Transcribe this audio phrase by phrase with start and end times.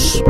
[0.00, 0.22] House.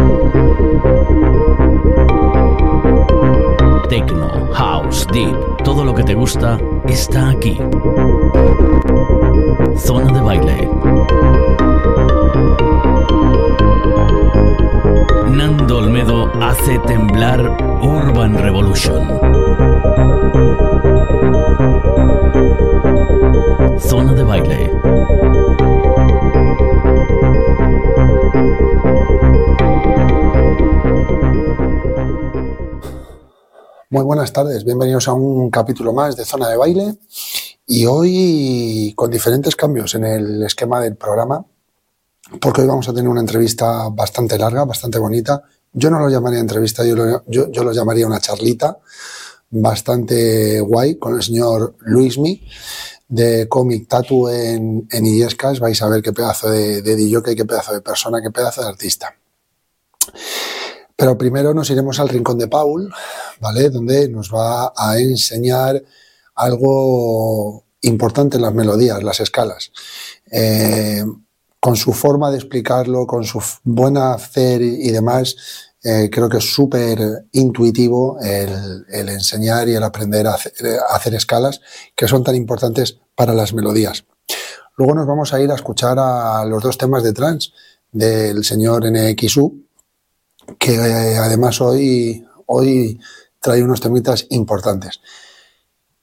[3.89, 6.59] Techno, House, Deep, todo lo que te gusta
[6.89, 7.57] está aquí.
[9.77, 10.69] Zona de baile.
[15.29, 17.41] Nando Olmedo hace temblar
[17.81, 19.07] Urban Revolution.
[23.79, 24.81] Zona de baile.
[33.93, 36.95] Muy buenas tardes, bienvenidos a un capítulo más de Zona de Baile
[37.67, 41.45] y hoy con diferentes cambios en el esquema del programa,
[42.41, 45.43] porque hoy vamos a tener una entrevista bastante larga, bastante bonita.
[45.73, 48.79] Yo no lo llamaría entrevista, yo lo, llamaría una charlita
[49.51, 52.43] bastante guay con el señor Luismi
[53.09, 55.59] de Comic Tattoo en, en Illescas.
[55.59, 58.69] Vais a ver qué pedazo de, de DJ, qué pedazo de persona, qué pedazo de
[58.69, 59.17] artista.
[60.97, 62.93] Pero primero nos iremos al rincón de Paul,
[63.41, 63.71] ¿vale?
[63.71, 65.83] Donde nos va a enseñar
[66.35, 69.73] algo importante en las melodías, las escalas.
[70.31, 71.05] Eh,
[71.59, 75.37] con su forma de explicarlo, con su buena hacer y demás,
[75.83, 76.99] eh, creo que es súper
[77.33, 80.53] intuitivo el, enseñar y el aprender a hacer,
[80.91, 81.61] a hacer, escalas
[81.95, 84.05] que son tan importantes para las melodías.
[84.77, 87.51] Luego nos vamos a ir a escuchar a los dos temas de trance
[87.93, 89.67] del señor NXU,
[90.59, 93.01] que eh, además hoy, hoy
[93.41, 95.01] trae unos temitas importantes.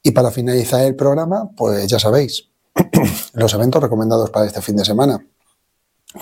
[0.02, 2.48] Y para finalizar el programa, pues ya sabéis,
[3.34, 5.24] los eventos recomendados para este fin de semana.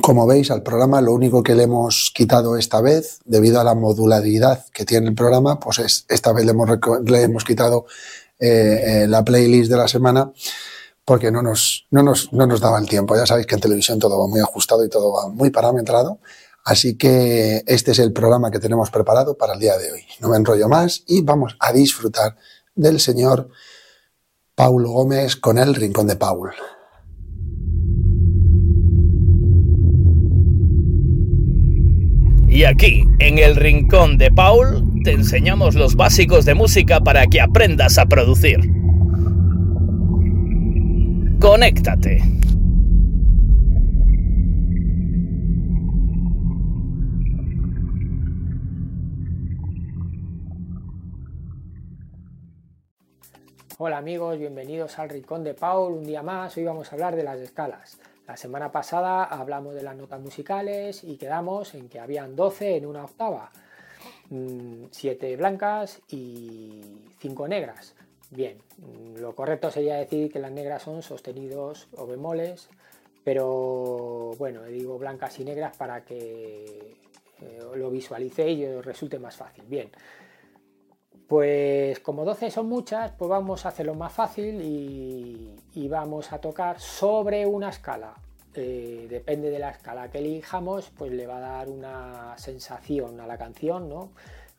[0.02, 3.74] Como veis, al programa lo único que le hemos quitado esta vez, debido a la
[3.74, 6.68] modularidad que tiene el programa, pues es, esta vez le hemos,
[7.04, 7.86] le hemos quitado
[8.38, 10.32] eh, eh, la playlist de la semana
[11.06, 13.14] porque no nos, no, nos, no nos daba el tiempo.
[13.14, 16.18] Ya sabéis que en televisión todo va muy ajustado y todo va muy parametrado.
[16.66, 20.00] Así que este es el programa que tenemos preparado para el día de hoy.
[20.20, 22.34] No me enrollo más y vamos a disfrutar
[22.74, 23.48] del señor
[24.56, 26.50] Paulo Gómez con el Rincón de Paul.
[32.48, 37.40] Y aquí, en el Rincón de Paul, te enseñamos los básicos de música para que
[37.40, 38.58] aprendas a producir.
[41.38, 42.35] Conéctate.
[53.78, 57.22] Hola amigos, bienvenidos al Rincón de Paul, un día más, hoy vamos a hablar de
[57.22, 57.98] las escalas.
[58.26, 62.86] La semana pasada hablamos de las notas musicales y quedamos en que habían 12 en
[62.86, 63.50] una octava,
[64.30, 66.80] 7 blancas y
[67.18, 67.94] 5 negras.
[68.30, 68.56] Bien,
[69.18, 72.70] lo correcto sería decir que las negras son sostenidos o bemoles,
[73.24, 76.96] pero bueno, digo blancas y negras para que
[77.42, 79.64] eh, lo visualicéis y os resulte más fácil.
[79.68, 79.90] Bien,
[81.26, 86.80] pues como 12 son muchas, pues vamos a hacerlo más fácil y, vamos a tocar
[86.80, 88.14] sobre una escala.
[88.54, 93.26] Eh, depende de la escala que elijamos, pues le va a dar una sensación a
[93.26, 94.10] la canción, ¿no?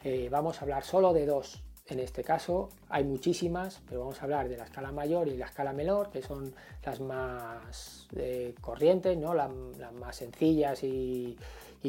[0.04, 1.64] Eh, vamos a hablar solo de dos.
[1.88, 5.46] En este caso hay muchísimas, pero vamos a hablar de la escala mayor y la
[5.46, 6.54] escala menor, que son
[6.86, 9.34] las más eh, corrientes, ¿no?
[9.34, 9.50] las,
[10.00, 11.38] más sencillas y,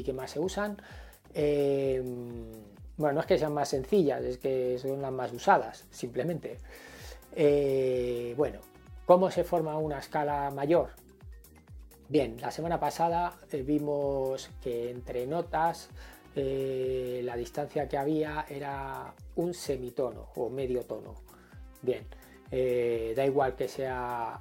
[0.05, 0.77] que más se usan.
[2.98, 6.59] Bueno, no es que sean más sencillas, es que son las más usadas, simplemente.
[7.34, 8.59] Eh, bueno,
[9.06, 10.91] ¿cómo se forma una escala mayor?
[12.08, 15.91] Bien, la semana pasada eh, vimos que entre notas
[16.34, 21.14] eh, la distancia que había era un semitono o medio tono.
[21.81, 22.04] Bien,
[22.50, 24.41] da igual que sea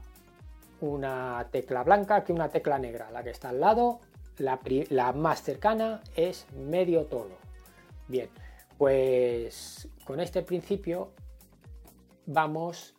[0.81, 3.11] una tecla blanca que una tecla negra.
[3.11, 3.99] La que está al lado,
[4.39, 4.59] la,
[4.89, 7.35] la más cercana es medio tono.
[8.07, 8.29] Bien,
[8.77, 11.13] pues con este principio
[12.25, 12.95] vamos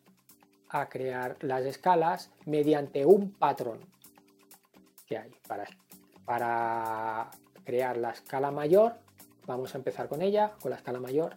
[0.68, 3.80] a crear las escalas mediante un patrón
[5.06, 5.64] que hay para,
[6.24, 7.30] para
[7.64, 8.96] crear la escala mayor.
[9.46, 11.36] Vamos a empezar con ella, con la escala mayor.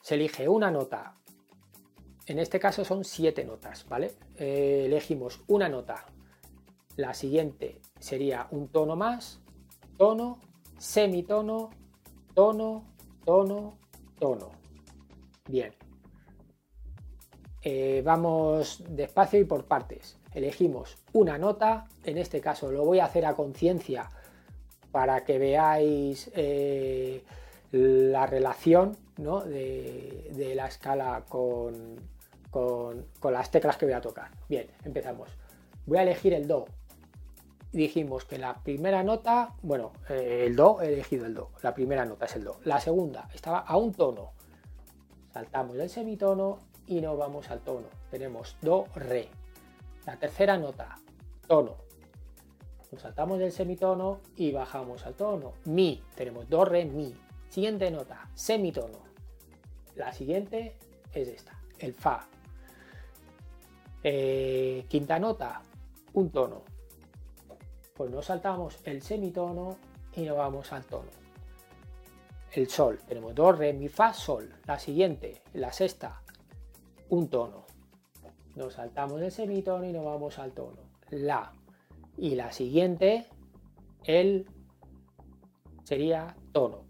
[0.00, 1.16] Se elige una nota.
[2.26, 4.14] En este caso son siete notas, ¿vale?
[4.36, 6.06] Eh, elegimos una nota.
[6.96, 9.40] La siguiente sería un tono más,
[9.98, 10.38] tono,
[10.78, 11.70] semitono,
[12.34, 12.93] tono,
[13.24, 13.78] tono,
[14.18, 14.50] tono.
[15.48, 15.72] Bien.
[17.62, 20.18] Eh, vamos despacio y por partes.
[20.34, 24.10] Elegimos una nota, en este caso lo voy a hacer a conciencia
[24.90, 27.24] para que veáis eh,
[27.72, 29.40] la relación ¿no?
[29.40, 31.96] de, la escala con,
[32.50, 34.30] con, con las teclas que voy a tocar.
[34.48, 35.30] Bien, empezamos.
[35.86, 36.66] Voy a elegir el Do.
[37.74, 42.04] Dijimos que la primera nota, bueno, eh, el do, he elegido el do, la primera
[42.04, 42.60] nota es el do.
[42.64, 44.32] La segunda estaba a un tono.
[45.32, 47.88] Saltamos del semitono y nos vamos al tono.
[48.10, 49.28] Tenemos do, re.
[50.06, 50.96] La tercera nota,
[51.48, 51.76] tono.
[52.92, 55.54] Nos saltamos del semitono y bajamos al tono.
[55.64, 57.12] Mi, tenemos do, re, mi.
[57.48, 58.98] Siguiente nota, semitono.
[59.96, 60.76] La siguiente
[61.12, 62.26] es esta, el fa.
[64.04, 65.62] Eh, quinta nota,
[66.12, 66.73] un tono.
[67.94, 69.76] Pues nos saltamos el semitono
[70.16, 71.10] y nos vamos al tono.
[72.52, 74.52] El sol, tenemos do, re, mi, fa, sol.
[74.66, 76.20] La siguiente, la sexta,
[77.10, 77.64] un tono.
[78.56, 80.78] Nos saltamos el semitono y nos vamos al tono.
[81.10, 81.52] La.
[82.16, 83.28] Y la siguiente,
[84.02, 84.48] el
[85.84, 86.82] sería tono.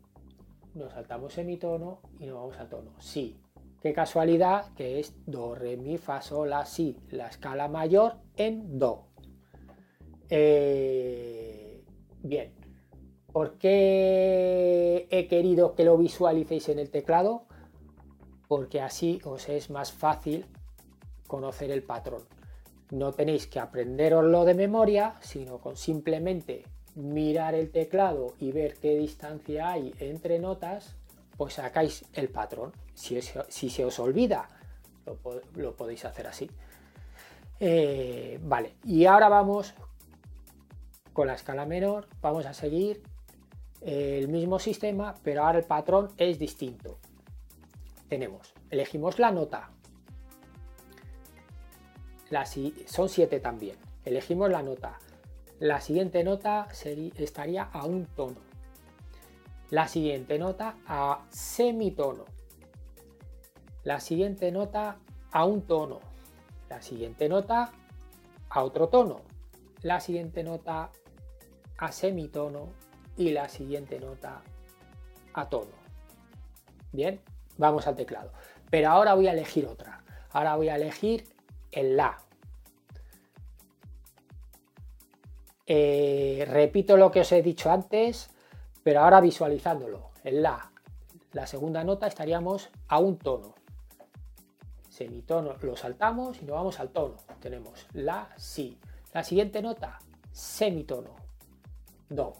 [0.75, 2.93] Nos saltamos semitono y nos vamos al tono.
[2.99, 3.39] Si.
[3.83, 8.79] Qué casualidad que es do, re, mi, fa, sol, la, si, la escala mayor en
[8.79, 9.14] do.
[10.31, 11.83] Eh,
[12.23, 12.53] bien,
[13.33, 17.47] ¿por qué he querido que lo visualicéis en el teclado?
[18.49, 20.47] Porque así os es más fácil
[21.27, 22.23] conocer el patrón.
[22.91, 28.97] No tenéis que aprenderoslo de memoria, sino con simplemente mirar el teclado y ver qué
[28.97, 30.97] distancia hay entre notas,
[31.37, 32.73] pues sacáis el patrón.
[32.95, 34.49] Si, se os olvida,
[35.57, 36.49] lo, podéis hacer así.
[37.59, 39.75] Eh, vale, y ahora vamos
[41.15, 43.03] con la escala menor, vamos a seguir
[43.81, 46.99] el mismo sistema, pero ahora el patrón es distinto.
[48.09, 49.71] Tenemos, elegimos la nota,
[52.87, 54.99] son siete también, elegimos la nota,
[55.61, 56.69] la siguiente nota
[57.17, 58.41] estaría a un tono,
[59.71, 62.25] la siguiente nota a semitono,
[63.85, 64.99] la siguiente nota
[65.31, 66.01] a un tono,
[66.69, 67.71] la siguiente nota
[68.49, 69.21] a otro tono,
[69.83, 70.91] la siguiente nota
[71.79, 72.69] a semitono
[73.17, 74.43] y la siguiente nota
[75.33, 75.73] a tono.
[76.93, 77.21] Bien,
[77.57, 78.33] vamos al teclado.
[78.71, 80.03] Pero ahora voy a elegir otra.
[80.31, 81.25] Ahora voy a elegir
[81.73, 82.19] el La.
[85.67, 88.31] Eh, repito lo que os he dicho antes,
[88.83, 90.11] pero ahora visualizándolo.
[90.23, 90.71] El La.
[91.33, 93.55] La segunda nota estaríamos a un tono
[94.95, 97.17] semitono lo saltamos y nos vamos al tono.
[97.41, 98.79] Tenemos la, si.
[99.13, 99.99] La siguiente nota,
[100.33, 101.17] semitono,
[102.09, 102.35] do.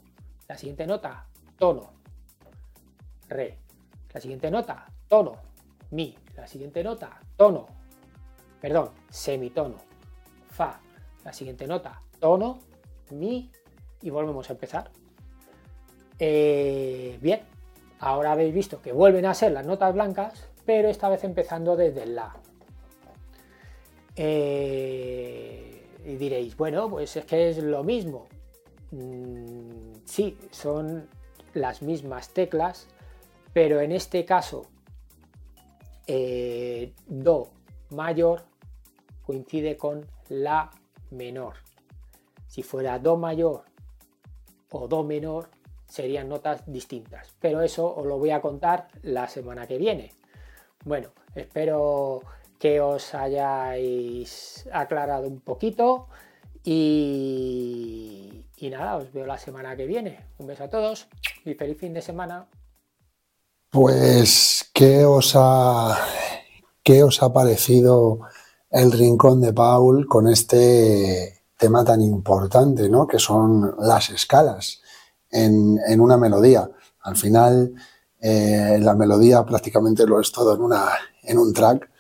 [0.49, 1.27] La siguiente nota,
[1.59, 1.93] tono,
[3.29, 3.59] re.
[4.13, 5.37] La siguiente nota, tono,
[5.91, 6.17] mi.
[6.37, 7.67] La siguiente nota, tono,
[8.61, 9.77] perdón, semitono,
[10.51, 10.81] fa.
[11.25, 12.59] La siguiente nota, tono,
[13.11, 13.51] mi.
[14.03, 14.91] Y volvemos a empezar.
[16.19, 17.41] Eh, bien,
[17.99, 22.03] ahora habéis visto que vuelven a ser las notas blancas, pero esta vez empezando desde
[22.03, 22.37] el la.
[24.17, 28.27] Eh, y diréis, bueno, pues es que es lo mismo.
[28.95, 31.09] Mm, sí, son
[31.53, 32.87] las mismas teclas,
[33.53, 34.67] pero en este caso,
[36.07, 37.49] eh, Do
[37.91, 38.43] mayor
[39.27, 40.71] coincide con La
[41.11, 41.55] menor.
[42.47, 43.65] Si fuera Do mayor
[44.71, 45.49] o Do menor,
[45.89, 47.35] serían notas distintas.
[47.41, 50.13] Pero eso os lo voy a contar la semana que viene.
[50.85, 52.21] Bueno, espero
[52.61, 56.09] que os hayáis aclarado un poquito
[56.65, 60.19] y, nada, os veo la semana que viene.
[60.39, 61.07] Un beso a todos
[61.45, 62.47] y feliz fin de semana.
[63.71, 65.99] Pues, ¿qué os ha,
[66.83, 68.21] qué os ha parecido
[68.71, 73.07] el rincón de Paul con este tema tan importante, ¿no?
[73.07, 74.81] que son las escalas
[75.31, 76.71] en, una melodía?
[77.03, 77.75] Al final,
[78.21, 80.87] eh, la melodía prácticamente lo es todo en, una,
[81.23, 81.91] en un track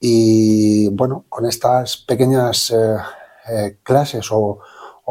[0.00, 2.96] y bueno, con estas pequeñas eh,
[3.48, 4.60] eh, clases o,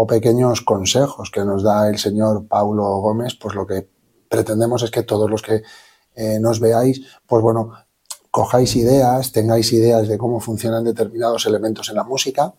[0.08, 3.88] pequeños consejos que nos da el señor Paulo Gómez, pues lo que
[4.30, 5.64] pretendemos es que todos los que
[6.16, 7.74] eh, nos veáis, pues bueno,
[8.32, 12.54] cojáis ideas, tengáis ideas de cómo funcionan determinados elementos en la música.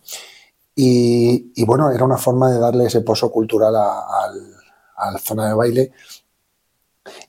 [0.75, 4.31] Y, bueno, era una forma de darle ese pozo cultural a,
[5.13, 5.93] la zona de baile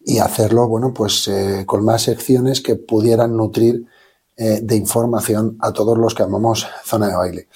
[0.06, 1.30] y hacerlo, bueno, pues
[1.66, 3.86] con más secciones que pudieran nutrir
[4.38, 7.48] eh, de información a todos los que amamos zona de baile.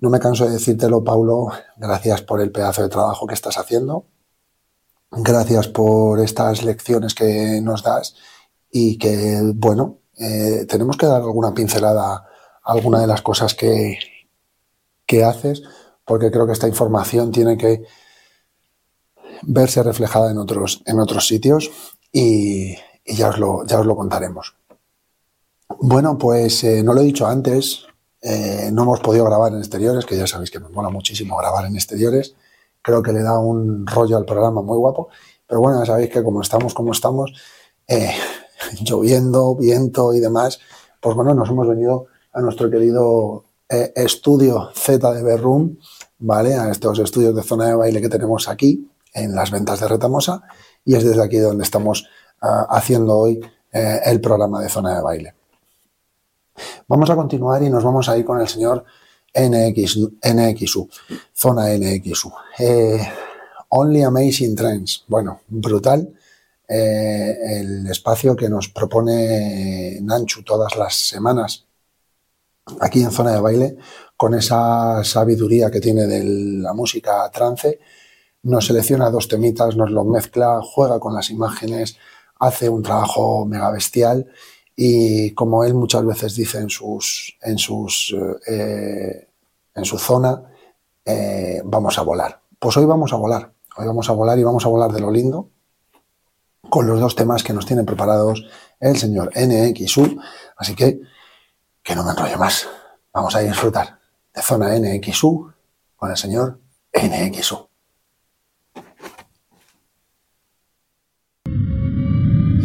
[0.00, 4.06] No me canso de decírtelo, Paulo, gracias por el pedazo de trabajo que estás haciendo,
[5.10, 8.16] gracias por estas lecciones que nos das
[8.70, 13.98] y que, bueno, eh, tenemos que dar alguna pincelada a alguna de las cosas que,
[15.04, 15.62] que haces,
[16.06, 17.84] porque creo que esta información tiene que
[19.42, 21.70] verse reflejada en otros, en otros sitios
[22.10, 24.54] y, ya, os lo, ya os lo contaremos.
[25.78, 27.84] Bueno, pues eh, no lo he dicho antes,
[28.22, 31.66] eh, no hemos podido grabar en exteriores, que ya sabéis que me mola muchísimo grabar
[31.66, 32.34] en exteriores.
[32.82, 35.08] creo que le da un rollo al programa muy guapo.
[35.46, 37.32] Pero bueno, ya sabéis que como estamos, como estamos,
[37.88, 38.14] eh,
[38.82, 40.60] lloviendo, viento y demás,
[41.00, 45.76] pues bueno, nos hemos venido a nuestro querido eh, estudio Z de Berroom,
[46.18, 46.54] ¿vale?
[46.54, 50.42] A estos estudios de zona de baile que tenemos aquí en las ventas de Retamosa
[50.84, 52.08] y es desde aquí donde estamos
[52.42, 53.40] uh, haciendo hoy
[53.72, 55.39] el programa de zona de baile.
[56.88, 58.84] Vamos a continuar y nos vamos a ir con el señor
[59.34, 60.88] NX, NXU,
[61.32, 62.32] zona NXU.
[62.58, 63.00] Eh,
[63.70, 65.04] Only Amazing Trends.
[65.06, 66.12] Bueno, brutal
[66.68, 71.66] eh, el espacio que nos propone Nanchu todas las semanas
[72.80, 73.76] aquí en zona de baile,
[74.16, 76.22] con esa sabiduría que tiene de
[76.62, 77.80] la música trance,
[78.42, 81.96] nos selecciona dos temitas, nos los mezcla, juega con las imágenes,
[82.38, 84.30] hace un trabajo mega bestial
[84.82, 89.28] y como él muchas veces dice en sus en sus eh,
[89.74, 90.42] en su zona
[91.04, 92.40] eh, vamos a volar.
[92.58, 93.52] Pues hoy vamos a volar.
[93.76, 95.50] Hoy vamos a volar y vamos a volar de lo lindo
[96.70, 98.46] con los dos temas que nos tienen preparados
[98.80, 100.18] el señor NXU
[100.56, 101.02] así que
[101.82, 102.66] que no me enrollo más.
[103.12, 103.98] Vamos a disfrutar
[104.34, 105.52] de zona NXU
[105.94, 106.58] con el señor
[106.94, 107.68] NXU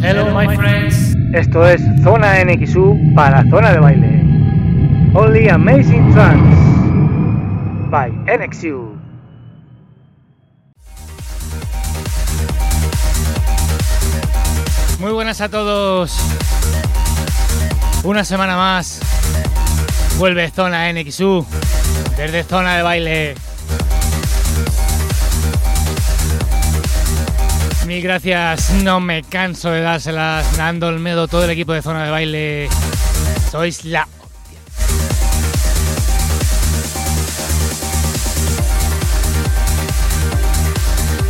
[0.00, 1.05] Hello my friends.
[1.32, 4.22] Esto es Zona NXU para Zona de Baile.
[5.14, 6.56] Only Amazing Trance
[7.90, 8.96] by NXU.
[15.00, 16.16] Muy buenas a todos.
[18.04, 19.00] Una semana más.
[20.18, 21.44] Vuelve Zona NXU
[22.16, 23.34] desde Zona de Baile.
[27.86, 30.58] Mil gracias, no me canso de dárselas.
[30.58, 32.68] Nando Olmedo, todo el equipo de Zona de Baile.
[33.52, 34.08] Sois la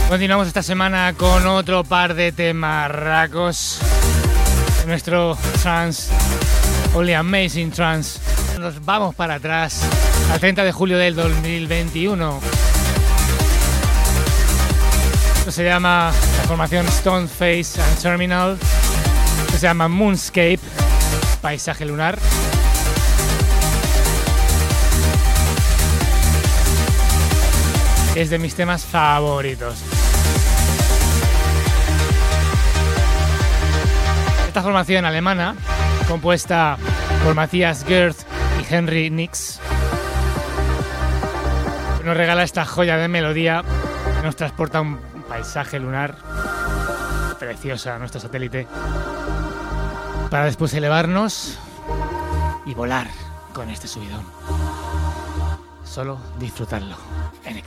[0.09, 3.81] Continuamos esta semana con otro par de temarracos.
[4.87, 6.11] Nuestro trans,
[6.95, 8.21] Only Amazing Trans.
[8.59, 9.83] Nos vamos para atrás
[10.33, 12.66] al 30 de julio del 2021.
[15.47, 18.59] Esto se llama la formación Stone Face and Terminal.
[19.47, 20.59] Esto se llama Moonscape,
[21.41, 22.19] paisaje lunar.
[28.17, 29.79] Es de mis temas favoritos.
[34.49, 35.55] Esta formación alemana,
[36.09, 36.77] compuesta
[37.23, 38.19] por Matthias Gerth
[38.61, 39.61] y Henry Nix,
[42.05, 43.63] nos regala esta joya de melodía
[44.27, 46.17] nos transporta un paisaje lunar
[47.39, 48.67] preciosa, nuestro satélite,
[50.31, 51.59] para después elevarnos
[52.65, 53.07] y volar
[53.53, 54.25] con este subidón.
[55.85, 56.97] Solo disfrutarlo
[57.45, 57.59] en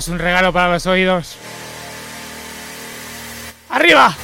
[0.00, 1.36] Es un regalo para los oídos.
[3.68, 4.16] ¡Arriba!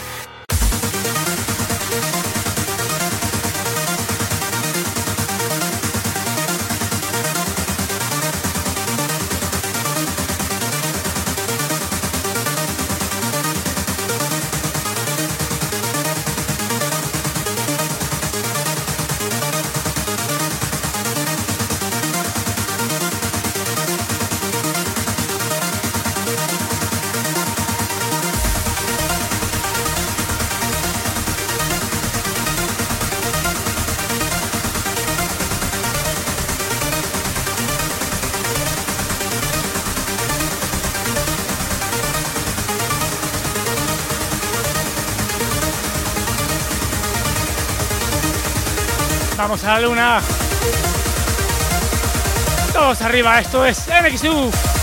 [49.56, 50.20] Vamos a la luna.
[52.74, 54.75] Todos arriba, esto es NXU.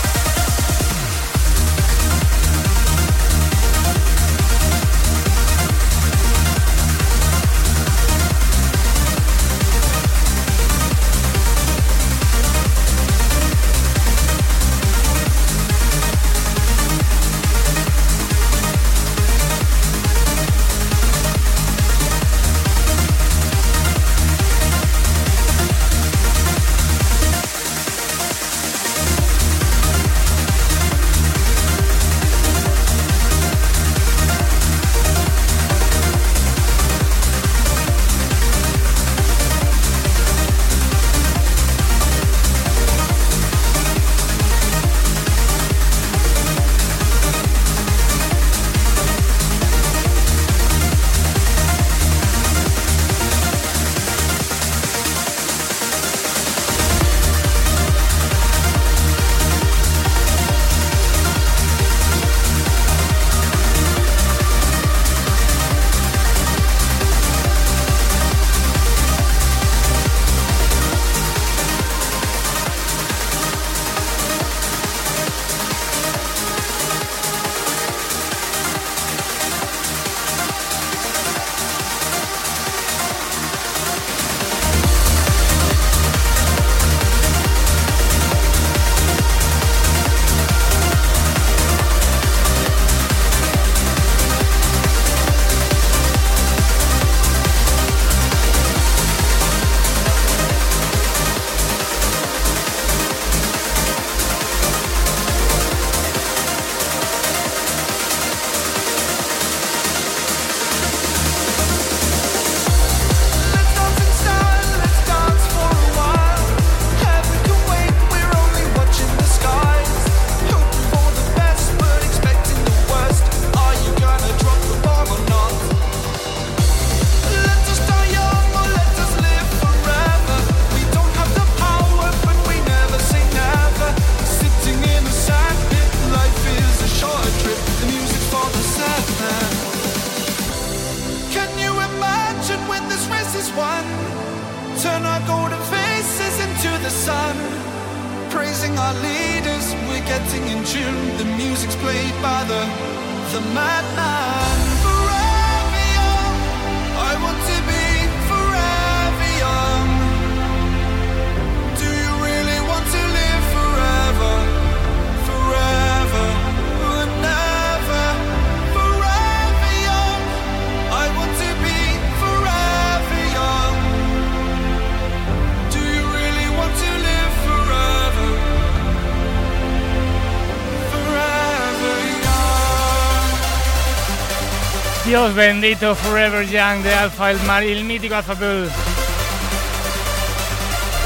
[185.32, 188.68] Bendito, Forever Young de Alpha, el, mar- el mítico Alpha Bull.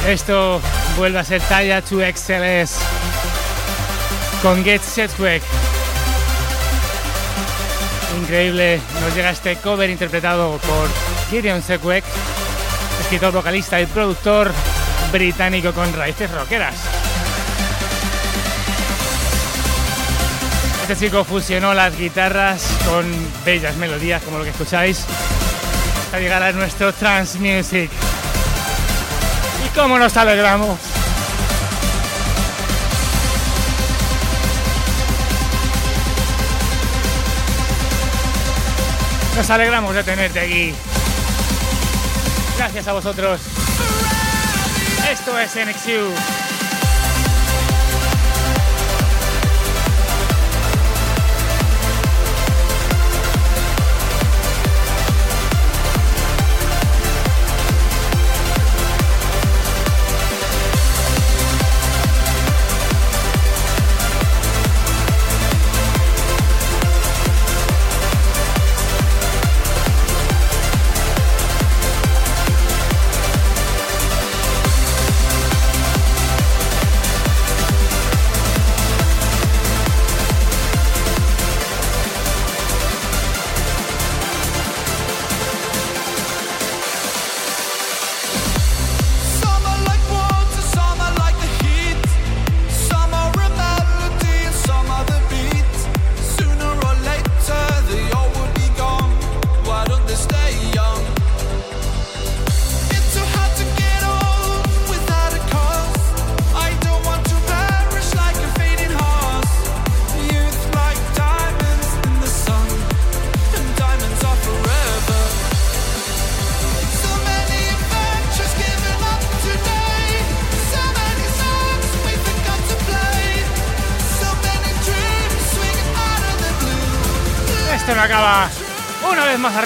[0.06, 0.60] Esto
[0.96, 2.70] vuelve a ser talla 2XLS
[4.42, 5.42] con Get Setback.
[8.20, 10.88] Increíble, nos llega este cover interpretado por
[11.30, 12.04] Gideon Setback,
[13.00, 14.52] escritor, vocalista y productor
[15.12, 16.74] británico con raíces rockeras.
[20.88, 23.04] Este chico fusionó las guitarras con
[23.44, 25.04] bellas melodías como lo que escucháis
[26.00, 27.90] hasta llegar a nuestro trance music.
[29.66, 30.78] ¿Y cómo nos alegramos?
[39.36, 40.74] Nos alegramos de tenerte aquí.
[42.56, 43.42] Gracias a vosotros.
[45.10, 46.37] Esto es NXU.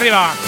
[0.03, 0.42] Arriba.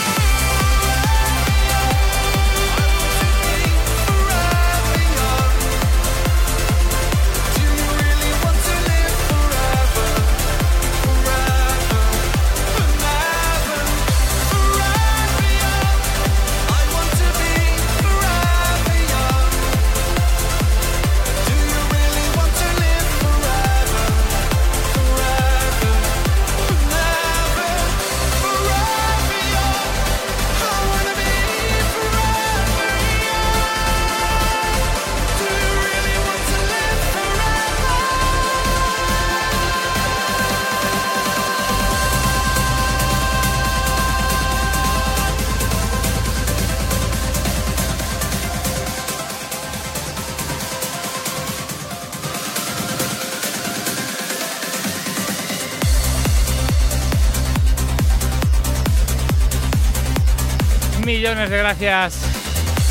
[61.66, 62.20] Gracias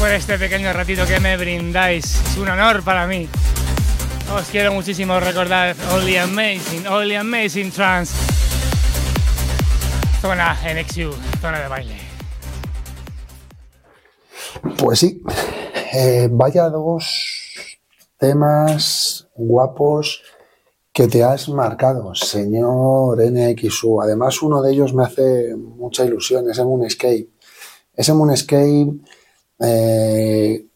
[0.01, 2.07] por este pequeño ratito que me brindáis.
[2.07, 3.29] Es un honor para mí.
[4.35, 8.13] Os quiero muchísimo recordar Only Amazing, Only Amazing Trance.
[10.21, 11.97] Zona NXU, zona de baile.
[14.77, 15.23] Pues sí,
[15.93, 17.79] eh, vaya dos
[18.19, 20.21] temas guapos
[20.93, 24.03] que te has marcado, señor NXU.
[24.03, 27.34] Además, uno de ellos me hace mucha ilusión, ese Moonscape.
[27.97, 28.93] Ese Moonscape
[29.61, 30.67] eh,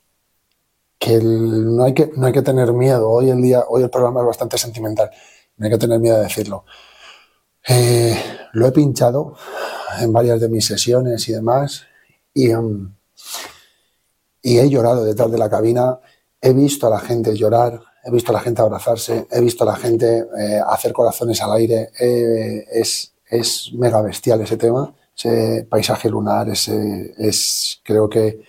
[0.98, 3.08] que no, hay que no hay que tener miedo.
[3.08, 5.10] Hoy el día, hoy el programa es bastante sentimental.
[5.56, 6.64] No hay que tener miedo de decirlo.
[7.68, 8.16] Eh,
[8.52, 9.36] lo he pinchado
[10.00, 11.84] en varias de mis sesiones y demás.
[12.34, 12.94] Y, em,
[14.42, 15.98] y he llorado detrás de la cabina.
[16.40, 19.66] He visto a la gente llorar, he visto a la gente abrazarse, he visto a
[19.66, 21.90] la gente eh, hacer corazones al aire.
[22.00, 28.44] Eh, es, es mega bestial ese tema, ese paisaje lunar, ese, es, creo que,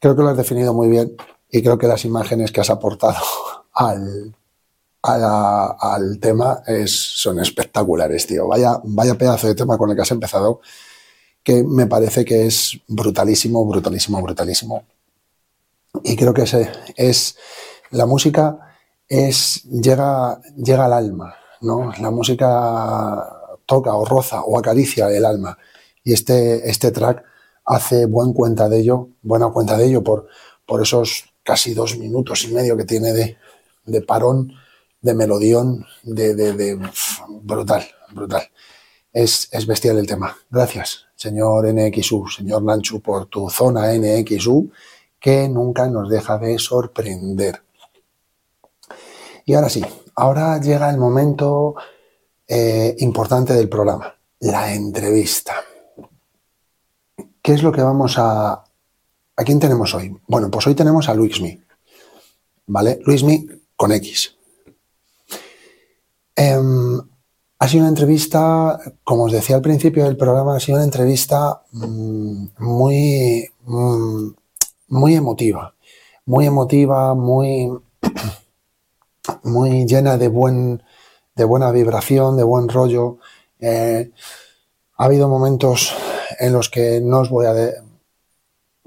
[0.00, 1.16] creo que lo has definido muy bien
[1.50, 3.18] y creo que las imágenes que has aportado
[3.72, 4.34] al,
[5.02, 8.48] al tema son espectaculares, tío.
[8.48, 10.60] Vaya, vaya pedazo de tema con el que has empezado
[11.44, 14.84] que me parece que es brutalísimo, brutalísimo, brutalísimo.
[16.02, 16.42] Y creo que
[16.96, 17.36] es
[17.90, 18.76] la música
[19.08, 21.92] es llega llega al alma, ¿no?
[22.00, 23.37] La música
[23.72, 25.52] toca o roza o acaricia el alma
[26.02, 27.22] y este este track
[27.64, 30.26] hace buen cuenta de ello, buena cuenta de ello por
[30.66, 31.08] por esos
[31.44, 33.36] casi dos minutos y medio que tiene de,
[33.86, 34.52] de parón,
[35.00, 36.78] de melodión, de, de-
[37.42, 38.42] brutal, brutal.
[39.12, 40.36] Es, es bestial el tema.
[40.50, 44.70] Gracias, señor NXU, señor Nanchu, por tu zona NXU,
[45.18, 47.62] que nunca nos deja de sorprender.
[49.46, 49.82] Y ahora sí,
[50.14, 51.74] ahora llega el momento
[52.48, 55.54] eh, importante del programa, la entrevista.
[57.42, 58.64] ¿Qué es lo que vamos a...
[59.36, 60.16] ¿A quién tenemos hoy?
[60.26, 61.60] Bueno, pues hoy tenemos a Luismi,
[62.66, 62.98] ¿vale?
[63.04, 64.34] Luismi con X.
[66.34, 67.00] Em,
[67.58, 71.62] ha sido una entrevista, como os decía al principio del programa, ha sido una entrevista
[71.72, 74.28] mm, muy, mm,
[74.88, 75.74] muy emotiva,
[76.26, 77.70] muy emotiva, muy,
[79.44, 80.82] muy llena de, buen,
[81.38, 83.18] de buena vibración, de buen rollo.
[83.60, 84.10] Eh,
[84.96, 85.94] ha habido momentos
[86.40, 87.54] en los que no os voy a...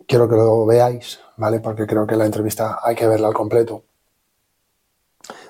[0.06, 1.62] quiero que lo veáis, ¿vale?
[1.62, 3.86] Porque creo que la entrevista hay que verla al completo.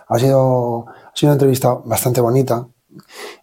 [0.10, 2.68] Ha sido, ha sido una entrevista bastante bonita.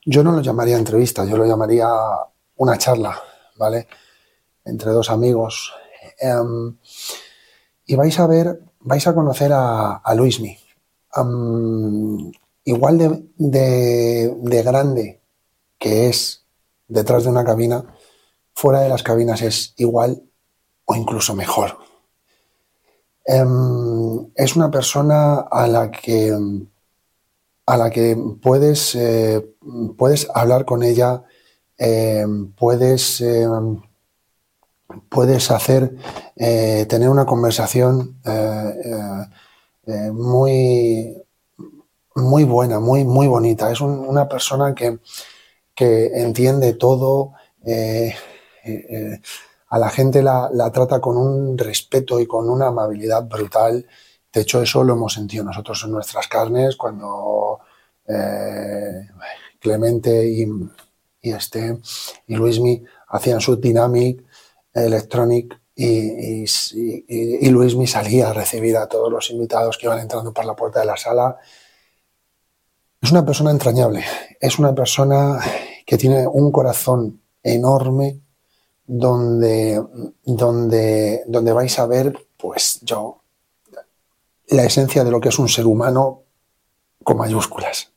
[0.07, 1.89] Yo no lo llamaría entrevista, yo lo llamaría
[2.59, 3.21] una charla,
[3.57, 3.89] ¿vale?
[4.65, 5.73] Entre dos amigos.
[6.21, 6.77] Em,
[7.87, 10.57] y vais a ver, vais a conocer a, a Luismi.
[11.15, 12.31] Am,
[12.71, 15.21] igual de, de- de grande
[15.79, 16.45] que es
[16.89, 17.85] detrás de una cabina,
[18.55, 20.23] fuera de las cabinas es igual
[20.87, 21.79] o incluso mejor.
[23.25, 26.33] Em, es una persona a la que
[27.67, 29.45] a la que puedes, eh,
[29.99, 31.25] puedes hablar con ella,
[31.79, 32.25] eh,
[32.57, 33.47] puedes, eh,
[35.09, 35.95] puedes hacer,
[36.37, 41.18] eh, tener una conversación eh, muy,
[42.19, 43.71] muy buena, muy, muy bonita.
[43.73, 44.99] Es un- una persona que,
[45.75, 48.15] que entiende todo, eh,
[48.65, 49.21] eh, eh,
[49.71, 53.87] a la gente la, la trata con un respeto y con una amabilidad brutal.
[54.33, 57.61] De hecho, eso lo hemos sentido nosotros en nuestras carnes cuando
[59.61, 60.47] Clemente y,
[61.21, 61.79] y este
[62.27, 64.25] y Luismi hacían su Dynamic
[64.73, 70.33] Electronic y, y- y Luismi salía a recibir a todos los invitados que iban entrando
[70.33, 71.37] por la puerta de la sala.
[73.01, 74.05] Es una persona entrañable,
[74.41, 75.39] es una persona
[75.87, 78.21] que tiene un corazón enorme
[78.87, 79.83] donde,
[80.25, 83.23] donde, donde vais a ver, pues yo,
[84.49, 86.23] la esencia de lo que es un ser humano
[87.05, 87.93] con mayúsculas.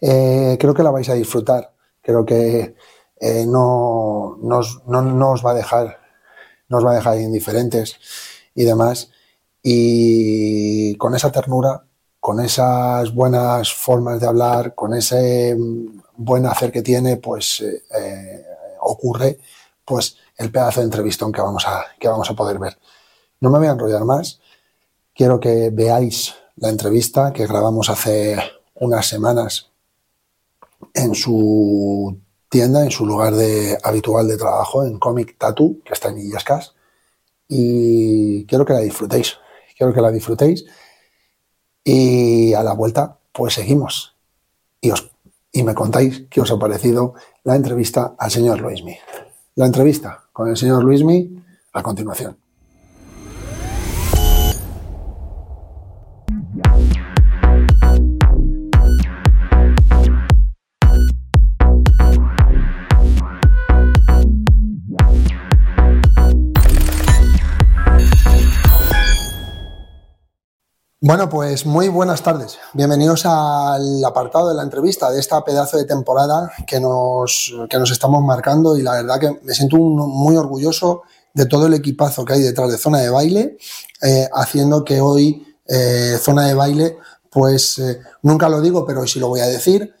[0.00, 1.72] Eh, creo que la vais a disfrutar.
[2.00, 2.74] Creo que
[3.20, 5.98] eh, no, no no- no os va a dejar,
[6.68, 7.96] no os va a dejar indiferentes
[8.54, 9.10] y demás.
[9.62, 11.84] Y con esa ternura,
[12.24, 17.84] con esas buenas formas de hablar, con ese mm, buen hacer que tiene, pues eh,
[17.94, 18.46] eh,
[18.80, 19.38] ocurre
[19.84, 22.78] pues el pedazo de entrevistón que vamos a, que vamos a poder ver.
[23.40, 24.40] No me voy a enrollar más.
[25.14, 28.38] Quiero que veáis la entrevista que grabamos hace
[28.76, 29.70] unas semanas
[30.94, 36.08] en su tienda, en su lugar de, habitual de trabajo, en Comic Tattoo, que está
[36.08, 36.74] en Illescas.
[37.48, 39.36] Y quiero que la disfrutéis.
[39.76, 40.64] Quiero que la disfrutéis.
[41.84, 44.16] Y a la vuelta, pues seguimos.
[44.80, 45.10] Y, os,
[45.52, 48.96] y me contáis qué os ha parecido la entrevista al señor Luismi.
[49.54, 51.42] La entrevista con el señor Luismi
[51.72, 52.36] a continuación.
[71.06, 72.56] Bueno, pues muy buenas tardes.
[72.72, 77.90] Bienvenidos al apartado de la entrevista de esta pedazo de temporada que nos, que nos
[77.90, 81.02] estamos marcando y la verdad que me siento muy orgulloso
[81.34, 83.58] de todo el equipazo que hay detrás de Zona de Baile,
[84.00, 86.96] eh, haciendo que hoy eh, Zona de Baile,
[87.28, 89.94] pues eh, nunca lo digo, pero hoy sí lo voy a decir,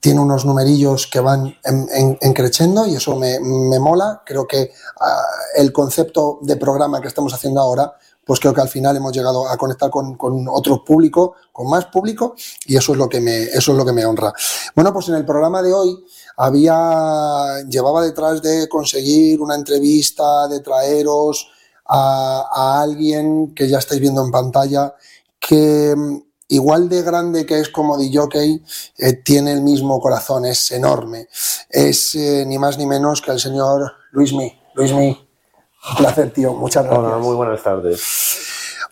[0.00, 4.22] tiene unos numerillos que van en, en- en y eso me, me mola.
[4.26, 5.22] Creo que ah,
[5.54, 7.92] el concepto de programa que estamos haciendo ahora,
[8.28, 11.86] pues creo que al final hemos llegado a conectar con, con otro público, con más
[11.86, 12.36] público,
[12.66, 14.34] y eso es lo que me, eso es lo que me honra.
[14.74, 16.04] Bueno, pues en el programa de hoy
[16.36, 21.48] había, llevaba detrás de conseguir una entrevista, de traeros
[21.86, 24.94] a, a alguien que ya estáis viendo en pantalla,
[25.40, 28.62] que mm, igual de grande que es como de jockey,
[28.98, 31.28] eh, tiene el mismo corazón, es enorme.
[31.70, 34.52] Es eh, ni más ni menos que el señor Luismi.
[34.74, 35.27] Luismi,
[35.90, 36.54] un placer, tío.
[36.54, 37.04] Muchas gracias.
[37.04, 38.02] Hola, muy buenas tardes.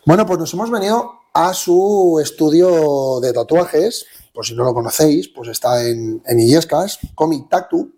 [0.04, 5.28] Bueno, pues nos hemos venido a su estudio de tatuajes, por si no lo conocéis,
[5.28, 7.88] pues está en, en Illescas, Comic Tattoo,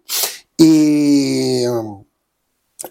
[0.57, 1.63] y,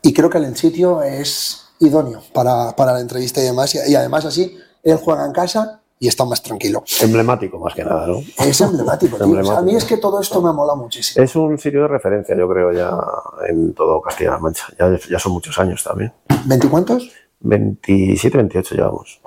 [0.02, 3.96] y creo que el sitio es idóneo para, para la entrevista y demás, y, y
[3.96, 6.84] además así él juega en casa y está más tranquilo.
[7.02, 8.20] Emblemático más que nada, ¿no?
[8.38, 9.40] Es emblemático, tío.
[9.40, 11.24] O sea, a mí es que todo esto me mola muchísimo.
[11.24, 12.96] Es un sitio de referencia, yo creo, ya
[13.50, 14.66] en todo Castilla-La Mancha.
[14.80, 16.14] Ya, ya son muchos años también.
[16.30, 17.10] ¿20 cuántos?
[17.40, 19.22] 27, 28 llevamos.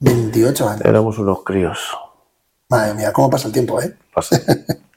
[0.00, 0.84] 28 años.
[0.84, 1.78] Éramos unos críos.
[2.68, 3.96] Madre mía, cómo pasa el tiempo, ¿eh?
[4.14, 4.40] Pasa.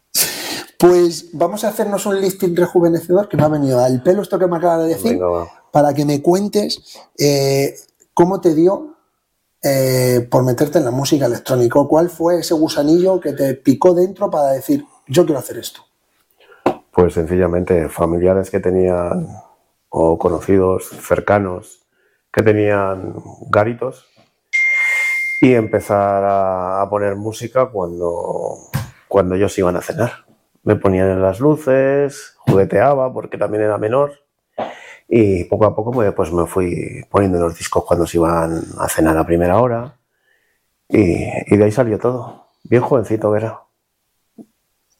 [0.77, 4.45] Pues vamos a hacernos un listing rejuvenecedor que me ha venido al pelo esto que
[4.45, 5.47] me acaba de decir, Venga, va.
[5.71, 7.75] para que me cuentes eh,
[8.13, 8.94] cómo te dio
[9.67, 11.79] eh, por meterte en la música electrónica.
[11.89, 15.81] ¿Cuál fue ese gusanillo que te picó dentro para decir, yo quiero hacer esto?
[16.91, 19.27] Pues sencillamente familiares que tenían,
[19.89, 21.81] o conocidos cercanos,
[22.31, 23.15] que tenían
[23.49, 24.05] garitos,
[25.41, 28.57] y empezar a, a poner música cuando,
[29.07, 30.25] cuando ellos iban a cenar.
[30.61, 34.24] Me ponían en las luces, jugueteaba porque también era menor,
[35.07, 38.89] y poco a poco me- pues me fui poniendo los discos cuando se iban a
[38.89, 39.97] cenar a primera hora,
[40.89, 42.45] y, y de ahí salió todo.
[42.63, 43.59] Bien jovencito que era.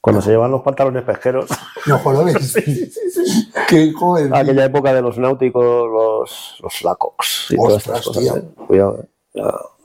[0.01, 1.49] Cuando se llevan los pantalones pesqueros.
[1.87, 2.35] No joder,
[3.69, 4.33] qué joven.
[4.33, 8.23] Aquella época de los náuticos, los, los lacox y todas Ostras, estas cosas.
[8.23, 8.37] tío.
[8.37, 8.65] ¿eh?
[8.67, 8.99] Cuidado,
[9.35, 9.41] ¿eh?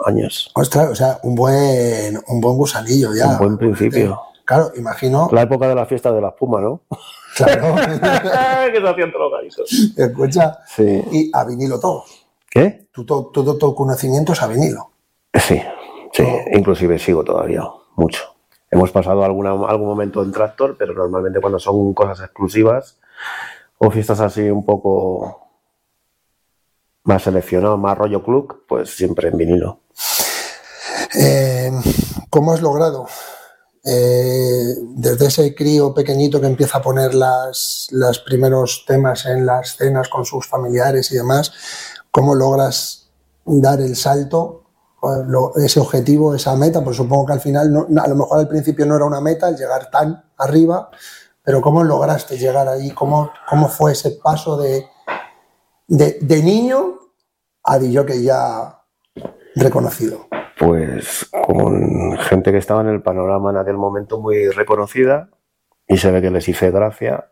[0.06, 0.50] Años.
[0.54, 3.26] Ostras, o sea, un buen, un buen gusanillo ya.
[3.32, 4.18] Un buen principio.
[4.50, 5.28] Claro, imagino.
[5.30, 6.80] La época de la fiesta de la espuma, ¿no?
[7.36, 7.76] Claro.
[8.72, 9.94] que se hacían garitos.
[9.96, 10.58] Escucha.
[10.66, 11.04] Sí.
[11.12, 12.02] Y a vinilo todo.
[12.50, 12.88] ¿Qué?
[12.90, 14.90] Tu- Todo, todo tu conocimiento es a vinilo.
[15.34, 15.62] Sí,
[16.12, 16.24] sí.
[16.52, 17.62] Inclusive sigo todavía,
[17.94, 18.22] mucho.
[18.68, 22.98] Hemos pasado alguna, algún momento en tractor, pero normalmente cuando son cosas exclusivas
[23.78, 25.48] o fiestas así un poco
[27.04, 29.78] más seleccionadas, más rollo club, pues siempre en vinilo.
[31.14, 31.70] Eh,
[32.28, 33.06] ¿Cómo has logrado?
[33.84, 39.76] Eh, desde ese crío pequeñito que empieza a poner las, los primeros temas en las
[39.76, 41.52] cenas con sus familiares y demás,
[42.10, 43.10] ¿cómo logras
[43.44, 44.64] dar el salto,
[45.26, 46.84] lo- ese objetivo, esa meta?
[46.84, 49.56] Pues supongo que al final, a lo mejor al principio no era una meta el
[49.56, 50.90] llegar tan arriba,
[51.42, 52.90] pero ¿cómo lograste llegar ahí?
[52.90, 54.84] ¿Cómo, cómo fue ese paso de,
[55.88, 56.98] de, de niño
[57.64, 58.82] a que ya
[59.56, 60.26] reconocido?
[60.60, 65.30] Pues con gente que estaba en el panorama en aquel momento muy reconocida
[65.88, 67.30] y se ve que les hice gracia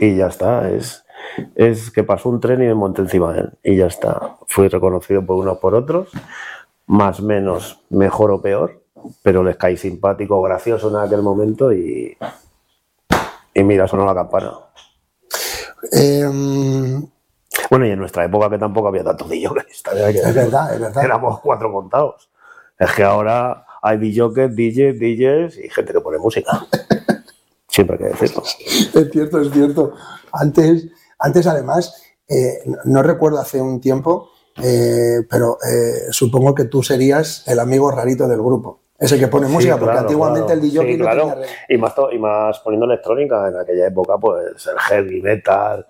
[0.00, 0.68] y ya está.
[0.68, 1.04] Es,
[1.54, 4.38] es que pasó un tren y me monté encima de él y ya está.
[4.48, 6.10] Fui reconocido por unos por otros,
[6.88, 8.82] más menos, mejor o peor,
[9.22, 12.18] pero les caí simpático, gracioso en aquel momento y,
[13.54, 14.52] y mira, sonó la campana.
[15.92, 17.06] Em,
[17.70, 19.82] Bueno, y en nuestra época que tampoco había tantos DJs,
[20.24, 21.04] es verdad, es verdad.
[21.04, 22.30] Éramos cuatro contados.
[22.78, 26.66] Es que ahora hay DJs, DJs, DJs y gente que pone música.
[27.68, 28.42] Siempre hay que decirlo.
[28.44, 29.92] Es cierto, es cierto.
[30.32, 30.86] Antes,
[31.18, 34.30] antes además, eh, no recuerdo hace un tiempo,
[34.62, 38.80] eh, pero eh, supongo que tú serías el amigo rarito del grupo.
[38.98, 40.60] Ese que pone música, Sí, porque claro, antiguamente claro.
[40.62, 41.28] el DJ Sí, no claro.
[41.34, 45.86] tenía Y más, y más poniendo electrónica en aquella época, pues el heavy metal,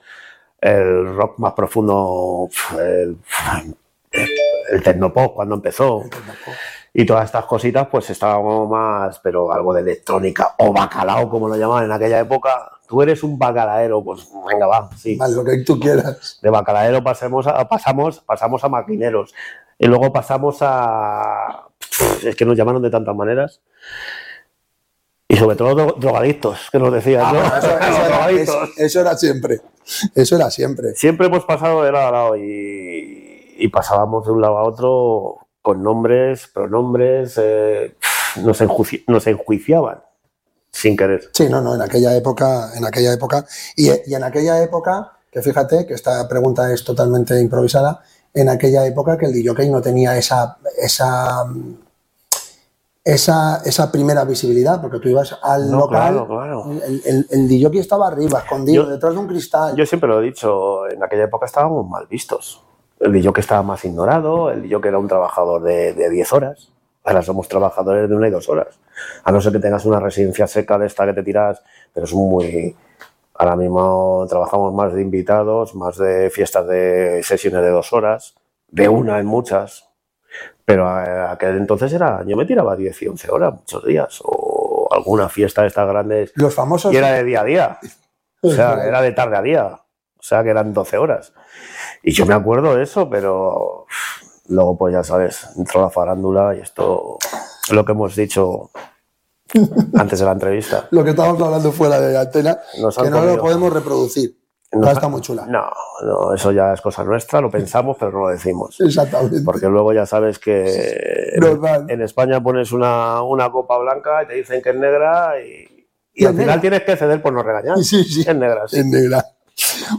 [0.67, 2.49] el rock más profundo,
[2.79, 3.17] el,
[4.71, 6.03] el tecnopop cuando empezó.
[6.93, 11.57] Y todas estas cositas, pues estábamos más, pero algo de electrónica o bacalao, como lo
[11.57, 12.73] llamaban en aquella época.
[12.89, 15.17] Tú eres un bacalaero, pues venga, va, sí.
[15.17, 16.39] Vale, lo que tú quieras.
[16.41, 19.35] De bacalaero pasemos a, pasamos, pasamos a maquineros.
[19.79, 21.67] Y luego pasamos a.
[22.23, 23.61] Es que nos llamaron de tantas maneras.
[25.29, 27.59] Y sobre todo dro- drogadictos, que nos decían, Ah,
[28.79, 29.61] eso, era, eso siempre.
[30.15, 30.95] Eso era siempre.
[30.95, 35.39] Siempre hemos pasado de lado a lado y, y pasábamos de un lado a otro
[35.63, 37.97] con nombres, pronombres, eh,
[38.37, 40.01] nos, enjuici- nos enjuiciaban
[40.71, 41.29] sin querer.
[41.33, 45.43] Sí, no, no, en aquella época, en aquella época, y, y en aquella época, que
[45.43, 50.17] fíjate que esta pregunta es totalmente improvisada, en aquella época que el DJ no tenía
[50.17, 51.45] esa, esa,
[53.07, 56.71] esa, esa primera visibilidad, porque tú ibas al No, local, claro, claro.
[56.85, 59.77] el, el, el DJ estaba arriba, escondido, Yo- detrás de un cristal.
[59.77, 62.63] Yo siempre lo he dicho, en aquella época estábamos mal vistos.
[62.99, 66.33] El DJ que estaba más ignorado, el DJ que era un trabajador de, de 10
[66.33, 66.73] horas.
[67.05, 68.81] Ahora somos trabajadores de una y dos horas.
[69.23, 71.63] A no ser que tengas una residencia seca de esta que te tiras,
[71.95, 72.75] pero es muy...
[73.35, 78.35] Ahora mismo trabajamos más de invitados, más de fiestas de sesiones de dos horas,
[78.69, 79.89] de una en muchas.
[80.67, 84.89] Pero a- aquel entonces era, yo me tiraba 10 y 11 horas muchos días, o
[84.91, 86.93] alguna fiesta de estas grandes Los famosos.
[86.93, 87.79] y era de día a día.
[88.43, 89.67] O sea, era de tarde a día.
[90.19, 91.33] O sea, que eran 12 horas.
[92.03, 93.87] Y yo me acuerdo de eso, pero
[94.49, 97.19] luego, pues ya sabes, entró la farándula y esto,
[97.71, 98.71] lo que hemos dicho
[99.97, 100.89] antes de la entrevista.
[100.91, 104.37] Lo que estábamos hablando fuera de la antena, Nos que no lo podemos reproducir.
[104.85, 105.47] Ha- está muy chula.
[105.47, 105.71] No,
[106.05, 108.81] no, eso ya es cosa nuestra, lo pensamos, pero no lo decimos.
[108.81, 109.41] Exactamente.
[109.45, 111.33] Porque luego ya sabes que
[111.89, 116.23] en España pones una, una copa blanca y te dicen que es negra y, y
[116.23, 116.61] Y al es final negra.
[116.61, 117.79] tienes que ceder por no regañar.
[117.79, 118.21] Sí, sí.
[118.27, 118.79] Es negra, sí.
[118.79, 119.25] en negra.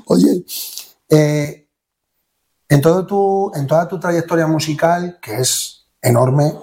[0.05, 0.43] Oye,
[1.09, 1.67] eh,
[2.69, 6.53] en, todo tu, en toda tu trayectoria musical, que es enorme,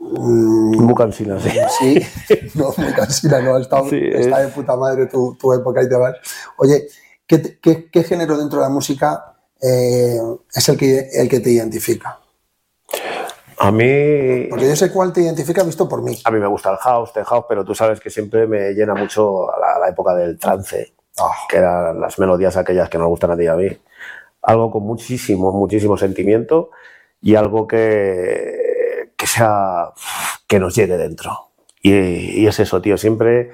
[0.00, 1.50] mm, Muy cansina, sí.
[1.78, 5.82] sí, no, muy cansina, no, está, Sí, está es- de puta madre tu, tu época
[5.82, 6.14] y te vas.
[6.58, 6.86] Oye,
[7.26, 10.18] ¿qué, qué- qué género dentro de la música eh,
[10.54, 12.18] es el que, el que te identifica?
[13.58, 16.18] A mí, Porque yo sé cuál te identifica visto por mí.
[16.24, 18.94] a mí me gusta el house, el house, pero tú sabes que siempre me llena
[18.94, 23.30] mucho la, la época del trance, Ah, que eran las melodías aquellas que nos gustan
[23.32, 23.68] a ti y a mí.
[24.42, 26.70] Algo con muchísimo, muchísimo sentimiento
[27.20, 29.92] y algo que, que sea,
[30.48, 31.50] que nos llegue dentro.
[31.82, 31.92] Y,
[32.42, 33.50] y es eso, tío, siempre,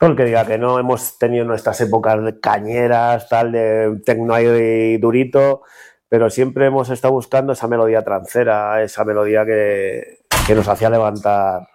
[0.00, 4.40] todo el que diga que no hemos tenido nuestras épocas de cañeras, tal, de tecno
[4.40, 5.60] y durito,
[6.08, 11.68] pero siempre hemos estado buscando esa melodía trancera, esa melodía que, que nos hacía levantar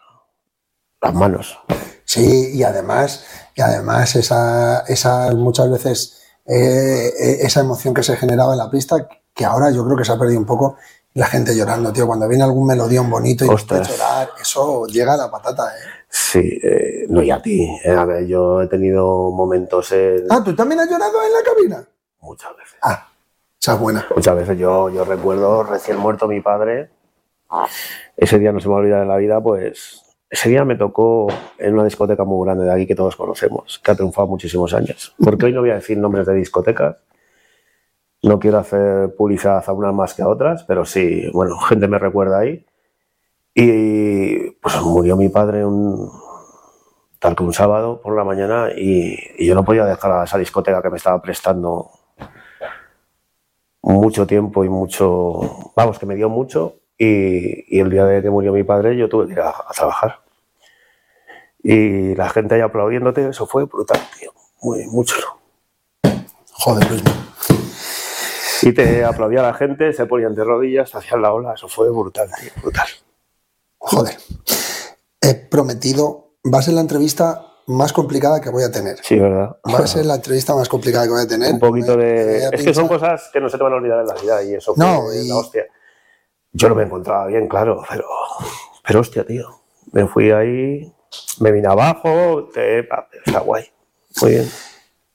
[1.03, 1.59] las manos.
[2.03, 8.17] Sí, y además, y además esa, esa muchas veces eh, eh, esa emoción que se
[8.17, 10.78] generaba en la pista, que ahora yo creo que se ha perdido un poco,
[11.13, 12.07] la gente llorando, tío.
[12.07, 13.88] Cuando viene algún melodión bonito y te Ostras.
[13.88, 16.05] llorar, eso llega a la patata, ¿eh?
[16.18, 17.68] Sí, eh, no y a ti.
[17.84, 21.43] eh, a ver, yo he tenido momentos en, Ah, ¿tú también has llorado en la
[21.43, 21.88] cabina?
[22.22, 22.80] muchas veces.
[22.82, 23.09] Ah,
[23.59, 24.05] esa es buena.
[24.16, 26.89] Muchas veces yo, yo recuerdo recién muerto mi padre.
[28.16, 31.74] Ese día no se me olvida de la vida, pues ese día me tocó en
[31.74, 35.13] una discoteca muy grande de aquí que todos conocemos, que ha triunfado muchísimos años.
[35.22, 36.95] Porque hoy no voy a decir nombres de discotecas.
[38.24, 41.99] No quiero hacer publicidad a unas más que a otras, pero sí, bueno, gente me
[41.99, 42.66] recuerda ahí.
[43.56, 46.12] Y pues murió mi padre un,
[47.20, 50.38] tal que un sábado por la mañana y, y yo no podía dejar a esa
[50.38, 51.89] discoteca que me estaba prestando
[53.82, 58.30] mucho tiempo y mucho, vamos, que me dio mucho y, y el día de que
[58.30, 60.20] murió mi padre yo tuve que ir a, a trabajar.
[61.64, 64.32] Y la gente ahí aplaudiéndote, eso fue brutal, tío,
[64.62, 65.39] muy, chulo.
[66.51, 67.03] Joder, Luis.
[68.64, 72.30] Y te aplaudía la gente, se ponían de rodillas, hacían la ola, eso fue brutal,
[72.39, 72.88] tío, brutal.
[73.88, 74.17] Joder.
[75.21, 78.97] He prometido va a ser la entrevista más complicada que voy a tener.
[79.03, 79.57] Sí, ¿verdad?
[79.73, 81.51] Va a ser la entrevista más complicada que voy a tener.
[81.53, 82.49] Un poquito Me- de...
[82.51, 84.53] Es que son cosas que no se te van a olvidar en la vida y
[84.53, 85.65] eso No, y- la hostia.
[86.51, 88.05] Yo no me encontraba bien, claro, pero...
[88.88, 89.47] Pero hostia, tío.
[89.91, 90.93] Me fui ahí,
[91.39, 92.79] me vine abajo, te...
[93.25, 93.65] está guay.
[94.21, 94.49] Muy bien.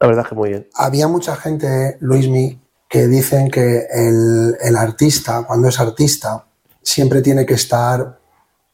[0.00, 0.68] La verdad es que muy bien.
[0.74, 6.46] Había mucha gente, Luismi, que dicen que el, el artista, cuando es artista,
[6.82, 8.19] siempre tiene que estar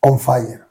[0.09, 0.65] on fire.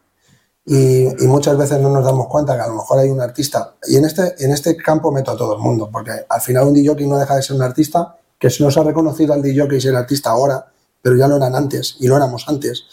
[0.67, 3.75] Y, y muchas veces no nos damos cuenta que a lo mejor hay un artista.
[3.87, 6.73] Y en este, en este campo meto a todo el mundo, porque al final un
[6.73, 9.95] DJ no deja de ser un artista que se nos ha reconocido al DJ ser
[9.95, 10.65] artista ahora,
[11.01, 12.83] pero ya lo eran antes y lo éramos antes.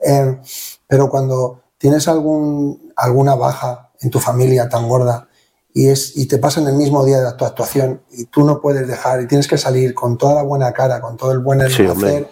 [0.00, 0.40] Eh,
[0.86, 5.26] pero cuando tienes algún, alguna baja en tu familia tan gorda
[5.74, 8.60] y, es, y te pasa en el mismo día de tu actuación y tú no
[8.60, 11.58] puedes dejar y tienes que salir con toda la buena cara, con todo el buen
[11.62, 12.30] Sí, hacer, hombre.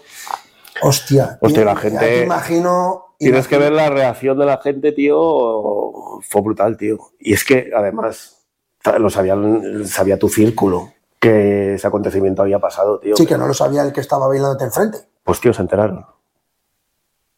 [0.83, 1.37] hostia.
[1.43, 3.03] Hostia, la gente- te imagino.
[3.19, 6.21] Tienes que ver la reacción de la gente, tío.
[6.23, 6.99] Fue brutal, tío.
[7.19, 8.47] Y es que, además,
[8.99, 13.17] lo sabían, sabía tu círculo que ese acontecimiento había pasado, tío.
[13.17, 14.99] Sí, que no lo sabía el que estaba bailándote enfrente.
[15.23, 16.05] Pues, tío, se enteraron.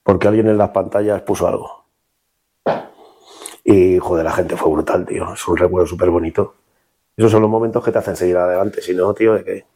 [0.03, 1.85] Porque alguien en las pantallas puso algo.
[3.63, 5.35] Y, joder, la gente fue brutal, tío.
[5.35, 6.55] Es un recuerdo súper bonito.
[7.17, 8.83] Esos son los momentos que te hacen seguir adelante.
[8.83, 9.67] Si no, tío, ¿de qué?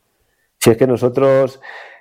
[0.59, 1.61] Si es que nosotros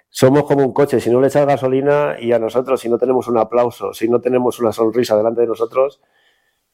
[0.09, 3.27] somos como un coche, si no le echas gasolina y a nosotros, si no tenemos
[3.27, 6.01] un aplauso, si no tenemos una sonrisa delante de nosotros,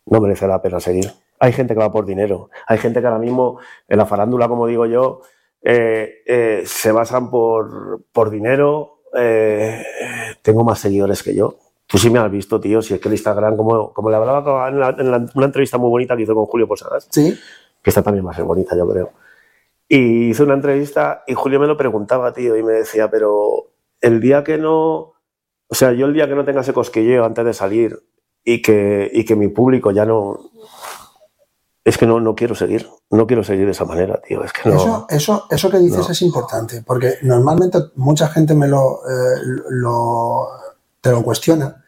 [0.05, 1.11] no merece la pena seguir.
[1.39, 2.49] Hay gente que va por dinero.
[2.67, 3.59] Hay gente que ahora mismo,
[3.89, 5.21] en la farándula, como digo yo,
[5.61, 8.99] eh, eh, se basan por, por dinero.
[9.17, 9.81] eh,
[10.41, 11.55] tengo más seguidores que yo.
[11.87, 14.67] Tú sí me has visto, tío, si es que el Instagram, como, como le hablaba
[14.69, 17.37] en, la- en la- una entrevista muy bonita que hizo con Julio Posadas, Sí.
[17.81, 19.11] que esta también va a ser bonita, yo creo.
[19.87, 23.71] Y hice una entrevista y Julio me lo preguntaba, tío, y me decía, pero
[24.01, 25.13] el día que no,
[25.67, 27.99] o sea, yo el día que no tenga ese cosquilleo antes de salir
[28.43, 30.39] y que, y que mi público ya no,
[31.83, 34.69] es que no, no quiero seguir, no quiero seguir de esa manera, tío, es que
[34.69, 34.75] no.
[34.75, 36.11] Eso, eso, eso que dices No.
[36.11, 40.47] es importante, porque normalmente mucha gente me lo, eh, lo-
[40.99, 41.84] te lo cuestiona.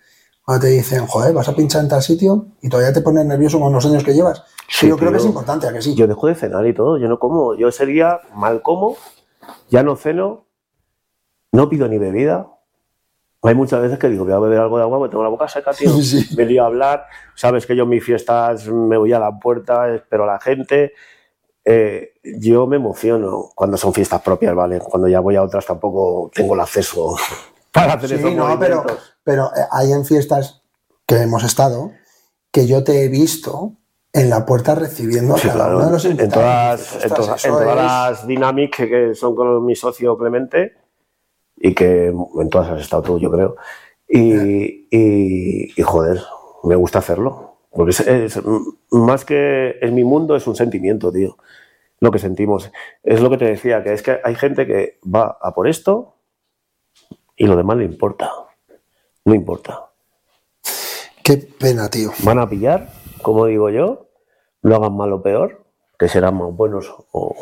[0.47, 3.59] Cuando te dicen, joder, vas a pinchar en tal sitio y todavía te pones nervioso
[3.59, 4.45] con los años que llevas.
[4.69, 5.93] Sí, yo creo que es importante, ¿a que sí?
[5.93, 8.95] Yo dejo de cenar y todo, yo no como, yo ese día mal como,
[9.69, 10.45] ya no ceno,
[11.51, 12.47] no pido ni bebida.
[13.41, 15.49] Hay muchas veces que digo, voy a beber algo de agua porque tengo la boca
[15.49, 15.91] seca, tío.
[16.01, 16.25] Sí.
[16.37, 19.93] Me lío a hablar, sabes que yo en mis fiestas me voy a la puerta,
[19.93, 20.93] espero a la gente.
[21.65, 24.79] Eh, yo me emociono cuando son fiestas propias, ¿vale?
[24.79, 27.17] Cuando ya voy a otras tampoco tengo el acceso
[27.81, 29.15] para hacer Sí, esos no, pero, movimientos.
[29.23, 30.61] pero eh, hay en fiestas
[31.05, 31.91] que hemos estado
[32.51, 33.73] que yo te he visto
[34.13, 35.77] en la puerta recibiendo a Sí, cada claro.
[35.77, 39.15] uno de los En todas, en "Ostras, todas- en eso todas es- las Dynamics que,
[39.15, 40.73] son con mi socio Clemente
[41.55, 43.55] y que en todas has estado tú, yo creo.
[44.07, 46.21] Y, y, y, joder,
[46.63, 47.57] me gusta hacerlo.
[47.71, 48.39] Porque es, es-
[48.91, 51.37] más que es mi mundo, es un sentimiento, tío.
[51.99, 52.71] Lo que sentimos.
[53.03, 56.15] Es lo que te decía, que es que hay gente que va a por esto
[57.37, 58.31] y lo demás le importa.
[59.23, 59.85] No importa.
[61.23, 62.11] Qué pena, tío.
[62.23, 62.89] van a pillar,
[63.21, 64.07] como digo yo,
[64.61, 65.65] lo hagan mal o peor,
[65.97, 67.35] que serán más buenos o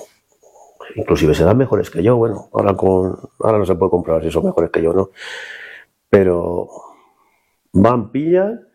[0.96, 2.18] inclusive serán mejores que yo.
[2.18, 5.10] Bueno, ahora con ahora no se puede comprobar si son mejores que yo o no,
[6.10, 6.70] pero
[7.72, 8.68] van, pillan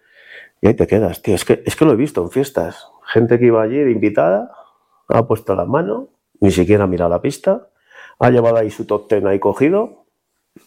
[0.61, 1.35] y ahí te quedas, tío.
[1.35, 2.87] Es que, es que lo he visto en fiestas.
[3.13, 4.53] Gente que iba allí de invitada,
[5.09, 6.09] ha puesto la mano,
[6.41, 7.69] ni siquiera ha mirado la pista,
[8.19, 10.00] ha llevado ahí su top ten ahí cogido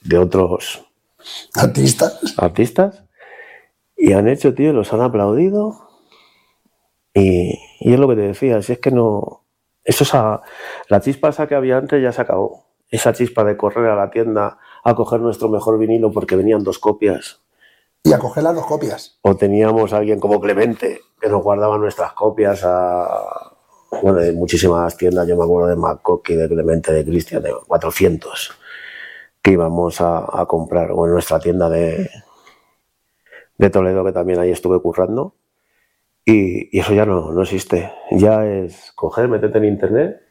[0.03, 0.85] de otros
[1.55, 2.19] Artistas.
[2.37, 3.03] artistas.
[3.95, 5.87] Y han hecho, tío, los han aplaudido.
[7.13, 9.43] Y, y es lo que te decía, si es que no,
[9.83, 10.41] eso es a-
[10.89, 14.09] la chispa esa que había antes ya se acabó, esa chispa de correr a la
[14.09, 17.39] tienda a coger nuestro mejor vinilo porque venían dos copias.
[18.03, 19.17] Y a coger las dos copias.
[19.21, 23.51] o teníamos a alguien como Clemente que nos guardaba nuestras copias a
[24.01, 28.51] bueno, de muchísimas tiendas, yo me acuerdo de McCocky, de Clemente, de Cristian, de 400
[29.43, 32.09] que íbamos a, comprar, o en nuestra tienda de,
[33.57, 35.35] de Toledo, que también ahí estuve currando,
[36.25, 37.91] y, y eso ya no, no existe.
[38.11, 40.21] Ya es coger, meterte en internet,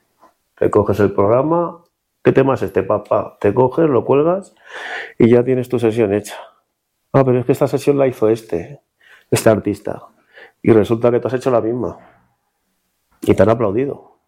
[0.59, 1.83] te coges el programa,
[2.23, 3.37] ¿qué tema es este, papá?
[3.41, 4.55] Te coges, lo cuelgas
[5.19, 6.37] y ya tienes tu sesión hecha.
[7.13, 8.81] Ah, pero es que esta sesión la hizo este,
[9.31, 10.07] este artista.
[10.63, 11.99] Y resulta que tú has hecho la misma.
[13.21, 14.19] Y te han aplaudido.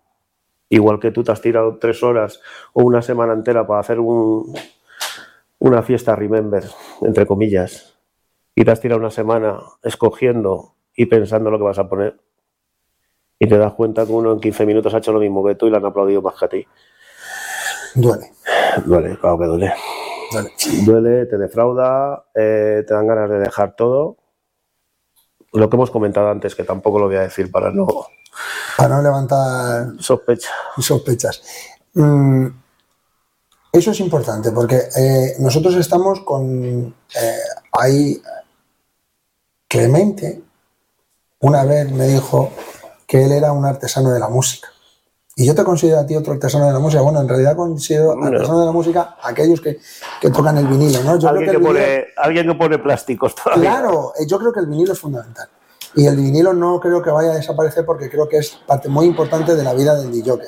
[0.68, 2.40] Igual que tú te has tirado tres horas
[2.72, 4.52] o una semana entera para hacer un,
[5.64, 6.62] una fiesta Remember,
[7.00, 7.96] entre comillas,
[8.54, 12.20] y te has tirado una semana escogiendo y pensando lo que vas a poner.
[13.38, 15.66] Y te das cuenta que uno en 15 minutos ha hecho lo mismo que tú
[15.66, 16.66] y le han aplaudido más que a ti.
[17.94, 18.30] Duele.
[18.84, 19.72] Duele, claro que duele.
[20.32, 20.52] duele.
[20.84, 24.18] Duele, te defrauda, eh, te dan ganas de dejar todo.
[25.52, 27.86] lo que hemos comentado antes, que tampoco lo voy a decir para no
[28.76, 30.50] Para no levantar sospecha.
[30.78, 31.42] sospechas.
[31.94, 32.46] Mm,
[33.74, 36.94] eso es importante porque eh, nosotros estamos con.
[37.20, 37.38] eh,
[37.72, 38.20] ahí.
[39.68, 40.40] Clemente
[41.40, 42.50] una vez me dijo
[43.06, 44.68] que él era un artesano de la música.
[45.36, 47.02] Y yo te considero a ti otro artesano de la música.
[47.02, 48.26] Bueno, en realidad considero No.
[48.26, 49.78] artesano de la música aquellos que,
[50.20, 51.18] que tocan el vinilo, ¿no?
[51.18, 53.68] Yo Alguien creo que, vinilo- pone, alguien que pone plásticos todavía.
[53.70, 55.48] Claro, eh, yo creo que el vinilo es fundamental.
[55.96, 59.06] Y el vinilo no creo que vaya a desaparecer porque creo que es parte muy
[59.06, 60.38] importante de la vida del DJ,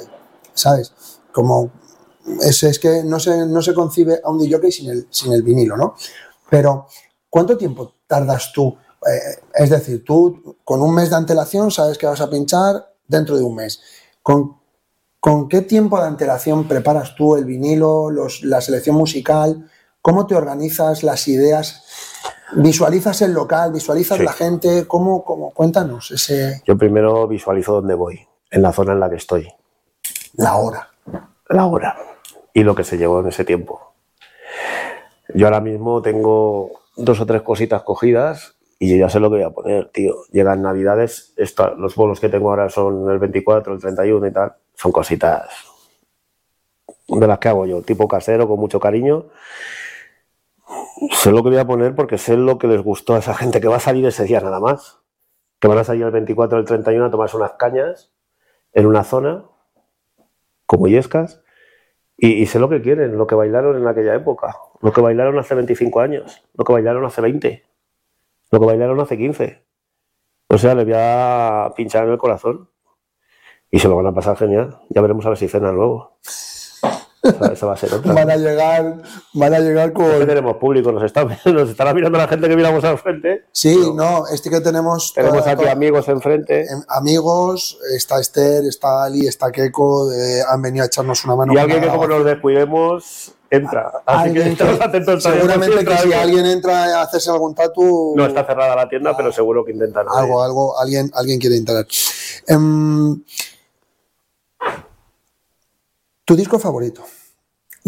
[0.55, 0.93] ¿sabes?
[1.33, 1.71] Como
[2.43, 5.43] es, es que no se, no se concibe a un DJ sin el, sin el
[5.43, 5.95] vinilo, ¿no?
[6.51, 6.87] Pero,
[7.31, 8.77] ¿cuánto tiempo tardas tú?
[9.07, 13.37] Eh, es decir, tú con un mes de antelación sabes que vas a pinchar dentro
[13.37, 13.81] de un mes.
[14.23, 14.57] ¿Con,
[15.21, 19.71] con qué tiempo de antelación preparas tú el vinilo, los- la selección musical?
[20.03, 21.85] ¿Cómo te organizas las ideas?
[22.55, 23.73] ¿Visualizas el local?
[23.73, 24.25] ¿Visualizas Sí.
[24.25, 24.87] la gente?
[24.87, 25.51] ¿Cómo, cómo?
[25.53, 28.21] Cuéntanos ese, Yo primero visualizo dónde voy,
[28.51, 29.49] en la zona en la que estoy,
[30.35, 30.89] la hora.
[31.49, 31.97] la hora
[32.57, 33.93] y lo que se llevó en ese tiempo.
[35.35, 39.45] Yo ahora mismo tengo dos o tres cositas cogidas y ya sé lo que voy
[39.45, 40.15] a poner, tío.
[40.33, 41.35] Llegan Navidades,
[41.77, 44.55] los bolos que tengo ahora son el 24, el 31 y tal.
[44.75, 45.51] Son cositas
[47.07, 49.27] de las que hago yo, tipo casero, con mucho cariño.
[51.13, 53.61] Sé lo que voy a poner porque sé lo que les gustó a esa gente
[53.61, 55.01] que va a salir ese día nada más.
[55.61, 58.15] Que van a salir el 24 o el 31 a tomarse unas cañas
[58.73, 59.45] en una zona,
[60.65, 61.43] como Yescas,
[62.19, 65.55] y, sé lo que quieren, lo que bailaron en aquella época, lo que bailaron hace
[65.55, 67.65] 25 años, lo que bailaron hace 20,
[68.53, 69.63] lo que bailaron hace 15.
[70.49, 72.71] O sea, les voy a pinchar en el corazón
[73.71, 74.79] y se lo van a pasar genial.
[74.89, 76.19] Ya veremos a ver si cenan luego.
[77.53, 78.13] Esa, va a ser otra.
[78.13, 79.03] Van a llegar,
[79.35, 80.27] van a llegar Es que con...
[80.27, 83.45] tenemos público, nos, está, nos estará mirando la gente que miramos al frente.
[83.53, 85.13] Sí, no, este que tenemos...
[85.15, 86.63] Tenemos toda- aquí toda- amigos enfrente.
[86.63, 90.09] em, amigos, está Esther, está Ali, está Keiko,
[90.49, 91.53] han venido a echarnos una mano.
[91.53, 93.93] Y alguien que como nos descuidemos, entra.
[94.07, 96.47] Así que estamos atentos seguramente que si alguien.
[96.47, 100.07] entra a hacerse algún tatu, No está cerrada la tienda, pero seguro que intentan.
[100.09, 101.87] algo, algo, alguien, alguien quiere entrar.
[102.49, 103.23] Em,
[106.25, 107.03] tu disco favorito.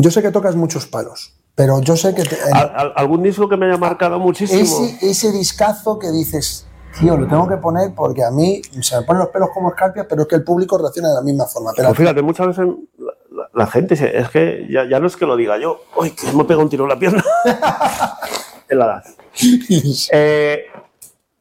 [0.00, 3.20] Yo sé que tocas muchos palos, pero yo sé que te- en- Al- al- ¿Algún
[3.24, 4.60] disco que me haya marcado muchísimo?
[4.62, 6.68] ese, ese discazo que dices,
[7.00, 10.06] tío, lo tengo que poner porque a mí se me ponen los pelos como escarpias,
[10.08, 11.72] pero es que el público reacciona de la misma forma.
[11.74, 12.66] Pero Pues fíjate, muchas veces
[12.98, 15.80] la, la- la gente, se- es que ya, ya no es que lo diga yo,
[15.96, 17.24] uy, que me pega un tiro en la pierna.
[18.68, 19.04] en la edad.
[20.12, 20.60] Eh,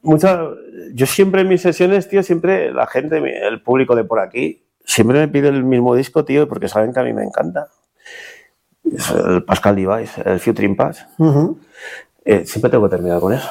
[0.02, 0.40] muchas,
[0.94, 5.20] yo siempre en mis sesiones, tío, siempre la gente, el público de por aquí, siempre
[5.20, 7.68] me pide el mismo disco, tío, porque saben que a mí me encanta.
[8.96, 10.78] Es el Pascal Device, el Futuring.
[11.18, 11.60] Ujú.
[12.26, 13.50] Eh, siempre tengo que terminar con eso.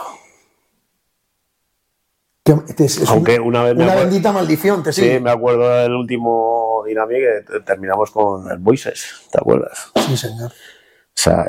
[2.79, 5.21] Es Aunque una, vez una bendita maldición, te Sí, sigue.
[5.21, 9.91] me acuerdo del último Dynamic que te- terminamos con el Voices, ¿te acuerdas?
[10.07, 10.53] Sí, señor.
[10.53, 11.45] O sea,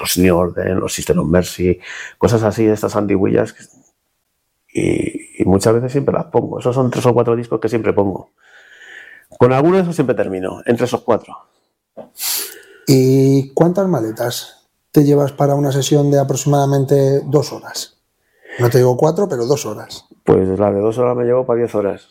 [0.00, 1.78] los New Order, los System of Mercy,
[2.16, 3.54] cosas así, estas antiguillas.
[4.72, 6.58] Y, y muchas veces siempre las pongo.
[6.60, 8.30] Esos son tres o cuatro discos que siempre pongo.
[9.38, 11.36] Con alguno de esos siempre termino, entre esos cuatro.
[12.86, 17.98] ¿Y cuántas maletas te llevas para una sesión de aproximadamente dos horas?
[18.58, 20.06] No te digo cuatro, pero dos horas.
[20.24, 22.08] Pues la de dos horas me llevo para diez horas.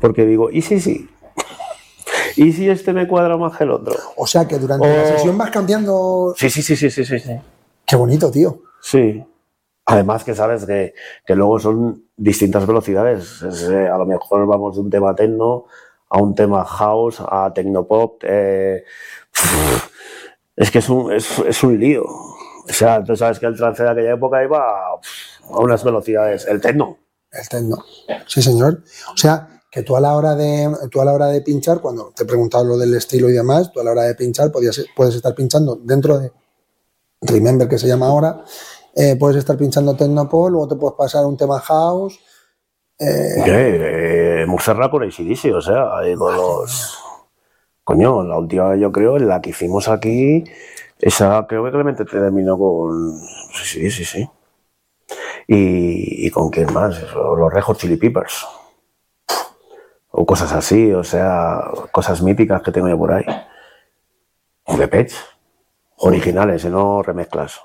[0.00, 1.08] Porque digo, ¿y si sí?
[2.36, 3.96] ¿Y si este me cuadra más que el otro?
[4.16, 6.34] O sea que durante la sesión vas cambiando.
[6.36, 7.18] Sí, sí, sí, sí, sí, sí.
[7.18, 7.32] sí.
[7.84, 8.62] Qué bonito, tío.
[8.80, 9.24] Sí.
[9.86, 10.94] Además que sabes que,
[11.26, 13.42] que luego son distintas velocidades.
[13.42, 15.64] Es, eh, a lo mejor vamos de un tema techno
[16.08, 18.22] a un tema house, a tecnopop.
[18.24, 18.84] eh,
[20.56, 22.04] es que es un, es, es un lío.
[22.04, 25.00] O sea, tú sabes que el trance de aquella época iba a,
[25.60, 26.46] unas velocidades.
[26.46, 26.98] El techno.
[27.30, 27.84] El techno.
[28.26, 28.82] Sí, señor.
[29.12, 32.12] O sea, que tú a la hora de tú a la hora de pinchar, cuando
[32.14, 34.84] te he preguntado lo del estilo y demás, tú a la hora de pinchar podías,
[34.96, 36.32] puedes estar pinchando dentro de
[37.20, 38.44] Remember, que se llama ahora,
[38.94, 42.18] eh, puedes estar pinchando Tecnopol, luego te puedes pasar un tema house.
[42.98, 44.42] Eh, ¿Qué?
[44.42, 46.98] Eh, Montserrat con ACDC, o sea, ahí con los.
[47.84, 50.44] Coño, la última yo creo, la que hicimos aquí,
[50.98, 53.18] esa creo que Clemente terminó con.
[53.54, 54.28] Sí, sí, sí.
[55.46, 58.46] Y, y con quién más, Eso, los Red Hot Chili Peppers.
[60.10, 63.24] O cosas así, o sea, cosas míticas que tengo yo por ahí.
[64.64, 65.12] O de Pech.
[66.00, 67.60] Originales, y no remezclas.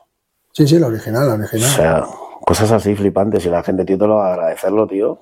[0.53, 1.69] sí, sí, la original, la O original.
[1.69, 2.05] sea,
[2.45, 5.19] cosas así flipantes y la gente, tío, te lo va a agradecerlo, tío.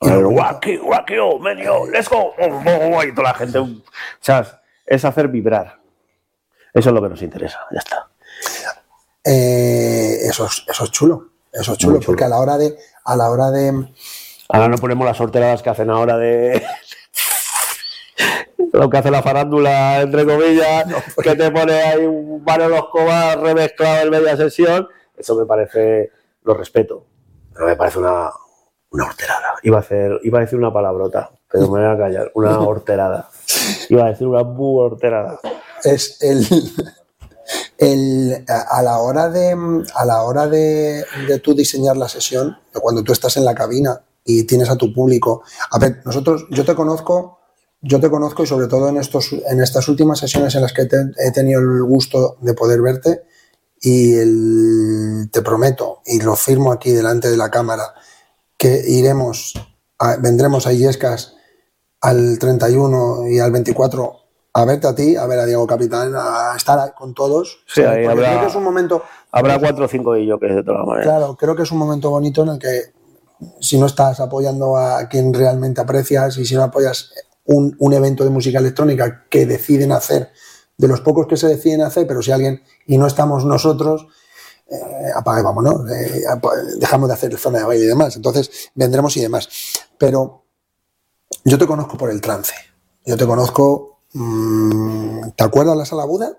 [0.00, 2.34] El wacky, wacky, oh, yo, let's go.
[2.38, 3.58] Oh, oh, oh, y toda la gente,
[4.20, 5.78] sea, es hacer vibrar.
[6.72, 8.08] Eso es lo que nos interesa, ya está.
[9.24, 11.28] Eh, eso, es, eso es chulo.
[11.52, 13.88] Eso es chulo, porque a la hora de, a la hora de,
[14.52, 16.62] Ahora no ponemos las sorteradas que hacen ahora de.
[18.72, 20.84] Lo que hace la farándula, entre comillas,
[21.22, 24.88] que te pone ahí un Manolo Escobar remezclado en media sesión.
[25.20, 26.10] Eso me parece.
[26.42, 27.04] Lo respeto.
[27.52, 28.30] Pero me parece una,
[28.90, 29.54] una horterada.
[29.62, 32.30] Iba a, hacer, iba a decir una palabrota, pero me voy a callar.
[32.34, 33.28] Una horterada.
[33.88, 35.38] Iba a decir una horterada.
[35.84, 36.46] es el,
[37.78, 39.56] el a la hora de
[39.94, 44.00] a la hora de, de tú diseñar la sesión, cuando tú estás en la cabina
[44.24, 45.42] y tienes a tu público.
[45.70, 47.38] A ver, nosotros, yo te conozco,
[47.80, 50.84] yo te conozco y sobre todo en estos, en estas últimas sesiones en las que
[50.86, 53.22] te- he tenido el gusto de poder verte
[53.80, 57.94] y el- te prometo y lo firmo aquí delante de la cámara
[58.56, 59.54] que iremos,
[59.98, 61.34] a- vendremos a Illescas
[62.02, 64.16] al 31 y al 24
[64.52, 67.60] a verte a ti, a ver a Diego Capitán, a estar con todos.
[67.72, 70.46] Sí, ahí habrá- creo que es un momento, Habrá cuatro o cinco y yo que
[70.46, 71.06] de todas maneras.
[71.06, 72.92] claro, creo que es un momento bonito en el que
[73.60, 77.12] si no estás apoyando a quien realmente aprecias y si no apoyas
[77.44, 80.30] un, un evento de música electrónica que deciden hacer,
[80.80, 84.06] de los pocos que se deciden hacer, pero si alguien y no estamos nosotros,
[84.70, 84.76] eh,
[85.14, 86.22] apaga y vámonos, eh,
[86.78, 88.16] dejamos de hacer zona de baile y demás.
[88.16, 89.48] Entonces vendremos y demás.
[89.98, 90.44] Pero
[91.44, 92.54] yo te conozco por el trance.
[93.04, 94.00] Yo te conozco.
[94.14, 96.38] mm, ¿Te acuerdas la sala Buda?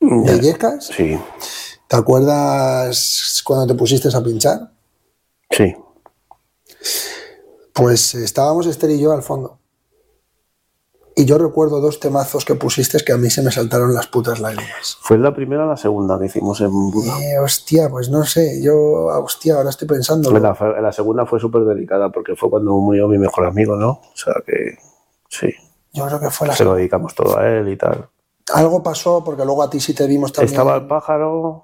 [0.00, 0.86] ¿De Illescas?
[0.88, 1.18] Sí,
[1.88, 4.72] ¿Te acuerdas cuando te pusiste a pinchar?
[5.50, 5.76] sí.
[7.72, 9.58] Pues estábamos Esther y yo al fondo.
[11.16, 14.40] Y yo recuerdo dos temazos que pusiste que a mí se me saltaron las putas
[14.40, 14.98] lágrimas.
[15.00, 17.16] Fue la primera o la segunda que hicimos en Buda.
[17.22, 18.74] Eh, hostia, pues no sé, yo,
[19.22, 20.32] hostia, ahora estoy pensando.
[20.32, 23.90] La, la segunda fue súper delicada porque fue cuando murió mi mejor amigo, ¿no?
[23.90, 24.76] O sea que
[25.28, 25.54] sí,
[25.92, 28.08] Yo creo que fue la se lo dedicamos todo a él y tal.
[28.52, 30.52] Algo pasó porque luego a ti sí te vimos también.
[30.52, 31.63] Estaba el pájaro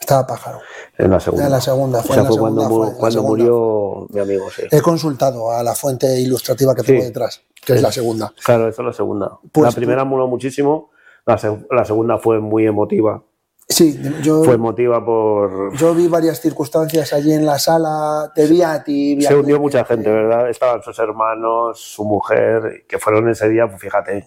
[0.00, 0.60] Estaba pájaro.
[0.96, 1.44] en la segunda.
[1.44, 3.28] En la segunda, fue o sea, en la fue segunda, cuando, fue segunda.
[3.28, 4.62] murió mi amigo, sí.
[4.70, 6.86] He consultado a la fuente ilustrativa que Sí.
[6.88, 8.32] tengo detrás, que es la segunda.
[8.42, 9.38] Claro, eso es la segunda.
[9.52, 10.90] Pues la primera moló muchísimo,
[11.26, 13.22] la, seg- la segunda fue muy emotiva.
[13.68, 15.76] Sí, yo, Fue emotiva por...
[15.76, 19.14] yo vi varias circunstancias allí en la sala, te vi a ti.
[19.14, 20.48] vi Se unió mucha gente, ¿verdad?
[20.50, 24.26] Estaban sus hermanos, su mujer, que fueron ese día, pues fíjate,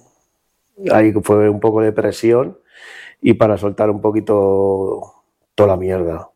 [0.93, 2.57] ahí fue un poco de presión
[3.21, 5.22] y para soltar un poquito
[5.55, 6.29] toda la mierda.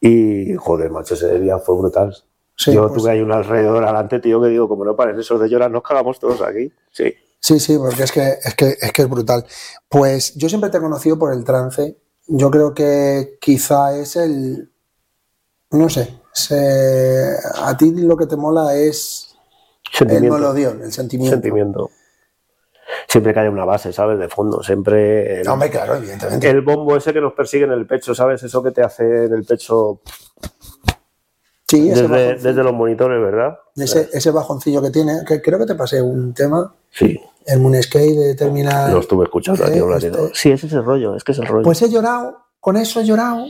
[0.00, 2.14] Y, joder, macho, ese día fue brutal.
[2.56, 5.40] Sí, Yo pues- tuve ahí un alrededor adelante, tío, que digo, como no paren esos
[5.40, 6.72] de llorar, nos cagamos todos aquí.
[6.90, 7.14] Sí.
[7.40, 9.44] Sí, sí, porque es que, es que es que es brutal.
[9.88, 11.96] Pues yo siempre te he conocido por el trance.
[12.28, 14.70] Yo creo que quizá es el.
[15.70, 16.20] No sé.
[16.34, 19.34] se- a ti lo que te mola es
[20.00, 21.34] el melodión, el sentimiento.
[21.34, 21.90] Sentimiento.
[23.08, 24.18] Siempre que haya una base, ¿sabes?
[24.18, 25.40] De fondo, siempre...
[25.40, 26.48] el- No, hombre, claro, evidentemente.
[26.48, 28.42] el bombo ese que nos persigue en el pecho, ¿sabes?
[28.42, 30.00] Eso que te hace en el pecho
[31.68, 33.58] sí, ese, desde, desde los monitores, ¿verdad?
[33.76, 35.24] ese, ese bajoncillo que tiene.
[35.26, 38.90] Que creo que te pasé un tema, Sí, el Moonscape de terminar.
[38.92, 40.26] lo estuve escuchando Eh, ratito.
[40.26, 41.64] este- Sí, ese es el rollo, es que es el rollo.
[41.64, 43.46] Pues he llorado, con eso he llorado.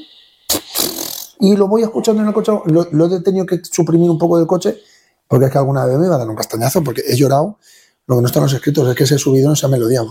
[1.40, 2.52] Y lo voy escuchando en el coche.
[2.66, 4.78] Lo, lo he tenido que suprimir un poco del coche,
[5.26, 7.58] porque es que alguna vez me iba a dar un castañazo, porque he llorado.
[8.06, 10.02] Lo que no están los escritos es que ese subido esa melodía.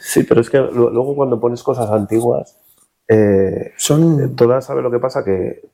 [0.00, 2.58] Sí, pero es que luego cuando pones cosas antiguas,
[3.08, 4.34] eh, Son.
[4.34, 5.24] todas, ¿sabes lo que pasa?
[5.24, 5.68] Que,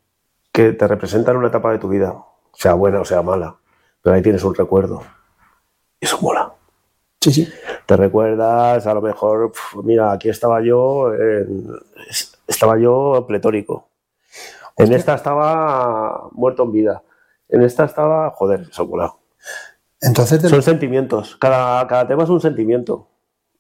[0.52, 2.14] que te representan una etapa de tu vida,
[2.52, 3.56] sea buena o sea mala,
[4.02, 5.02] pero ahí tienes un recuerdo.
[6.00, 6.52] Y eso mola.
[7.22, 7.48] Sí, sí.
[7.86, 11.68] Te recuerdas, a lo mejor, pf, mira, aquí estaba yo, en-
[12.46, 13.88] estaba yo pletórico.
[14.76, 17.02] En esta estaba muerto en vida.
[17.48, 19.14] En esta estaba, joder, eso mola.
[20.02, 21.36] Entonces, Son sentimientos.
[21.36, 23.08] Cada, cada tema es un sentimiento.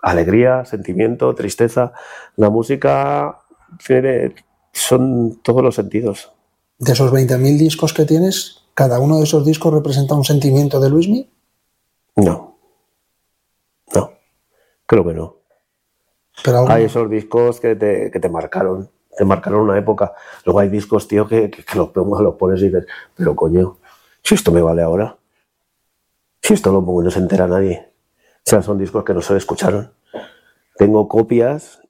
[0.00, 1.92] Alegría, sentimiento, tristeza.
[2.36, 3.38] La música
[3.86, 4.34] tiene,
[4.72, 6.32] son todos los sentidos.
[6.78, 10.90] de esos 20.000 discos que tienes, cada uno de esos discos representa un sentimiento de
[10.90, 11.30] Luismi.
[12.16, 12.58] No.
[13.94, 14.10] No.
[14.86, 15.36] Creo que no.
[16.42, 18.90] Pero algo- Hay esos discos que te, que te marcaron.
[19.16, 20.12] Te marcaron una época.
[20.44, 23.78] Luego hay discos, tío, que, que, que los, los pones y dices, pero coño,
[24.24, 25.16] si esto me vale ahora.
[26.52, 27.94] Si esto lo pongo y no se entera nadie.
[28.36, 29.94] O sea, son discos que no se escucharon.
[30.76, 31.80] Tengo copias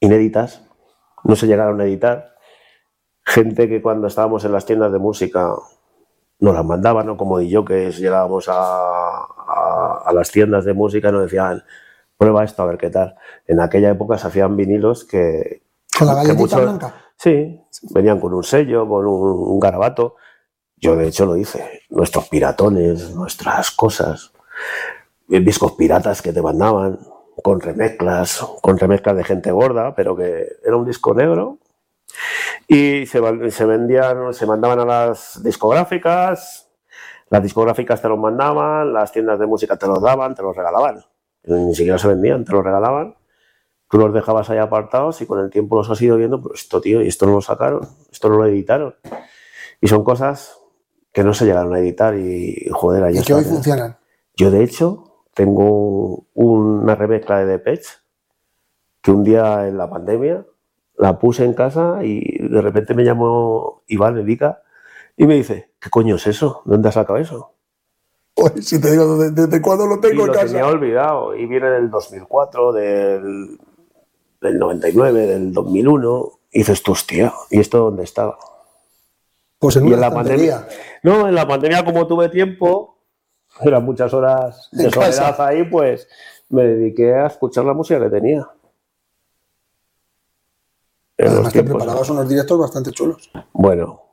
[0.00, 0.62] inéditas,
[1.24, 2.36] no se llegaron a editar.
[3.26, 5.52] Gente que cuando estábamos en las tiendas de música
[6.40, 7.18] nos las mandaban, ¿no?
[7.18, 11.62] Como yo que llegábamos a, a- a las tiendas de música y nos decían,
[12.16, 13.14] prueba esto a ver qué tal.
[13.46, 15.64] En aquella época se hacían vinilos que...
[15.98, 16.94] con la galletita muchos- blanca.
[17.14, 17.60] Sí,
[17.90, 20.16] venían con un sello, con un, un garabato.
[20.80, 21.82] Yo de hecho lo hice.
[21.90, 24.32] Nuestros piratones, nuestras cosas.
[25.30, 26.98] eh, Discos piratas que te mandaban,
[27.42, 31.58] con remezclas, con remezclas de gente gorda, pero que era un disco negro
[32.68, 33.20] Y se,
[33.66, 36.70] vendían, se mandaban a las discográficas,
[37.30, 41.04] las discográficas te los mandaban, las tiendas de música te los daban, te los regalaban.
[41.44, 43.16] Ni siquiera se vendían, te los regalaban.
[43.90, 46.80] Tú los dejabas ahí apartados y con el tiempo los has ido viendo, pero esto,
[46.80, 48.94] tío, y esto no lo sacaron, esto no lo editaron.
[49.80, 50.58] Y son cosas
[51.12, 53.96] que no se llegaron a editar y, joder, ahí Y que hoy funcionan.
[54.36, 57.90] Yo, de hecho, tengo una remezcla de Depeche
[59.02, 60.44] que un día en la pandemia
[60.96, 64.62] la puse en casa y de repente me llamó Iván Edica
[65.16, 66.62] y me dice, ¿qué coño es eso?
[66.64, 67.52] ¿Dónde has sacado eso?
[68.34, 70.46] Pues si te digo, ¿desde, desde cuándo lo Y tengo en lo casa?
[70.46, 73.58] tenía olvidado y viene del 2004, del,
[74.40, 78.38] del 99, del 2001 y dices, tú, hostia, ¿y esto dónde estaba?
[79.58, 80.66] Pues en Y en la pandemia.
[81.02, 82.98] No, en la pandemia, como tuve tiempo,
[83.60, 85.12] eran muchas horas de casa.
[85.12, 86.08] soledad ahí, pues
[86.48, 88.48] me dediqué a escuchar la música que tenía.
[91.16, 93.30] En Además te preparabas unos directos bastante chulos.
[93.52, 94.07] Bueno,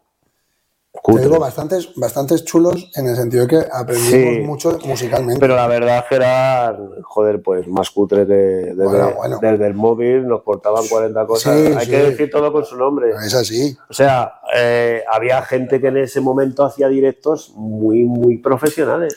[1.07, 4.39] Te digo bastantes, bastantes chulos en el sentido de que aprendimos Sí.
[4.41, 5.39] mucho musicalmente.
[5.39, 9.37] Pero la verdad que eran, joder, pues más cutre que desde, Bueno, bueno.
[9.41, 11.55] desde el móvil nos cortaban 40 cosas.
[11.59, 11.91] Sí, Hay sí.
[11.91, 13.11] que decir todo con su nombre.
[13.25, 13.77] Es así.
[13.89, 19.15] O sea, eh, había gente que en ese momento hacía directos muy, muy profesionales,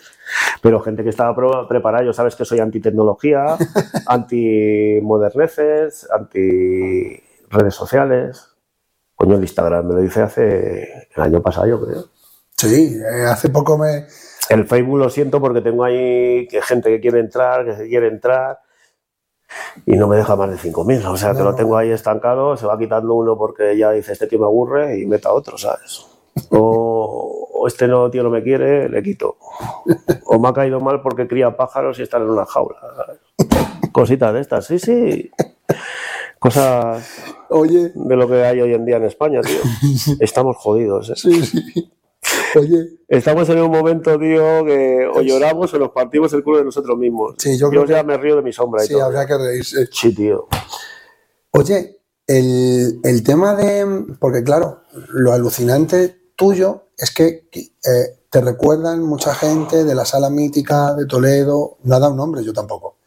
[0.61, 1.35] pero gente que estaba
[1.69, 2.05] preparada.
[2.05, 3.57] Yo sabes que soy anti-tecnología,
[4.07, 8.45] anti-moderneces, anti-redes sociales.
[9.19, 12.05] Coño, el Instagram me lo hice hace el año pasado, yo creo.
[12.57, 14.07] Sí, eh, hace poco me.
[14.49, 18.07] El Facebook lo siento porque tengo ahí que gente que quiere entrar, que se quiere
[18.07, 18.61] entrar
[19.87, 21.05] y no me deja más de 5.000.
[21.07, 21.57] O sea, que No, lo no.
[21.57, 25.07] tengo ahí estancado, se va quitando uno porque ya dice este tío me aburre y
[25.07, 26.07] meta otro, ¿sabes?
[26.51, 29.37] O, o este no, tío no me quiere, le quito.
[30.27, 32.79] O me ha caído mal porque cría pájaros y están en una jaula.
[32.97, 33.21] ¿sabes?
[33.93, 35.31] Cositas de estas, sí, sí.
[36.39, 37.05] Cosas
[37.51, 39.61] Oye, de lo que hay hoy en día en España, tío.
[40.21, 41.15] Estamos jodidos, ¿eh?
[41.17, 41.91] sí, sí.
[42.57, 46.65] Oye, Estamos en un momento, tío, que o lloramos o nos partimos el culo de
[46.65, 47.35] nosotros mismos.
[47.39, 49.05] Sí, yo creo ya me río de mi sombra y sí, todo.
[49.05, 49.89] habría que reírse.
[49.91, 50.47] Sí, tío.
[51.53, 54.05] Oye, el, el tema de.
[54.21, 60.29] Porque, claro, lo alucinante tuyo es que eh, te recuerdan mucha gente de la sala
[60.29, 62.98] mítica de Toledo, no ha dado nombre, yo tampoco,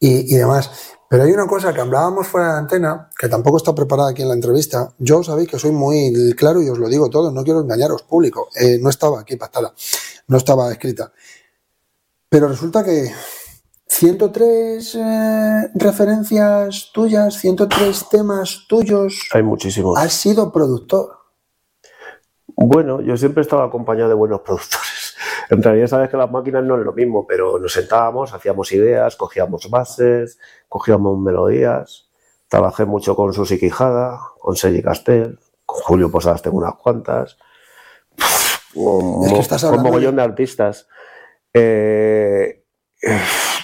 [0.00, 0.70] y, y demás.
[1.08, 4.22] Pero hay una cosa que hablábamos fuera de la antena, que tampoco está preparada aquí
[4.22, 4.92] en la entrevista.
[4.98, 8.48] Yo sabéis que soy muy claro y os lo digo todo, no quiero engañaros, público.
[8.54, 9.74] Eh, no estaba aquí pactada,
[10.28, 11.12] no estaba escrita.
[12.28, 13.10] Pero resulta que
[13.88, 19.98] 103 eh, referencias tuyas, 103 temas tuyos, Hay muchísimos.
[19.98, 21.18] has sido productor.
[22.54, 25.09] Bueno, yo siempre estaba acompañado de buenos productores.
[25.48, 29.16] En realidad sabes que las máquinas no es lo mismo, pero nos sentábamos, hacíamos ideas,
[29.16, 30.38] cogíamos bases,
[30.68, 32.08] cogíamos melodías.
[32.48, 37.38] Trabajé mucho con Susi Quijada, con Sergi Castel, con Julio Posadas tengo unas cuantas.
[38.74, 40.88] Con, Es que estás con mogollón de artistas.
[41.54, 42.64] Eh,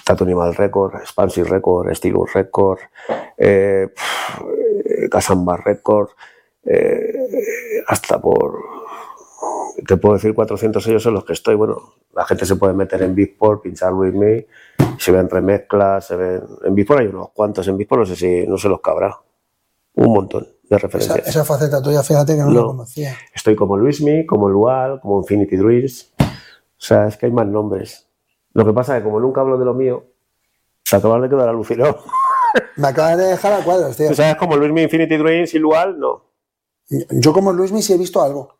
[0.07, 2.79] Tattoo Animal Record, Expansive Record, Stylus Record,
[3.37, 3.89] eh,
[4.85, 6.09] eh, Casamba Record,
[6.65, 8.57] eh, hasta por,
[9.85, 11.55] te puedo decir 400 sellos en los que estoy.
[11.55, 14.47] Bueno, la gente se puede meter en Beatport, pinchar With Me,
[14.97, 16.41] se ven remezclas, se ven...
[16.63, 19.15] En Beatport hay unos cuantos, en Beatport no sé si no se los cabrá.
[19.95, 21.27] Un montón de Esa, referencias.
[21.27, 22.67] esa faceta tuya, fíjate que no, la No.
[22.67, 23.15] conocía.
[23.33, 26.13] Estoy como Luismi, como Lual, como Infinity Dreams.
[26.19, 26.23] O
[26.77, 28.07] sea, es que hay más nombres.
[28.53, 30.05] Lo que pasa es que como nunca hablo de lo mío,
[30.89, 31.99] te acabas de quedar alucinado.
[32.75, 34.07] Me acabas de dejar a cuadros, tío.
[34.09, 35.99] ¿Tú sabes como Luismi, Infinity Dreams y Lual?
[35.99, 36.23] No.
[36.89, 38.56] Yo como Luismi sí he visto algo.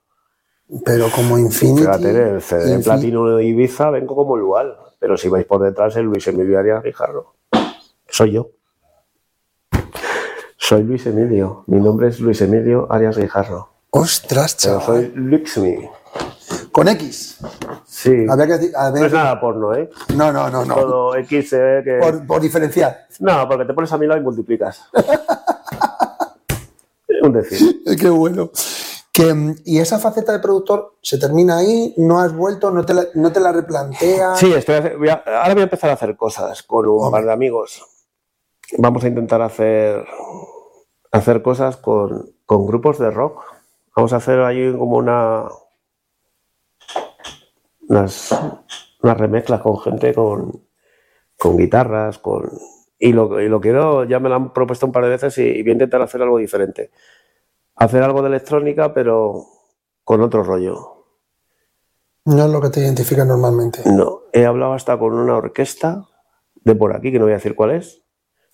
[0.83, 1.81] Pero como Infinity...
[1.81, 4.75] Fíjate, en el CD de Infi- Platino de Ibiza vengo como Lual.
[4.99, 7.35] Pero si vais por detrás es Luis Emilio Arias Guijarro.
[8.09, 8.49] Soy yo.
[10.57, 11.63] Soy Luis Emilio.
[11.67, 13.69] Mi nombre es Luis Emilio Arias Guijarro.
[13.91, 14.85] Ostras, Pero chaval.
[14.85, 15.89] soy Luxmi.
[16.71, 17.37] Con X.
[17.85, 18.25] Sí.
[18.29, 19.89] Había que No es nada porno, ¿eh?
[20.15, 20.75] no, no, no, no.
[20.75, 21.97] Todo X se ve que...
[21.99, 23.07] Por, por diferenciar.
[23.19, 24.83] No, porque te pones a mi lado y multiplicas.
[27.21, 27.81] Un decir.
[27.99, 28.51] Qué bueno.
[29.17, 33.03] Que, y esa faceta de productor se termina ahí, no has vuelto, no te la,
[33.15, 34.37] no te la replanteas.
[34.37, 37.31] Sí, estoy voy a- ahora voy a empezar a hacer cosas con un par de
[37.33, 37.83] amigos.
[38.77, 40.05] Vamos a intentar hacer,
[41.11, 43.41] hacer cosas con, con grupos de rock.
[43.95, 45.45] Vamos a hacer ahí como una
[47.89, 48.37] unas,
[49.01, 50.63] unas remezclas con gente con,
[51.37, 52.49] con guitarras, con
[52.99, 55.43] y lo, y lo quiero, ya me lo han propuesto un par de veces y,
[55.43, 56.91] y voy a intentar hacer algo diferente.
[57.77, 59.45] Hacer algo de electrónica, pero
[60.03, 61.05] con otro rollo.
[62.25, 63.81] No es lo que te identifica normalmente.
[63.85, 66.07] No, he hablado hasta con una orquesta
[66.55, 68.01] de por aquí, que no voy a decir cuál es,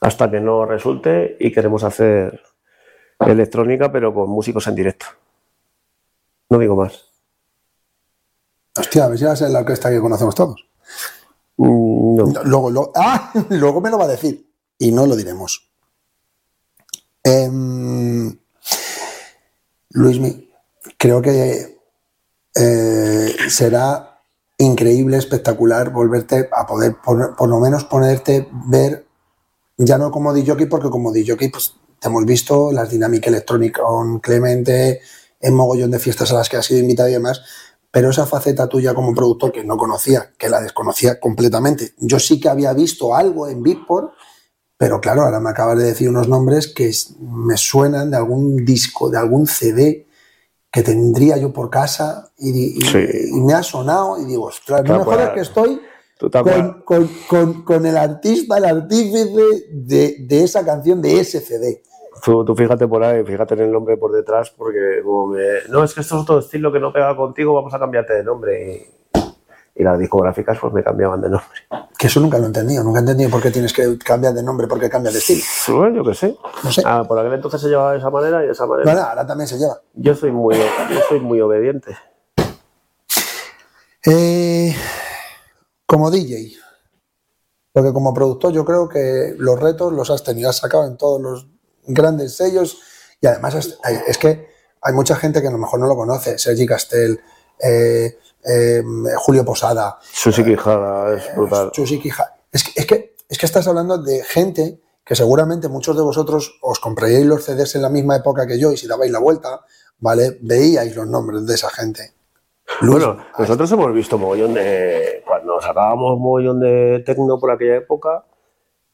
[0.02, 2.42] hasta que no resulte y queremos hacer
[3.20, 5.06] electrónica, pero con músicos en directo.
[6.50, 7.10] No digo más.
[8.78, 10.68] Hostia, a ver si va a ser la orquesta que conocemos todos.
[11.58, 12.44] Mm, no.
[12.44, 13.32] Luego, lo- ¡Ah!
[13.50, 14.52] luego me lo va a decir.
[14.78, 15.72] Y no lo diremos.
[17.24, 18.38] Em,
[19.94, 20.50] Luismi,
[20.98, 21.78] creo que
[22.56, 24.22] eh, será
[24.58, 29.08] increíble, espectacular volverte a poder, por, por lo menos ponerte, ver,
[29.78, 34.20] ya no como DJ, porque como DJ, pues te hemos visto las dinámicas electrónicas con
[34.20, 35.02] Clemente,
[35.40, 37.42] en mogollón de fiestas a las que has sido invitado y demás,
[37.92, 41.94] pero esa faceta tuya como productor que no conocía, que la desconocía completamente.
[41.98, 44.14] Yo sí que había visto algo en Beatport,
[44.78, 48.66] pero claro, ahora me acabas de decir unos nombres que es- me suenan de algún
[48.66, 50.08] disco, de algún CD
[50.72, 53.06] que tendría yo por casa y, di- y- Sí.
[53.32, 55.82] y me ha sonado y digo, ostras, Te no me jodas acuerdas- que estoy
[56.84, 61.84] con- con- con el artista, el artífice de, de esa canción, de ese CD.
[62.24, 65.44] Tú, tú fíjate por ahí, fíjate en el nombre por detrás, porque como me...
[65.70, 68.24] No, es que esto es otro estilo que no pega contigo, vamos a cambiarte de
[68.24, 68.90] nombre.
[69.76, 71.48] Y, las discográficas pues me cambiaban de nombre.
[71.98, 74.44] Que eso nunca lo he entendido, nunca he entendido por qué tienes que cambiar de
[74.44, 75.44] nombre, por qué cambias de estilo.
[75.78, 76.38] Bueno, yo qué sé.
[76.64, 76.82] No sé.
[76.86, 78.92] Ah, por aquel entonces se llevaba de esa manera y de esa manera.
[78.92, 79.80] Bueno, ahora también se lleva.
[79.94, 81.96] Yo soy muy, yo soy muy obediente.
[84.06, 84.76] Eh,
[85.86, 86.58] como DJ,
[87.72, 91.22] porque como productor yo creo que los retos los has tenido, has sacado en todos
[91.22, 91.48] los
[91.86, 92.82] grandes sellos
[93.22, 94.54] y además es que
[94.84, 97.22] hay mucha gente que a lo mejor no lo conoce, Sergi Castel,
[97.60, 98.84] eh, eh,
[99.18, 101.72] Julio Posada, Susi Quijada es brutal.
[101.72, 102.36] Chusi Quija.
[102.52, 106.58] Es que, es, que, es que estás hablando de gente que seguramente muchos de vosotros
[106.62, 109.62] os compraríais los CDs en la misma época que yo y si dabais la vuelta,
[110.00, 110.38] ¿vale?
[110.42, 112.14] Veíais los nombres de esa gente.
[112.82, 115.24] Bueno, nosotros hemos visto mogollón de.
[115.28, 118.24] Cuando sacábamos mogollón de tecno por aquella época,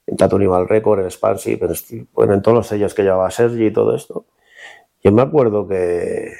[0.07, 3.67] en Tattoo Animal Record, en Expansive, en, bueno, en todos los sellos que llevaba Sergi
[3.67, 4.25] y todo esto,
[5.03, 6.33] yo me acuerdo que,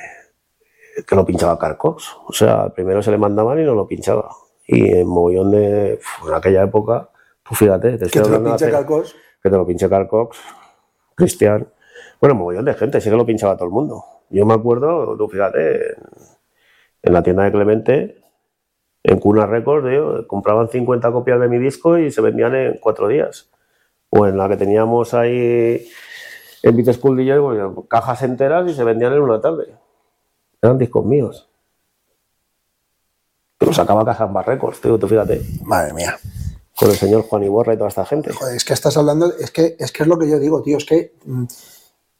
[1.07, 2.17] que lo pinchaba Carcox.
[2.27, 4.29] O sea, primero se le mandaban y no lo pinchaba.
[4.67, 5.99] Y en mogollón de.
[6.27, 7.09] En aquella época,
[7.43, 9.15] pues fíjate, te que estoy te lo pinche Calcos.
[9.41, 10.37] que te lo pinche Carl Cox,
[11.15, 11.67] Cristian,
[12.21, 14.03] bueno, mogollón de gente, sí que lo pinchaba todo el mundo.
[14.29, 15.95] Yo me acuerdo, tú fíjate, en,
[17.01, 18.21] en la tienda de Clemente,
[19.03, 23.49] en Cuna Records, compraban 50 copias de mi disco y se vendían en cuatro días.
[24.09, 25.87] O en la que teníamos ahí
[26.63, 27.39] en Beat School DJ,
[27.87, 29.73] cajas enteras y se vendían en una tarde.
[30.61, 31.47] Eran discos míos.
[33.59, 36.17] Los sacaba Cajas Bar Records, tío, tú fíjate, Madre mía.
[36.77, 38.31] con el señor Juan Iborra y toda esta gente.
[38.33, 40.77] Joder, es que estás hablando, es que, es que es lo que yo digo, tío,
[40.77, 41.13] es que.
[41.25, 41.43] mm,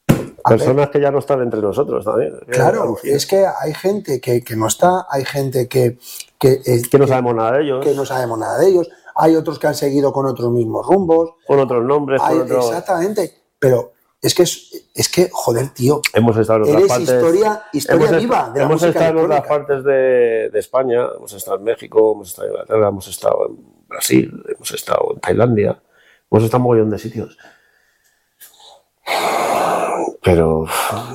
[0.10, 2.34] ver, Personas que ya no están entre nosotros también.
[2.50, 5.98] claro, es que hay gente que, que no está, hay gente que,
[6.38, 9.36] que, eh, que no sabemos nada de ellos, que no sabemos nada de ellos, hay
[9.36, 12.66] otros que han seguido con otros mismos rumbos, con otros nombres, hay- con otros...
[12.68, 17.10] exactamente, pero es que, es, es que, joder, tío, Hemos estado en otras eres partes...
[17.10, 21.08] historia, historia hemos viva de la hemos música estado en otras partes de, de España,
[21.16, 25.20] hemos estado en México, hemos estado en Inglaterra, hemos estado en Brasil, hemos estado en
[25.22, 25.82] Tailandia,
[26.30, 27.38] hemos estado en un mogollón de sitios.
[30.22, 30.66] Pero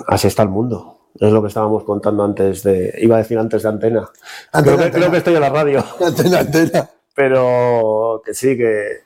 [0.07, 0.99] así está el mundo.
[1.21, 2.93] Es lo que estábamos contando antes de...
[2.99, 4.11] Iba a decir antes de antena.
[4.51, 4.99] Antena, creo, que, antena.
[4.99, 5.85] creo que estoy en la radio.
[6.01, 6.91] Antena, antena.
[7.15, 9.03] Pero que sí, que,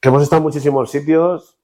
[0.00, 1.57] que hemos estado en muchísimos sitios.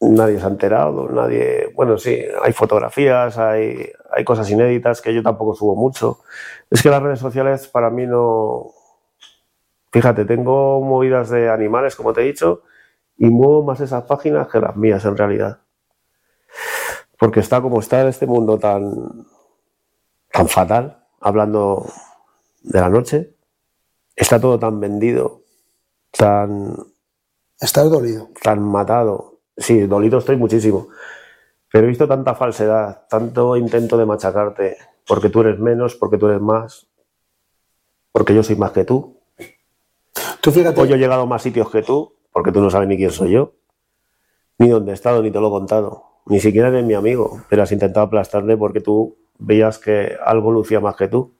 [0.00, 1.72] Nadie se ha enterado, nadie.
[1.74, 6.20] Bueno, sí, hay fotografías, hay, hay cosas inéditas que yo tampoco subo mucho.
[6.70, 8.72] Es que las redes sociales para mí no.
[9.90, 12.62] Fíjate, tengo movidas de animales, como te he dicho,
[13.16, 15.60] y muevo más esas páginas que las mías en realidad.
[17.18, 19.26] Porque está como está este mundo tan,
[20.32, 21.86] tan fatal, hablando
[22.62, 23.34] de la noche,
[24.14, 25.42] está todo tan vendido,
[26.12, 26.76] tan,
[27.60, 28.28] Estás dolido.
[28.40, 29.37] tan matado.
[29.58, 30.88] Sí, dolido estoy muchísimo.
[31.70, 36.28] Pero he visto tanta falsedad, tanto intento de machacarte, porque tú eres menos, porque tú
[36.28, 36.86] eres más,
[38.10, 39.18] porque yo soy más que tú,
[40.40, 42.88] Tú fíjate, o yo he llegado a más sitios que tú, porque tú no sabes
[42.88, 43.54] ni quién soy yo,
[44.58, 46.04] ni dónde he estado, ni te lo he contado.
[46.26, 50.80] Ni siquiera eres mi amigo, pero has intentado aplastarle porque tú veías que algo lucía
[50.80, 51.34] más que tú.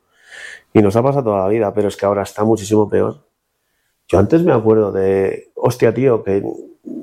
[0.72, 3.26] Y nos ha pasado toda la vida, pero es que ahora está muchísimo peor.
[4.08, 6.42] Yo antes me acuerdo de, hostia, tío, que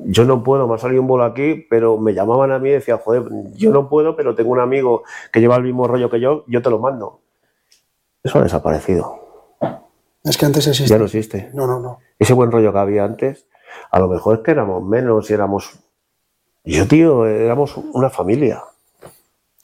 [0.06, 2.74] yo no puedo, me ha salido un bolo aquí, pero me llamaban a mí y
[2.74, 3.24] decían, joder,
[3.54, 6.62] yo no puedo, pero tengo un amigo que lleva el mismo rollo que yo, yo
[6.62, 7.22] te lo mando.
[8.24, 9.58] Eso ha desaparecido,
[10.24, 10.96] es que antes existía.
[10.96, 11.52] ya no existe.
[11.54, 12.00] No, no, no.
[12.18, 13.46] Ese buen rollo que había antes,
[13.92, 15.80] a lo mejor es que éramos menos y éramos...
[16.64, 18.64] Yo, tío, éramos una familia.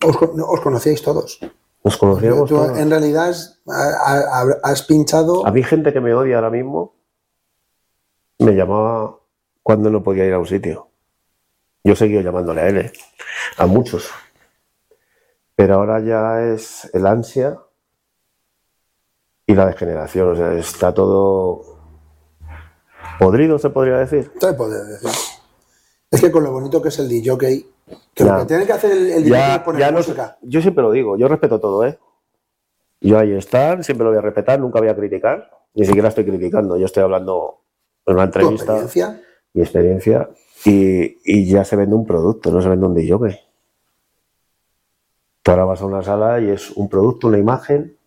[0.06, 1.40] Os, os conocíais todos.
[1.84, 2.78] Nos conocíamos Tú, todos.
[2.78, 5.48] en realidad has, ha- ha- has pinchado.
[5.48, 6.94] A mí gente que me odia ahora mismo
[8.38, 9.16] me llamaba
[9.64, 10.88] cuando no podía ir a un sitio.
[11.84, 12.92] Yo he seguido llamándole a él, ¿eh?
[13.58, 14.10] a muchos.
[15.56, 17.60] Pero ahora ya es el ansia
[19.48, 20.30] y la degeneración.
[20.32, 21.62] O sea, está todo
[23.20, 24.32] podrido, se podría decir.
[24.40, 25.10] Te podría decir.
[26.10, 27.38] Es que con lo bonito que es el DJ,
[28.14, 30.38] que lo que tiene que hacer el, el DJ es poner ya no- música.
[30.42, 31.98] yo siempre lo digo, yo respeto todo, ¿eh?
[33.00, 36.26] Yo ahí estar, siempre lo voy a respetar, nunca voy a criticar, ni siquiera estoy
[36.26, 37.62] criticando, yo estoy hablando
[38.06, 39.22] en una Tu entrevista, experiencia.
[39.54, 40.30] Mi experiencia,
[40.66, 43.18] y, y ya se vende un producto, no se vende un DJ.
[45.42, 47.98] Tú ahora vas a una sala y es un producto, una imagen,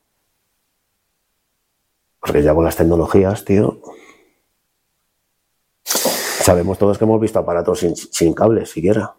[2.21, 3.81] porque ya con las tecnologías, tío,
[5.85, 9.15] sabemos todos que hemos visto aparatos sin, sin cables siquiera.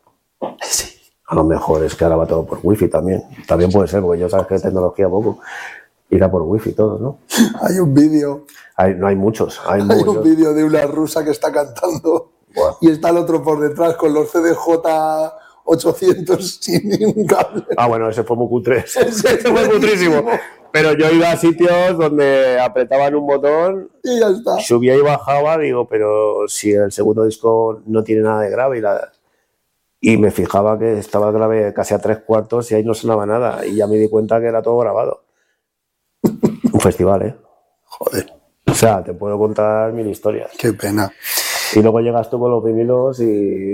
[1.28, 3.24] A lo mejor es que ahora va todo por wifi también.
[3.48, 5.40] También puede ser, porque yo sabes que tecnología poco.
[6.16, 7.20] Irá por wifi todo, ¿no?
[7.62, 8.46] Hay un vídeo,
[8.76, 12.76] Hay- no hay muchos, hay, hay un vídeo de una rusa que está cantando Buah.
[12.82, 15.34] y está el otro por detrás con los CDJ
[15.66, 17.66] 800 sin ningún cable.
[17.78, 18.80] Ah, bueno, ese fue muy cutre.
[18.80, 20.24] Ese Ese es fue cutrísimo.
[20.72, 24.60] Pero yo iba a sitios donde apretaban un botón, Y ya está.
[24.60, 28.82] subía y bajaba, digo, pero si el segundo disco no tiene nada de grave y,
[28.82, 29.10] la-
[30.02, 33.66] y me fijaba que estaba grave casi a tres cuartos y ahí no sonaba nada
[33.66, 35.24] y ya me di cuenta que era todo grabado.
[36.86, 37.36] Festival, ¿eh?
[37.86, 38.32] Joder,
[38.68, 40.52] O sea, te puedo contar mil historias.
[40.56, 41.12] qué pena.
[41.74, 43.26] Y luego llegas tú con los vinilos y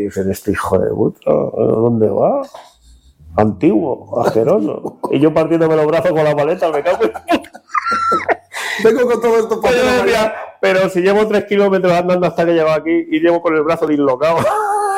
[0.05, 2.41] dices, este hijo de puta, ¿dónde va?
[3.35, 4.99] Antiguo, asqueroso.
[5.11, 7.11] Y yo partiéndome los brazos con la maleta, me cago en...
[8.81, 12.53] Vengo con todo esto para Pero, decía, pero si llevo tres kilómetros andando hasta que
[12.53, 14.37] llego aquí y llevo con el brazo dislocado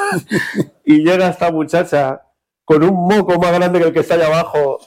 [0.86, 2.22] y llega esta muchacha
[2.64, 4.78] con un moco más grande que el que está allá abajo,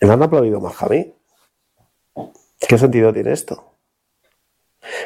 [0.00, 1.14] me han aplaudido más que a mí.
[2.68, 3.76] ¿Qué sentido tiene esto?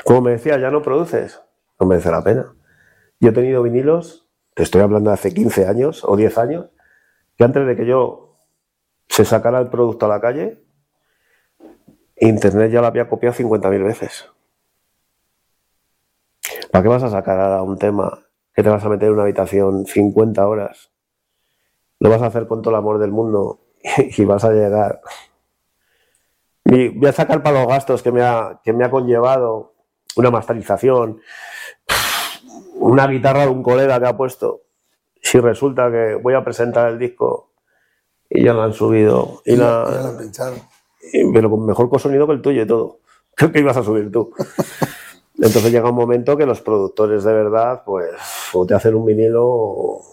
[0.05, 1.41] Como me decía, ya no produces,
[1.79, 2.55] no merece la pena.
[3.21, 6.67] Yo he tenido vinilos, te estoy hablando de hace 15 años o 10 años,
[7.37, 8.39] que antes de que yo
[9.09, 10.63] se sacara el producto a la calle,
[12.21, 14.29] Internet ya lo había copiado 50.000 veces.
[16.71, 19.23] ¿Para qué vas a sacar ahora un tema que te vas a meter en una
[19.23, 20.91] habitación 50 horas?
[22.01, 23.61] Lo vas a hacer con todo el amor del mundo
[24.17, 25.01] y vas a llegar.
[26.71, 29.73] Voy a sacar para los gastos que me ha, que me ha conllevado
[30.17, 31.21] una masterización,
[32.75, 34.63] una guitarra de un colega que ha puesto.
[35.21, 37.53] Si resulta que voy a presentar el disco
[38.29, 40.57] y ya lo han subido y Y la- ya la han pinchado.
[41.13, 42.99] y- pero con mejor sonido que el tuyo y todo.
[43.35, 44.33] Creo que ibas a subir tú.
[45.39, 48.11] Entonces llega un momento que los productores de verdad, pues,
[48.53, 50.05] o te hacen un vinilo, o-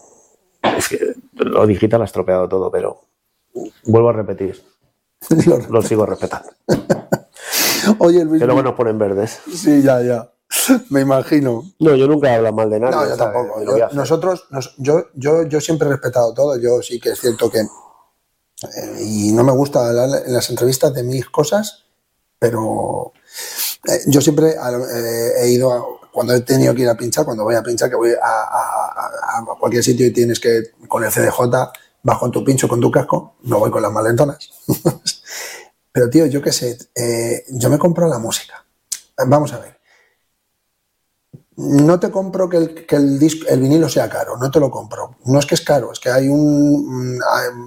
[0.62, 0.98] es que
[1.34, 3.00] lo digital ha estropeado todo, pero
[3.84, 4.62] vuelvo a repetir,
[5.46, 6.48] Lo- lo sigo respetando.
[7.98, 8.40] Oye, Luis.
[8.40, 9.38] Que luego nos ponen verdes.
[9.54, 10.30] Sí, ya, ya.
[10.90, 11.64] Me imagino.
[11.80, 12.94] No, yo nunca hablo mal de nadie.
[12.96, 13.62] No, yo tampoco.
[13.64, 16.56] Yo- nosotros, nos- yo, yo, yo siempre he respetado todo.
[16.58, 17.60] Yo sí que es cierto que.
[17.60, 17.66] eh,
[19.02, 21.84] y no me gusta hablar en las entrevistas de mis cosas,
[22.38, 23.12] pero
[23.88, 27.44] eh, yo siempre eh, he ido, a- cuando he tenido que ir a pinchar, cuando
[27.44, 31.04] voy a pinchar, que voy a, a- a- a cualquier sitio y tienes que, con
[31.04, 31.40] el CDJ,
[32.02, 34.50] vas con tu pincho, con tu casco, no voy con las malentonas.
[35.96, 38.62] pero tío, yo qué sé, eh, yo me compro la música.
[39.26, 39.78] Vamos a ver.
[41.56, 44.70] No te compro que el, que el, disco, el vinilo sea caro, no te lo
[44.70, 45.16] compro.
[45.24, 47.14] No es que es caro, es que hay un...
[47.16, 47.18] mm,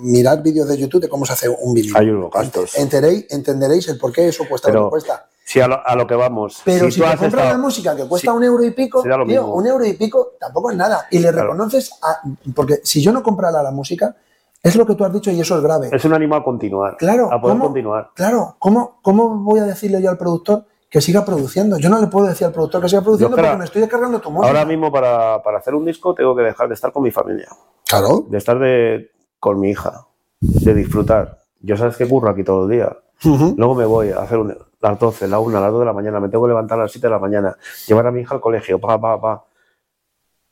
[0.03, 1.97] Mirad vídeos de YouTube de cómo se hace un vinilo.
[1.97, 2.75] Hay unos gastos.
[2.77, 5.25] Enteréis, entenderéis el por qué eso cuesta lo Pero que cuesta.
[5.43, 6.61] Sí, a lo, a lo que vamos.
[6.63, 8.37] Pero si, tú te has compras estado- la música que cuesta Sí.
[8.37, 11.07] un euro y pico, tío, un euro y pico tampoco es nada.
[11.09, 11.47] Y le Claro.
[11.47, 12.21] reconoces a...
[12.53, 14.15] Porque si yo no comprara la música,
[14.61, 15.89] es lo que tú has dicho y eso es grave.
[15.91, 16.97] Es un ánimo a continuar.
[16.97, 17.65] Claro, A poder ¿cómo?
[17.65, 18.11] continuar.
[18.13, 21.77] Claro, ¿cómo, ¿cómo voy a decirle yo al productor que siga produciendo?
[21.77, 24.19] Yo no le puedo decir al productor que siga produciendo Yo, porque me estoy descargando
[24.19, 24.47] tu música.
[24.47, 27.47] Ahora mismo para, para hacer un disco tengo que dejar de estar con mi familia.
[27.87, 28.25] Claro.
[28.29, 30.05] de estar de, con mi hija,
[30.41, 31.39] de disfrutar.
[31.61, 32.95] Yo sabes que curro aquí todo el día.
[33.25, 33.55] Ujú.
[33.57, 36.19] Luego me voy a hacer un- las 12, la 1, las 2 de la mañana.
[36.21, 37.57] Me tengo que levantar a las 7 de la mañana.
[37.87, 38.79] Llevar a mi hija al colegio.
[38.79, 39.43] Pa, pa, pa.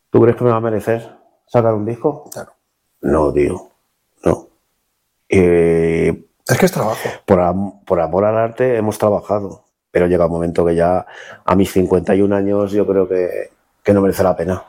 [0.09, 1.09] ¿Tú crees que me va a merecer
[1.45, 2.29] sacar un disco?
[2.31, 2.51] Claro.
[3.01, 3.69] No, tío.
[5.29, 6.97] Eh, Es que es trabajo.
[7.25, 9.63] por, am- por amor al arte hemos trabajado.
[9.91, 11.05] Pero llega un momento que ya
[11.45, 13.49] a mis 51 años yo creo que,
[13.83, 14.63] que no merece la pena.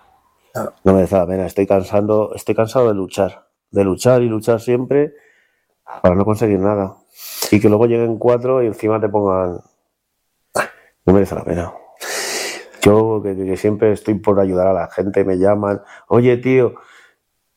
[0.53, 0.73] Claro.
[0.85, 1.47] No merece la pena.
[1.47, 3.47] Estoy cansando, estoy cansado de luchar.
[3.71, 5.15] De luchar y luchar siempre
[6.03, 6.97] para no conseguir nada.
[7.51, 9.61] Y que luego lleguen cuatro y encima te pongan.
[11.05, 11.73] No merece la pena.
[12.83, 16.75] Yo que- que siempre estoy por ayudar a la gente, me llaman, oye tío,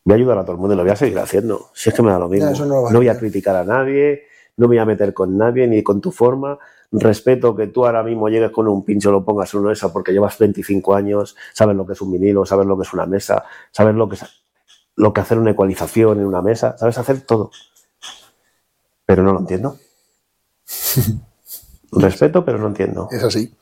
[0.04, 1.70] voy a ayudar a todo el mundo y lo voy a seguir haciendo.
[1.74, 2.52] Si es que me da lo mismo.
[2.66, 4.24] no lo voy a criticar a nadie,
[4.58, 6.58] no me voy a meter con nadie ni con tu forma.
[6.92, 10.12] Respeto que tú ahora mismo llegues con un pincho, lo pongas en una esa porque
[10.12, 13.46] llevas 25 años, sabes lo que es un vinilo, sabes lo que es una mesa,
[13.72, 14.26] sabes lo que es
[14.98, 17.52] lo que hacer una ecualización en una mesa, sabes hacer todo.
[19.06, 19.78] Pero no lo entiendo.
[21.94, 23.08] Respeto, pero no entiendo.
[23.10, 23.56] Es así.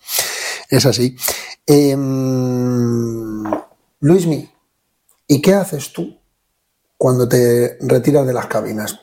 [0.70, 1.16] Es así.
[1.66, 3.44] Em,
[4.00, 4.50] Luismi,
[5.28, 6.19] ¿y qué haces tú
[7.00, 9.00] cuando te retiras de las cabinas?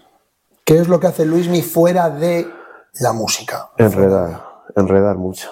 [0.64, 2.46] ¿Qué es lo que hace Luismi fuera de
[3.00, 3.70] la música?
[3.78, 4.44] Enredar,
[4.76, 5.50] enredar mucho.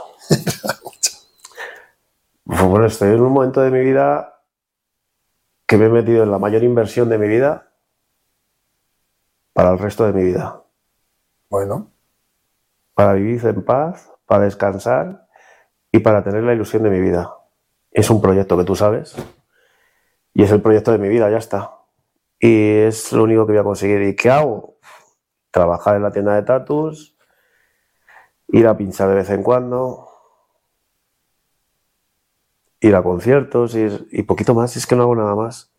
[2.47, 4.42] Pues bueno, estoy en un momento de mi vida
[5.66, 7.70] que me he metido en la mayor inversión de mi vida
[9.55, 10.62] para el resto de mi vida.
[11.49, 11.90] Bueno,
[12.92, 15.26] Para vivir en paz, para descansar
[15.90, 17.34] y para tener la ilusión de mi vida.
[17.90, 19.16] Es un proyecto que tú sabes
[20.34, 21.84] y es el proyecto de mi vida, ya está.
[22.47, 24.03] Y es lo único que voy a conseguir.
[24.03, 24.74] ¿Y qué hago?
[25.51, 27.16] Trabajar en la tienda de tatus,
[28.49, 30.07] ir a pinchar de vez en cuando,
[32.80, 35.70] ir a conciertos ir- y poquito más, es que no hago nada más.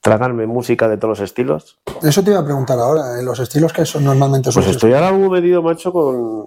[0.00, 1.80] Tragarme música de todos los estilos.
[2.02, 3.22] eso te iba a preguntar ahora, ¿eh?
[3.22, 6.46] los estilos que son normalmente Pues son estoy ahora muy metido, macho, con,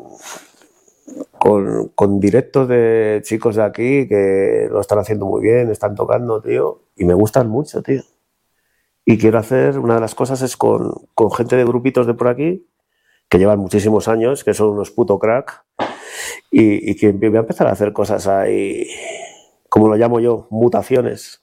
[1.38, 6.41] con, con directos de chicos de aquí que lo están haciendo muy bien, están tocando,
[6.41, 8.01] tío, y me gustan mucho, tío.
[9.10, 12.28] Y quiero hacer, una de las cosas es con, con gente de grupitos de por
[12.28, 12.70] aquí,
[13.28, 15.66] que llevan muchísimos años, que son unos puto crack,
[16.51, 18.88] y, y que voy a empezar a hacer cosas ahí,
[19.68, 21.41] como lo llamo yo, mutaciones.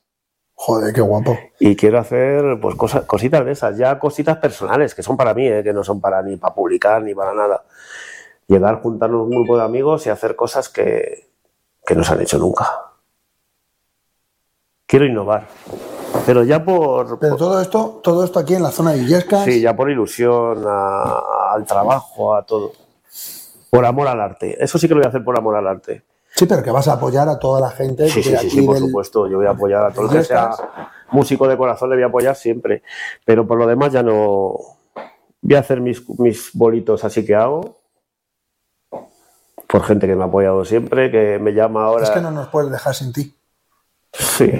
[0.55, 1.37] Joder, qué guapo.
[1.59, 5.49] Y quiero hacer pues cosas, cositas de esas, ya cositas personales, que son para mí,
[5.49, 5.65] ¿eh?
[5.65, 7.65] que no son para ni para publicar ni para nada.
[8.47, 11.31] Llegar, juntarnos un grupo de amigos y hacer cosas que,
[11.85, 12.93] que no se han hecho nunca.
[14.87, 15.49] Quiero innovar,
[16.25, 19.61] pero ya por, Pero todo esto, todo esto aquí en la zona de Illescas, sí,
[19.61, 22.73] ya por ilusión a- al trabajo, a todo.
[23.71, 24.57] Por amor al arte.
[24.63, 26.03] Eso sí que lo voy a hacer por amor al arte.
[26.35, 28.63] sí, pero que vas a apoyar a toda la gente Sí, sí, sí, aquí sí,
[28.63, 29.27] por del- supuesto.
[29.27, 30.51] Yo voy a apoyar a todo el que sea
[31.11, 32.83] músico de corazón, le voy a apoyar siempre.
[33.25, 34.55] Pero por lo demás ya no.
[35.43, 37.77] Voy a hacer mis, mis bolitos así que hago.
[39.69, 42.05] Por gente que me ha apoyado siempre, que me llama ahora.
[42.05, 43.36] Es que no nos puedes dejar sin ti.
[44.19, 44.51] Sí,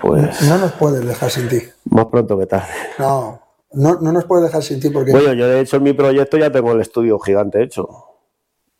[0.00, 1.58] pues No nos puedes dejar sin ti.
[1.86, 2.68] más pronto que tarde.
[2.98, 3.40] No,
[3.72, 6.36] no, no nos puedes dejar sin ti porque Bueno, yo de hecho en mi proyecto
[6.36, 7.82] ya tengo el estudio gigante hecho.
[7.84, 8.14] O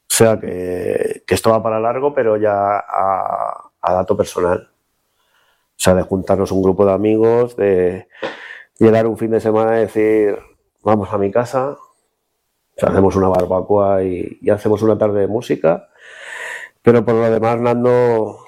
[0.09, 4.71] sea que, que esto va para largo, pero ya a, a dato personal.
[4.71, 8.09] O sea, de juntarnos un grupo de amigos, de
[8.79, 10.39] llegar un fin de semana y decir,
[10.83, 11.79] vamos a mi casa, o
[12.81, 15.89] sea, hacemos una barbacoa y, y hacemos una tarde de música.
[16.83, 18.39] Pero por lo demás, Nando,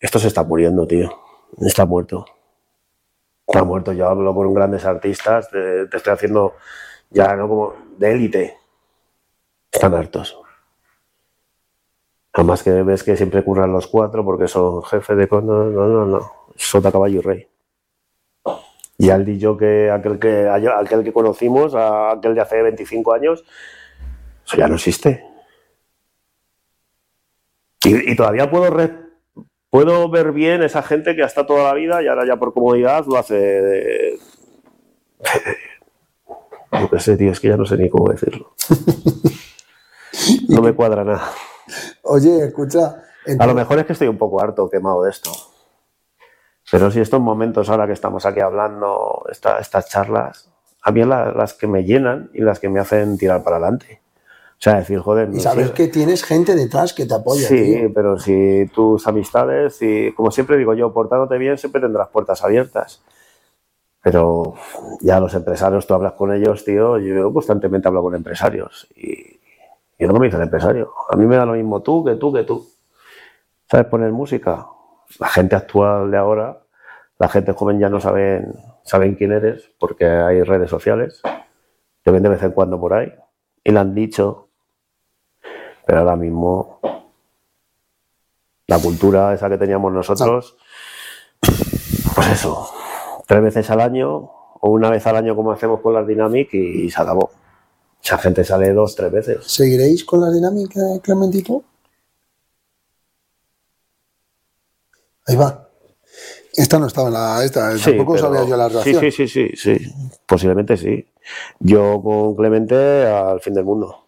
[0.00, 1.10] esto se está muriendo, tío.
[1.60, 2.24] Está muerto.
[3.46, 3.92] Está muerto.
[3.92, 6.54] Yo hablo con grandes artistas, te, estoy haciendo
[7.10, 8.56] ya no como de élite.
[9.72, 10.38] Están hartos.
[12.32, 15.26] Además que ves que siempre curran los cuatro porque son jefes de...
[15.26, 16.32] No, no, no, no.
[16.54, 17.48] Sota, caballo y rey.
[18.98, 23.44] Y al yo que aquel que aquel que conocimos, aquel de hace 25 años,
[24.44, 25.24] eso ya no existe.
[27.84, 28.70] Y, todavía puedo
[29.70, 33.04] puedo ver bien esa gente que hasta toda la vida y ahora ya por comodidad
[33.06, 34.18] lo hace de,
[36.90, 38.52] qué sé, tío, es que ya no sé ni cómo decirlo.
[40.48, 41.30] No me cuadra nada.
[42.02, 43.02] Oye, escucha,
[43.38, 45.30] A lo mejor es que estoy un poco harto, quemado de esto.
[46.70, 50.50] Pero si estos momentos ahora que estamos aquí hablando, esta- estas charlas,
[50.82, 54.00] a mí la- las que me llenan y las que me hacen tirar para adelante.
[54.58, 57.46] O sea, decir, joder, y sabes que tienes gente detrás que te apoya.
[57.46, 57.92] Sí, tío.
[57.94, 63.00] pero si tus amistades, y como siempre digo yo, portándote bien, siempre tendrás puertas abiertas.
[64.02, 64.54] Pero
[65.00, 69.38] ya los empresarios, tú hablas con ellos, tío, yo constantemente hablo con empresarios y
[69.96, 70.92] yo no me dice el empresario.
[71.08, 72.66] A mí me da lo mismo tú que tú que tú.
[73.70, 74.66] ¿Sabes poner música?
[75.20, 76.62] La gente actual de ahora,
[77.18, 81.22] la gente joven ya no saben, saben quién eres porque hay redes sociales,
[82.02, 83.12] te ven de vez en cuando por ahí
[83.64, 84.47] y le han dicho,
[85.88, 86.80] pero ahora mismo
[88.66, 90.54] la cultura esa que teníamos nosotros,
[92.14, 92.68] pues eso,
[93.26, 94.10] tres veces al año
[94.60, 97.30] o una vez al año como hacemos con las Dynamic y se acabó.
[98.04, 99.38] Esa gente sale dos, tres veces.
[99.46, 101.64] ¿Seguiréis con la dinámica, Clementito?
[105.26, 105.70] Ahí va.
[106.52, 107.44] Esta no estaba en la.
[107.44, 109.00] Esta, Sí, tampoco pero- sabía yo la sí, relación.
[109.00, 109.94] sí, sí, sí, sí,
[110.26, 111.10] posiblemente sí.
[111.60, 114.04] Yo con Clemente al fin del mundo.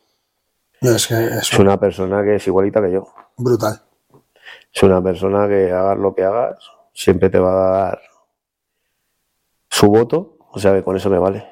[0.81, 3.07] Es que es una persona que es igualita que yo.
[3.37, 3.83] brutal.
[4.73, 6.57] Es una persona que hagas lo que hagas,
[6.95, 8.01] siempre te va a dar
[9.69, 11.47] su voto, o sea que con eso me vale.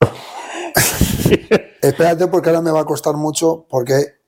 [1.82, 4.20] espérate porque ahora me va a costar mucho porque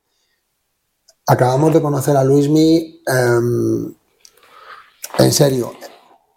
[1.27, 3.03] acabamos de conocer a Luismi.
[3.07, 3.95] em,
[5.19, 5.73] en serio,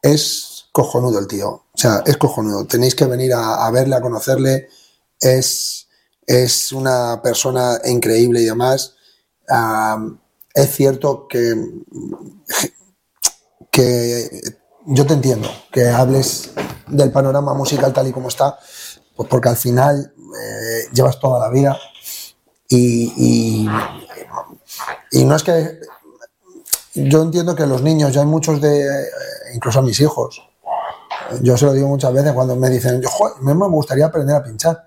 [0.01, 1.49] es cojonudo el tío.
[1.49, 2.67] O sea, es cojonudo.
[2.67, 4.69] Tenéis que venir a, a verle, a conocerle.
[5.19, 5.86] Es,
[6.27, 8.95] es una persona increíble y demás.
[10.53, 11.55] Es cierto que,
[13.71, 14.29] que
[14.85, 16.51] yo te entiendo, que hables
[16.87, 18.59] del panorama musical tal y como está,
[19.15, 21.77] pues porque al final eh, llevas toda la vida
[22.67, 23.67] y,
[25.11, 25.79] y, no es que
[26.95, 29.05] yo entiendo que los niños, ya hay muchos de, eh,
[29.53, 30.41] incluso a mis hijos,
[31.41, 34.35] yo se lo digo muchas veces cuando me dicen, yo, "Joder, me me gustaría aprender
[34.35, 34.86] a pinchar.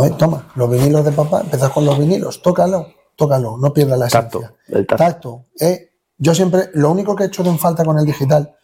[0.00, 4.06] Oye, toma, los vinilos de papá, empiezas con los vinilos, tócalo, tócalo, no pierdas la
[4.08, 4.56] Tacto, esencia.
[4.68, 5.04] el tacto.
[5.04, 5.84] Tacto, eh.
[6.18, 8.54] Yo siempre, lo único que he hecho en falta con el digital,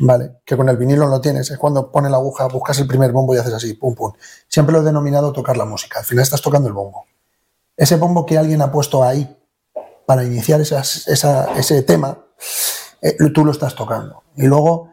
[0.00, 3.12] vale, que con el vinilo lo tienes, es cuando pone la aguja, buscas el primer
[3.12, 4.12] bombo y haces así, pum, pum.
[4.48, 5.98] Siempre lo he denominado tocar la música.
[6.00, 7.04] Al final estás tocando el bombo.
[7.76, 9.34] Ese bombo que alguien ha puesto ahí
[10.06, 12.18] para iniciar esas- esa- ese tema,
[13.02, 14.22] eh, tú lo estás tocando.
[14.36, 14.90] Y luego,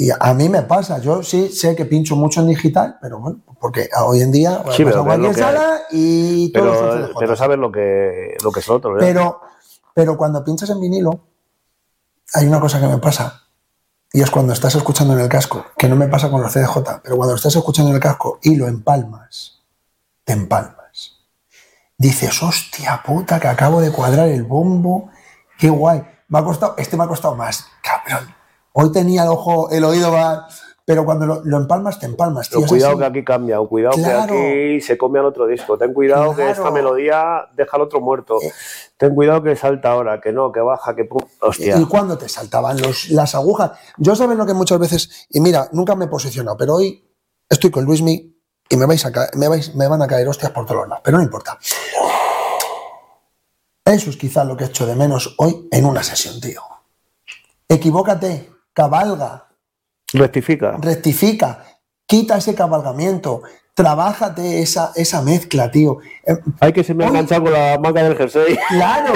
[0.00, 3.40] y a mí me pasa, yo sí sé que pincho mucho en digital, pero bueno,
[3.58, 7.72] porque hoy en día Sí, vas pero cualquier sala y todos son Pero, sabes lo
[7.72, 9.00] que, lo que es lo otro, ¿eh?
[9.00, 9.40] Pero,
[9.94, 11.18] pero cuando pinchas en vinilo,
[12.32, 13.42] hay una cosa que me pasa.
[14.12, 17.00] Y es cuando estás escuchando en el casco, que no me pasa con los CDJ,
[17.02, 19.64] pero cuando estás escuchando en el casco y lo empalmas,
[20.22, 21.16] te empalmas.
[21.96, 25.10] Dices, hostia puta, que acabo de cuadrar el bombo,
[25.58, 26.06] qué guay.
[26.28, 28.37] Me ha costado, este me ha costado más, cabrón.
[28.80, 32.60] Hoy tenía el ojo, el oído más, pero cuando lo, lo empalmas, te empalmas, tío.
[32.60, 34.32] Pero cuidado que aquí cambia, o cuidado Claro.
[34.32, 35.76] que aquí se come al otro disco.
[35.76, 38.40] Ten cuidado que esta melodía deja al otro muerto.
[38.40, 38.52] Eh.
[38.96, 41.20] Ten cuidado que salta ahora, que no, que baja, que pum.
[41.40, 41.76] Hostia.
[41.76, 43.72] ¿Y cuándo te saltaban los, las agujas?
[43.96, 47.04] Yo saben lo que muchas veces, y mira, nunca me he posicionado, pero hoy
[47.50, 48.32] estoy con Luismi
[48.68, 51.16] y me, vais a me, vais, me van a caer hostias por todos lados, pero
[51.18, 51.58] no importa.
[53.84, 56.62] Eso es quizá lo que echo de menos hoy en una sesión, tío.
[57.68, 58.50] Equivócate,
[58.82, 59.48] cabalga,
[60.12, 60.76] Rectifica.
[60.80, 61.64] rectifica,
[62.06, 63.42] quita ese cabalgamiento,
[63.74, 65.98] trabájate esa, esa mezcla, tío.
[66.24, 68.56] Eh, Hay que se me ha enganchado con la manga del jersey.
[68.68, 69.12] Claro,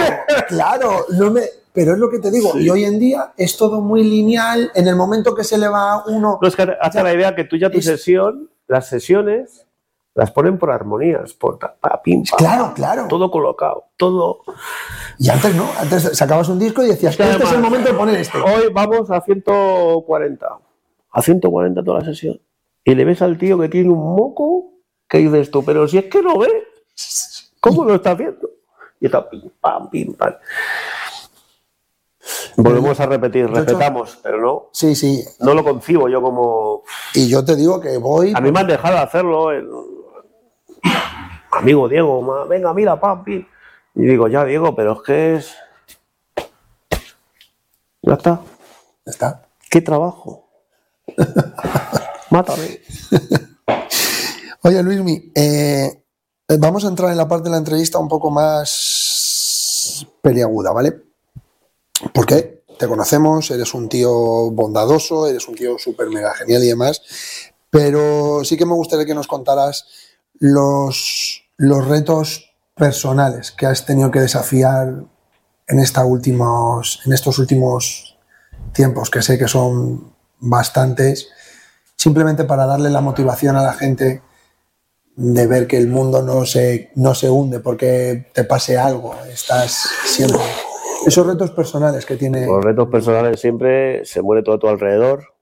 [0.48, 2.58] claro, no me, pero es lo que te digo.
[2.58, 4.70] Y hoy en día es todo muy lineal.
[4.74, 6.38] En el momento que se le va a uno.
[6.42, 7.04] No, es que hace Ya.
[7.04, 9.66] la idea que tú ya tu Es- sesión, las sesiones,
[10.14, 13.06] las ponen por armonías, por ta, pa, pim, pa, Claro, claro.
[13.08, 14.42] Todo colocado, todo.
[15.18, 17.94] Y antes no, antes sacabas un disco y decías, que este es el momento de
[17.98, 18.38] poner este.
[18.38, 20.46] Hoy vamos a 140.
[21.14, 22.40] A 140 toda la sesión.
[22.84, 24.72] Y le ves al tío que tiene un moco
[25.08, 26.48] que dices tú, pero si es que no ve.
[27.60, 28.50] ¿Cómo lo está haciendo?
[29.00, 30.34] Y está pim, pam, pim, pam.
[32.56, 35.24] Volvemos a repetir, respetamos, pero no, Sí, sí.
[35.40, 36.82] no lo concibo yo como.
[37.14, 38.32] Y yo te digo que voy.
[38.34, 39.50] A mí me han dejado hacerlo.
[41.52, 43.46] Amigo Diego, ma, venga, mira, pam, pim.
[43.94, 45.54] Y digo, ya, Diego, pero es que es.
[48.02, 48.40] Ya está.
[49.04, 49.48] Está.
[49.70, 50.48] ¿Qué trabajo?
[52.30, 52.80] Mátame.
[54.62, 56.04] Oye, Luismi, eh,
[56.58, 61.02] vamos a entrar en la parte de la entrevista un poco más peliaguda, ¿vale?
[62.14, 64.10] Porque te conocemos, eres un tío
[64.50, 67.02] bondadoso, eres un tío súper mega genial y demás,
[67.70, 69.86] pero sí que me gustaría que nos contaras
[70.42, 75.04] los, los retos personales que has tenido que desafiar
[75.68, 78.18] en, esta últimos, en estos últimos
[78.72, 81.28] tiempos, que sé que son bastantes,
[81.94, 84.20] simplemente para darle la motivación a la gente
[85.14, 89.90] de ver que el mundo no se, no se hunde porque te pase algo, estás
[90.06, 90.40] siempre.
[91.06, 92.46] Esos retos personales que tiene.
[92.46, 95.34] Los retos personales siempre se muere todo a tu alrededor.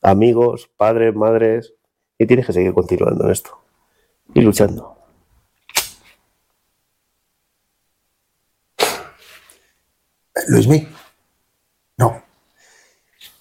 [0.00, 1.74] Amigos, padres, madres.
[2.18, 3.61] Y tienes que seguir continuando en esto.
[4.34, 4.96] Y luchando.
[10.48, 10.88] Luismi.
[11.98, 12.22] No.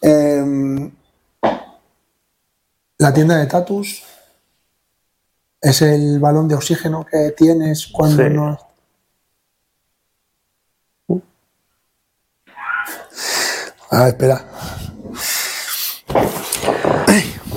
[0.01, 0.91] Em,
[2.97, 4.03] la tienda de tatus
[5.61, 8.29] es el balón de oxígeno que tienes cuando Sí.
[8.29, 8.59] no.
[13.89, 14.45] Ah, espera.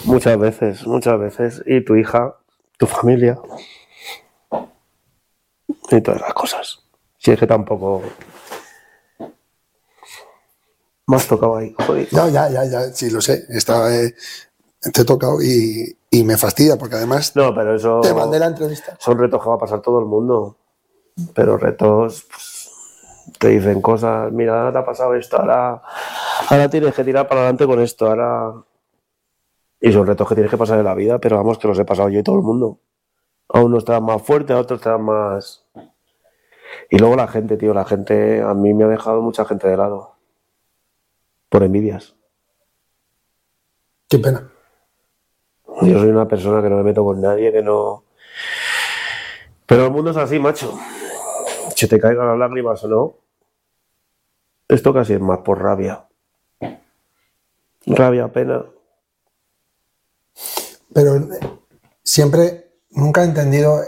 [0.05, 1.62] Muchas veces, muchas veces.
[1.65, 2.36] Y tu hija,
[2.79, 3.39] tu familia.
[5.91, 6.81] Y todas las cosas.
[7.19, 8.03] Si es que tampoco.
[11.07, 12.09] Me has tocado ahí, joder.
[12.13, 13.45] No, ya, ya, ya, sí, lo sé.
[13.51, 14.15] Estaba, eh,
[14.93, 18.01] te he tocado y, y me fastidia porque además No, pero eso.
[18.01, 18.97] te mandé la entrevista.
[18.99, 20.57] Son retos que va a pasar todo el mundo.
[21.35, 22.27] Pero retos.
[22.31, 22.71] pues,
[23.39, 24.33] te dicen cosas.
[24.33, 25.37] Mira, ahora te ha pasado esto.
[25.39, 25.83] Ahora,
[26.49, 28.07] ahora tienes que tirar para adelante con esto.
[28.07, 28.55] Ahora.
[29.85, 31.19] Y son retos que tienes que pasar en la vida.
[31.19, 32.78] Pero vamos, que los he pasado yo y todo el mundo.
[33.51, 35.66] A unos dan más fuerte, a otros dan más.
[36.89, 39.77] Y luego la gente, tío, la gente, a mí me ha dejado mucha gente de
[39.77, 40.15] lado.
[41.51, 42.16] Por envidias.
[44.09, 44.51] Qué pena.
[45.82, 48.05] Yo soy una persona que no me meto con nadie, que no.
[49.66, 50.73] Pero el mundo es así, macho.
[51.77, 53.15] Si te caigan las lágrimas o no.
[54.66, 56.06] Esto casi es más por rabia.
[57.85, 58.65] Rabia, pena.
[60.95, 61.29] Pero
[62.03, 63.83] siempre, nunca he entendido,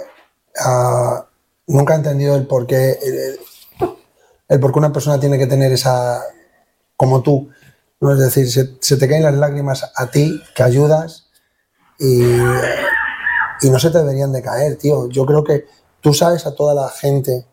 [0.59, 1.27] ah,
[1.66, 3.39] nunca he entendido el por qué, el,
[4.49, 6.23] el por qué una persona tiene que tener esa,
[6.97, 7.49] como tú,
[8.01, 8.12] ¿no?
[8.12, 11.31] Es decir, se, se te caen las lágrimas a ti, que ayudas,
[11.99, 12.24] y,
[13.62, 15.09] y no se te deberían de caer, tío.
[15.09, 15.65] Yo creo que
[16.01, 17.47] tú sabes a toda la gente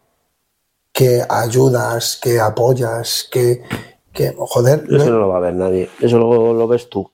[0.91, 3.63] que ayudas, que apoyas, que,
[4.11, 5.89] que joder, Eso no lo va a ver nadie.
[5.99, 7.09] Eso lo, lo ves tú.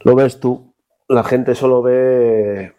[0.00, 0.74] Lo ves tú.
[1.08, 2.74] La gente solo ve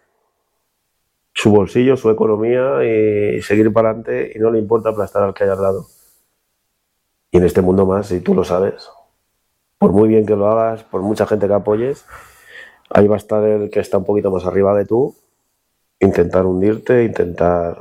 [1.33, 5.43] su bolsillo, su economía y seguir para adelante y no le importa aplastar al que
[5.43, 5.87] haya al lado.
[7.31, 8.89] Y en este mundo más, y tú lo sabes.
[9.77, 12.05] Por muy bien que lo hagas, por mucha gente que apoyes,
[12.89, 15.15] ahí va a estar el que está un poquito más arriba de tú,
[15.99, 17.77] intentar hundirte, intentar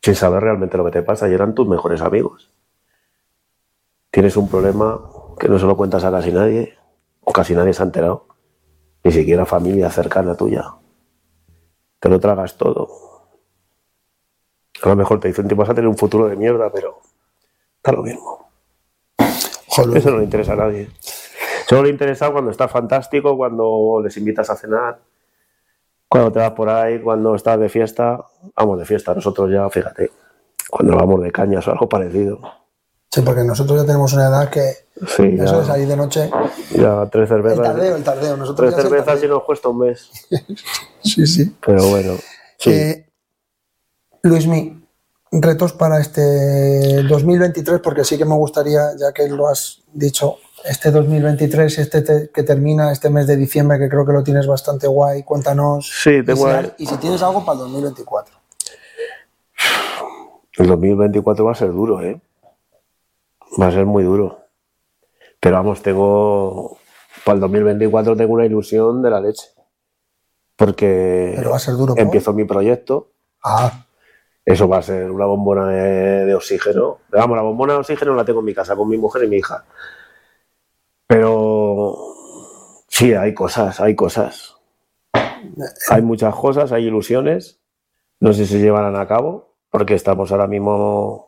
[0.00, 2.52] sin saber realmente lo que te pasa y eran tus mejores amigos.
[4.12, 5.00] Tienes un problema
[5.38, 6.78] que no se lo cuentas a casi nadie,
[7.22, 8.26] o casi nadie se ha enterado,
[9.06, 10.64] ni siquiera familia cercana tuya.
[12.00, 12.88] Te lo tragas todo.
[14.82, 16.98] A lo mejor te dicen que vas a tener un futuro de mierda, pero
[17.76, 18.50] está lo mismo.
[19.68, 20.90] joder, Eso no le interesa a nadie.
[21.68, 24.98] Solo le interesa cuando está fantástico, cuando les invitas a cenar,
[26.08, 28.24] cuando te vas por ahí, cuando estás de fiesta.
[28.56, 30.10] Vamos de fiesta, nosotros ya, fíjate,
[30.68, 32.40] cuando vamos de cañas o algo parecido.
[33.16, 36.30] Sí, porque nosotros ya tenemos una edad que Sí, eso de ya, salir de noche,
[36.70, 37.62] ya tres el cervezas.
[37.62, 40.10] tardeo, el tardeo, nosotros Tres el cervezas y nos cuesta un mes.
[41.02, 41.56] Sí, sí.
[41.64, 42.14] Pero bueno,
[42.58, 42.70] sí.
[42.70, 43.06] Eh,
[44.22, 44.82] Luismi,
[45.30, 50.90] retos para este 2023, porque sí que me gustaría, ya que lo has dicho, este
[50.90, 54.86] 2023, este te- que termina este mes de diciembre, que creo que lo tienes bastante
[54.88, 55.88] guay, cuéntanos.
[56.02, 58.34] Sí, tengo y, si, y si tienes algo para el 2024.
[60.58, 62.20] El 2024 va a ser duro, ¿eh?
[63.60, 64.38] Va a ser muy duro.
[65.40, 66.78] Pero vamos, tengo.
[67.24, 69.48] Para el 2024 tengo una ilusión de la leche.
[70.56, 71.94] Porque Pero va a ser duro.
[71.94, 72.02] ¿por?
[72.02, 73.12] empiezo mi proyecto.
[73.44, 73.84] Ah,
[74.44, 76.98] Eso va a ser una bombona de, de oxígeno.
[77.10, 79.36] Vamos, la bombona de oxígeno la tengo en mi casa con mi mujer y mi
[79.36, 79.64] hija.
[81.06, 81.96] Pero
[82.88, 84.56] sí, hay cosas, hay cosas.
[85.90, 87.60] Hay muchas cosas, hay ilusiones.
[88.20, 91.25] No sé si se llevarán a cabo, porque estamos ahora mismo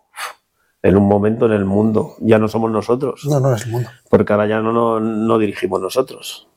[0.83, 2.17] en un momento en el mundo.
[2.21, 3.91] Ya no somos nosotros, no, no es el mundo.
[4.11, 6.49] porque ahora ya no, no, no dirigimos nosotros.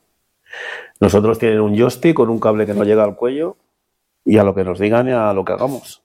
[1.00, 3.56] Nosotros tienen un joystick con un cable que nos llega al cuello
[4.24, 6.04] y a lo que nos digan y a lo que hagamos.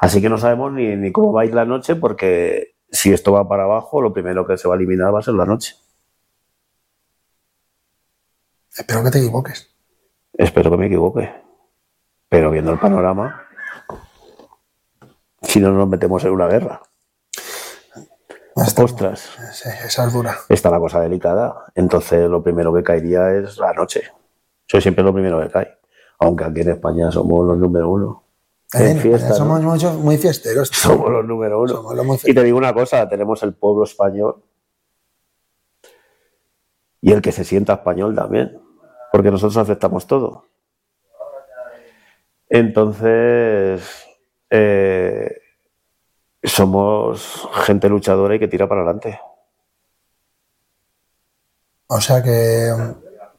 [0.00, 3.32] Así que no sabemos ni, ni cómo va a ir la noche, porque si esto
[3.32, 5.76] va para abajo, lo primero que se va a eliminar va a ser la noche.
[8.76, 9.74] Espero que te equivoques.
[10.32, 11.32] Espero que me equivoque.
[12.28, 13.42] Pero viendo el panorama,
[15.42, 16.82] si no nos metemos en una guerra.
[18.62, 20.36] Ostras, sí, esa es dura.
[20.48, 21.66] está la cosa delicada.
[21.74, 24.02] Entonces lo primero que caería es la noche.
[24.66, 25.78] Eso siempre es lo primero que cae.
[26.20, 28.24] Aunque aquí en España somos los número uno.
[28.72, 29.70] En fiesta, somos ¿no?
[29.70, 30.70] muchos- muy fiesteros.
[30.70, 30.80] tío.
[30.80, 31.94] Somos los número uno.
[31.94, 34.42] Los Y te digo una cosa, tenemos el pueblo español
[37.00, 38.60] y el que se sienta español también,
[39.12, 40.44] porque nosotros aceptamos todo.
[42.50, 44.06] Entonces,
[44.50, 45.36] eh,
[46.42, 49.20] somos gente luchadora y que tira para adelante.
[51.88, 52.70] O sea que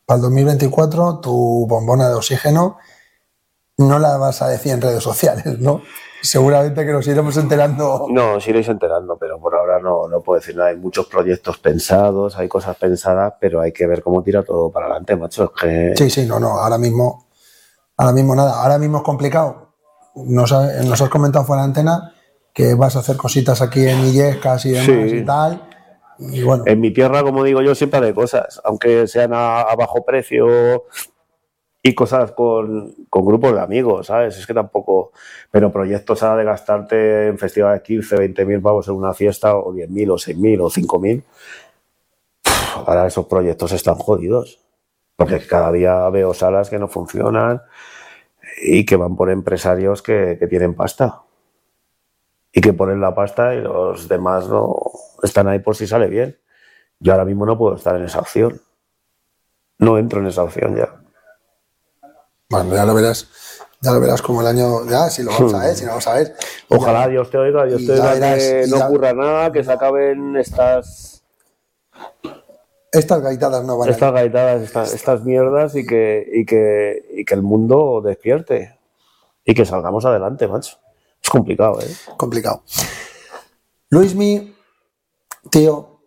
[0.05, 2.77] para el 2024 tu bombona de oxígeno
[3.77, 5.81] no la vas a decir en redes sociales, ¿no?
[6.21, 8.07] Seguramente que nos iremos enterando.
[8.09, 10.69] No, os iréis enterando, pero por ahora no, no puedo decir nada.
[10.69, 14.87] Hay muchos proyectos pensados, hay cosas pensadas, pero hay que ver cómo tira todo para
[14.87, 15.53] adelante, macho.
[15.55, 17.27] Es que Sí, sí, no, no, ahora mismo,
[17.95, 19.69] ahora mismo nada, ahora mismo es complicado.
[20.15, 22.13] Nos, nos has comentado fuera de antena
[22.53, 25.17] que vas a hacer cositas aquí en Illescas y demás Sí.
[25.17, 25.61] y tal.
[26.19, 29.75] Y bueno, En mi tierra, como digo yo, siempre hay cosas, aunque sean a, a
[29.75, 30.83] bajo precio
[31.81, 34.37] y cosas con, con grupos de amigos, ¿sabes?
[34.37, 35.13] Es que tampoco.
[35.49, 39.71] Pero proyectos ahora de gastarte en festivales 15, 20 mil pavos en una fiesta, o
[39.71, 41.23] 10 mil, o 6 mil, o 5 mil.
[42.75, 44.59] Ahora esos proyectos están jodidos.
[45.15, 47.61] Porque cada día veo salas que no funcionan
[48.61, 51.21] y que van por empresarios que, que tienen pasta.
[52.51, 54.75] Y que ponen la pasta y los demás no
[55.21, 56.37] están ahí por si sale bien.
[56.99, 58.59] Yo ahora mismo no puedo estar en esa opción.
[59.77, 60.89] No entro en esa opción ya.
[62.49, 63.29] bueno, ya lo verás.
[63.81, 64.85] Ya lo verás como el año.
[64.89, 66.35] Ya, si lo vamos a ver, si lo vamos a ver.
[66.67, 69.63] Ojalá Ya- Dios te oiga, Dios te oiga verás, que no ya- ocurra nada, que
[69.63, 71.23] se acaben estas,
[72.91, 77.23] Estas gaitadas no van a estas gaitadas, estas, estas mierdas y que, y, que, y
[77.23, 78.77] que el mundo despierte
[79.45, 80.77] y que salgamos adelante, macho.
[81.29, 81.95] Es complicado, ¿eh?
[82.17, 82.63] complicado.
[83.91, 84.55] Luismi,
[85.51, 86.01] tío,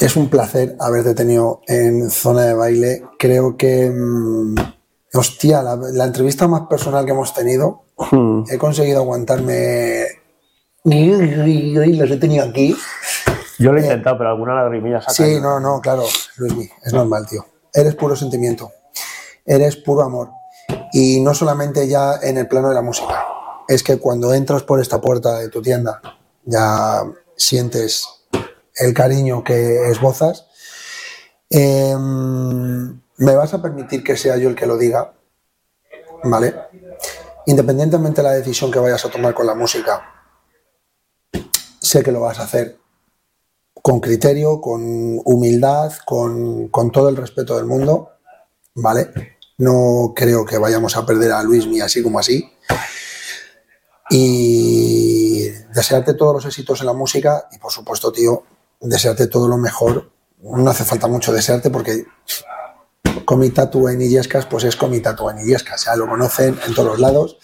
[0.00, 3.02] es un placer haberte tenido en zona de baile.
[3.18, 4.54] Creo que, mm,
[5.14, 8.44] hostia, la, la entrevista más personal que hemos tenido, Hmm.
[8.48, 10.06] he conseguido aguantarme.
[10.84, 11.12] Y
[11.96, 12.74] los he tenido aquí.
[13.58, 15.12] Yo lo he intentado, pero alguna lagrimilla saca.
[15.12, 16.04] Sí, no, no, claro,
[16.36, 17.44] Luismi, es normal, tío.
[17.74, 18.70] Eres puro sentimiento,
[19.44, 20.30] eres puro amor.
[20.92, 23.26] Y no solamente ya en el plano de la música,
[23.70, 26.02] es que cuando entras por esta puerta de tu tienda,
[26.44, 27.04] ya
[27.36, 28.04] sientes
[28.74, 30.46] el cariño que esbozas.
[31.48, 35.14] Em, me vas a permitir que sea yo el que lo diga,
[36.24, 36.52] ¿vale?
[37.46, 40.02] Independientemente de la decisión que vayas a tomar con la música,
[41.80, 42.76] sé que lo vas a hacer
[43.80, 44.82] con criterio, con
[45.24, 48.10] humildad, con, con todo el respeto del mundo,
[48.74, 49.12] ¿vale?
[49.58, 52.50] No creo que vayamos a perder a Luismi así como así.
[54.10, 58.42] Y desearte todos los éxitos en la música y, por supuesto, tío,
[58.80, 60.10] desearte todo lo mejor.
[60.42, 62.04] No hace falta mucho desearte porque
[63.24, 66.88] Comi Tatu en Illescas, pues es Comi Tatu en Illescas, ya lo conocen en todos
[66.88, 67.38] los lados.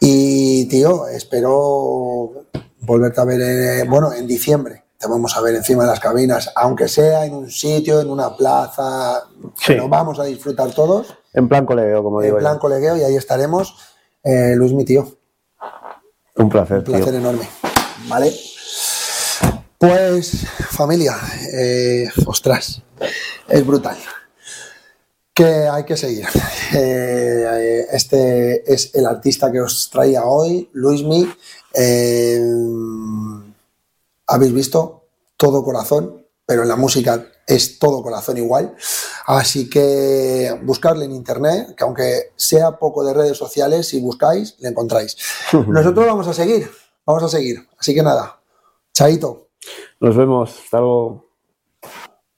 [0.00, 2.46] Y, tío, espero
[2.80, 4.84] volverte a ver, eh, bueno, en diciembre.
[4.98, 8.34] Te vamos a ver encima de las cabinas, aunque sea en un sitio, en una
[8.36, 9.22] plaza,
[9.54, 9.74] Sí.
[9.74, 12.60] pero vamos a disfrutar todos, En plan colegio, como en digo plan yo.
[12.60, 13.76] colegueo, y ahí estaremos.
[14.24, 15.17] Eh, Luis, mi tío,
[16.38, 17.16] Un placer, un placer tío.
[17.18, 17.48] enorme.
[18.08, 18.32] ¿Vale?
[19.78, 21.14] Pues, familia,
[21.52, 22.82] eh, ostras,
[23.48, 23.96] es brutal.
[25.34, 26.26] Que hay que seguir.
[26.70, 31.26] Eh, este es el artista que os traía hoy, Luismi.
[31.72, 32.38] Eh,
[34.26, 35.04] Habéis visto
[35.38, 38.76] todo corazón, pero en la música es todo corazón igual.
[39.26, 44.68] Así que buscarle en internet, que aunque sea poco de redes sociales, si buscáis, le
[44.68, 45.16] encontráis.
[45.52, 46.70] Nosotros vamos a seguir,
[47.04, 47.66] vamos a seguir.
[47.78, 48.40] Así que nada,
[48.92, 49.48] chaito.
[49.98, 50.60] Nos vemos.
[50.64, 51.24] Hasta luego.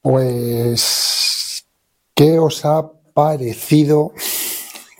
[0.00, 1.66] Pues,
[2.14, 4.12] ¿qué os ha parecido?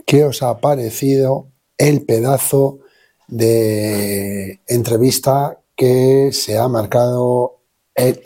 [0.05, 1.47] ¿Qué os ha parecido
[1.78, 2.81] el pedazo
[3.28, 7.61] de entrevista que se ha marcado
[7.95, 8.20] el,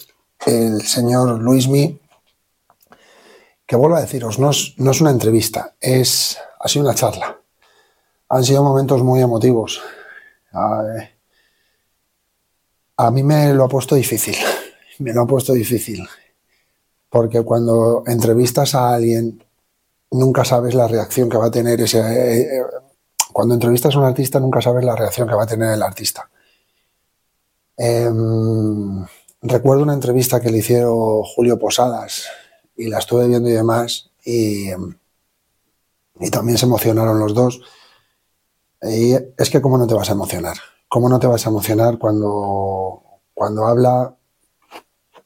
[0.47, 2.01] el señor Luismi?
[3.67, 7.39] Que vuelvo a deciros, no es, no es una entrevista, es, ha sido una charla.
[8.29, 9.81] Han sido momentos muy emotivos.
[10.53, 11.09] A,
[13.11, 14.37] mí me lo ha puesto difícil,
[14.99, 16.07] me lo ha puesto difícil
[17.09, 19.43] porque cuando entrevistas a alguien
[20.11, 22.63] nunca sabes la reacción que va a tener ese eh, eh,
[23.33, 26.29] cuando entrevistas a un artista nunca sabes la reacción que va a tener el artista
[27.77, 29.05] Em,
[29.45, 32.25] recuerdo una entrevista que le hicieron Julio Posadas
[32.77, 34.71] y la estuve viendo y demás y,
[36.21, 37.61] y también se emocionaron los dos
[38.83, 40.57] y es que cómo no te vas a emocionar
[40.89, 43.03] cómo no te vas a emocionar cuando
[43.35, 44.17] cuando habla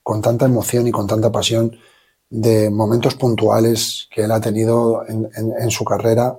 [0.03, 1.77] con tanta emoción y con tanta pasión
[2.31, 6.39] de momentos puntuales que él ha tenido en, en- en su carrera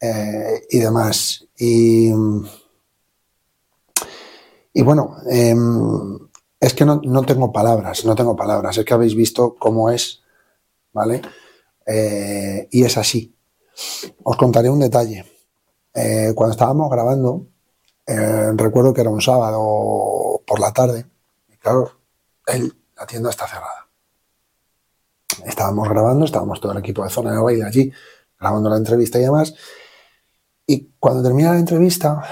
[0.00, 1.46] eh, y demás.
[1.58, 2.12] Y,
[4.72, 6.18] y bueno, em,
[6.60, 8.76] es que no, no tengo palabras, no tengo palabras.
[8.76, 10.22] Es que habéis visto cómo es,
[10.92, 11.22] ¿vale?
[11.86, 13.34] Eh, y es así.
[14.22, 15.24] Os contaré un detalle.
[15.94, 17.46] Eh, cuando estábamos grabando,
[18.06, 21.06] eh, recuerdo que era un sábado por la tarde,
[21.48, 21.92] y claro,
[22.46, 23.88] la tienda está cerrada.
[25.46, 27.92] Estábamos grabando, estábamos todo el equipo de zona de baile allí,
[28.38, 29.54] grabando la entrevista y demás.
[30.66, 32.22] Y cuando termina la entrevista,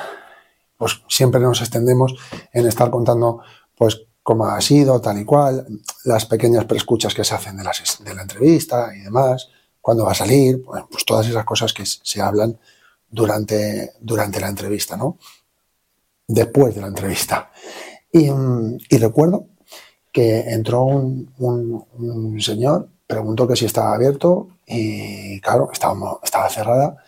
[0.76, 2.14] pues siempre nos extendemos
[2.52, 3.40] en estar contando,
[3.76, 5.66] pues, cómo ha sido, tal y cual,
[6.04, 9.48] las pequeñas preescuchas que se hacen de, la entrevista y demás,
[9.80, 12.58] cuándo va a salir, pues todas esas cosas que se hablan
[13.08, 15.16] durante, durante la entrevista, ¿no?
[16.26, 17.50] Después de la entrevista.
[18.12, 18.28] Y,
[18.98, 19.46] recuerdo
[20.12, 26.98] que entró un, señor, preguntó que si estaba abierto y claro, estaba cerrada.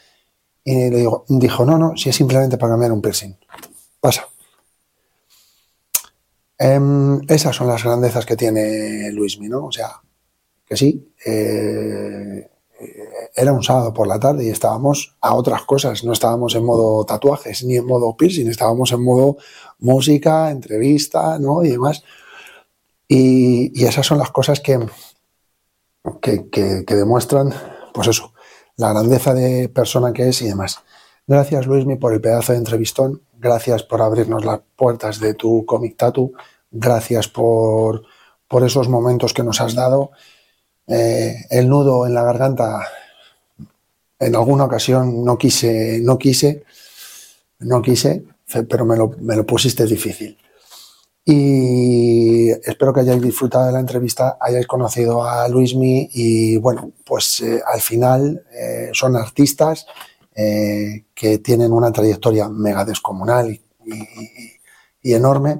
[0.65, 3.37] Y le digo, dijo, no, no, si es simplemente para cambiar un piercing.
[4.01, 4.27] Pasa.
[6.63, 9.65] Em, esas son las grandezas que tiene Luismi, ¿no?
[9.67, 10.03] O sea,
[10.67, 12.51] que sí, eh,
[13.35, 17.05] era un sábado por la tarde y estábamos a otras cosas, no estábamos en modo
[17.07, 19.39] tatuajes ni en modo piercing, estábamos en modo
[19.79, 21.65] música, entrevista, ¿no?
[21.65, 22.03] Y demás.
[23.09, 24.79] Y, y esas son las cosas que,
[26.23, 27.53] que, que- que demuestran,
[27.95, 28.33] pues eso,
[28.77, 30.81] la grandeza de persona que es y demás.
[31.27, 33.23] Gracias, Luismi, por el pedazo de entrevistón.
[33.43, 36.35] Gracias por abrirnos las puertas de tu cómic Tatu.
[36.71, 38.03] Gracias por,
[38.47, 40.11] por esos momentos que nos has dado.
[40.87, 42.87] Eh, el nudo en la garganta,
[44.19, 46.65] en alguna ocasión no quise, no quise,
[47.61, 48.25] no quise,
[48.69, 50.37] pero me lo, me lo pusiste difícil.
[51.25, 57.41] Y espero que hayáis disfrutado de la entrevista, hayáis conocido a Luismi y bueno, pues
[57.41, 59.87] eh, al final eh, son artistas
[60.43, 63.47] eh, que tienen una trayectoria mega descomunal
[65.03, 65.53] y, enorme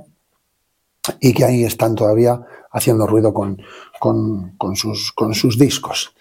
[1.21, 2.41] y que ahí están todavía
[2.73, 3.59] haciendo ruido con,
[3.99, 6.15] con- con sus, con sus discos.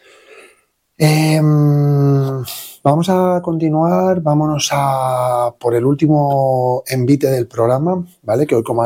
[0.98, 2.44] Em,
[2.84, 8.46] vamos a continuar, vámonos a por el último envite del programa, ¿vale?
[8.46, 8.82] Que hoy, como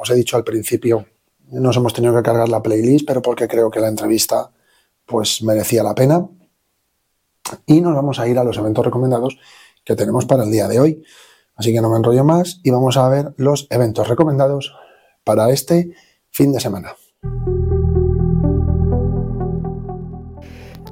[0.00, 1.04] os he dicho al principio,
[1.50, 4.50] nos hemos tenido que cargar la playlist, pero porque creo que la entrevista
[5.04, 6.24] pues merecía la pena.
[7.66, 9.38] Y nos vamos a ir a los eventos recomendados
[9.84, 11.02] que tenemos para el día de hoy.
[11.54, 14.74] Así que no me enrollo más y vamos a ver los eventos recomendados
[15.24, 15.94] para este
[16.30, 16.94] fin de semana.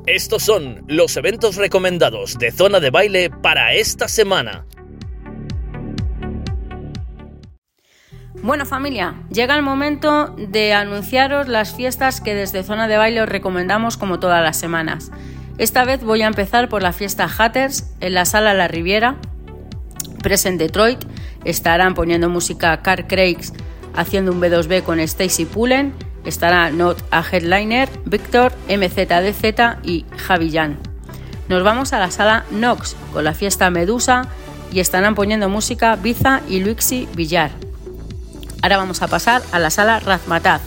[0.07, 4.67] Estos son los eventos recomendados de Zona de Baile para esta semana.
[8.43, 13.29] Bueno familia, llega el momento de anunciaros las fiestas que desde Zona de Baile os
[13.29, 15.11] recomendamos como todas las semanas.
[15.57, 19.17] Esta vez voy a empezar por la fiesta Hatters en la sala La Riviera,
[20.21, 21.05] Present Detroit.
[21.45, 23.53] Estarán poniendo música Car Crakes
[23.95, 25.95] haciendo un B2B con Stacy Pullen.
[26.25, 30.79] Estará Not a Headliner, Victor, MZDZ y Javi Jan.
[31.49, 34.27] Nos vamos a la sala Nox con la fiesta Medusa
[34.73, 37.53] y estarán poniendo música Biza y Luixi Villar.
[38.63, 40.63] Ahora vamos a pasar a la sala Razmataz,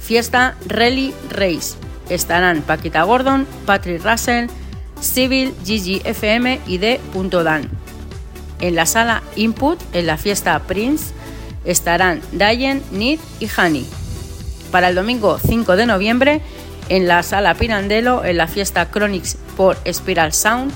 [0.00, 1.76] fiesta Rally Race.
[2.12, 4.48] Estarán Paquita Gordon, Patrick Russell,
[5.00, 7.00] Civil, Gigi FM y D.
[7.42, 7.70] Dan.
[8.60, 11.14] En la sala Input, en la fiesta Prince,
[11.64, 13.86] estarán Dayen, Nid y Hani.
[14.70, 16.42] Para el domingo 5 de noviembre,
[16.90, 20.70] en la sala Pirandello, en la fiesta Chronics por Spiral Sound,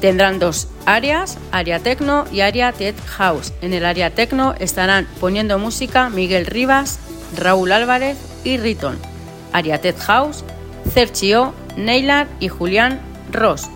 [0.00, 3.52] tendrán dos áreas, área Tecno y área Tech House.
[3.60, 7.00] En el área Tecno estarán poniendo música Miguel Rivas,
[7.36, 9.13] Raúl Álvarez y Riton.
[9.54, 10.44] Área Tech House,
[10.92, 13.00] Cerchio, Neylar y Julián
[13.32, 13.70] Ross.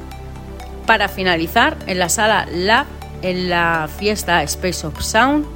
[0.87, 2.87] Para finalizar, en la sala Lab,
[3.23, 5.47] en la fiesta Space of Sound,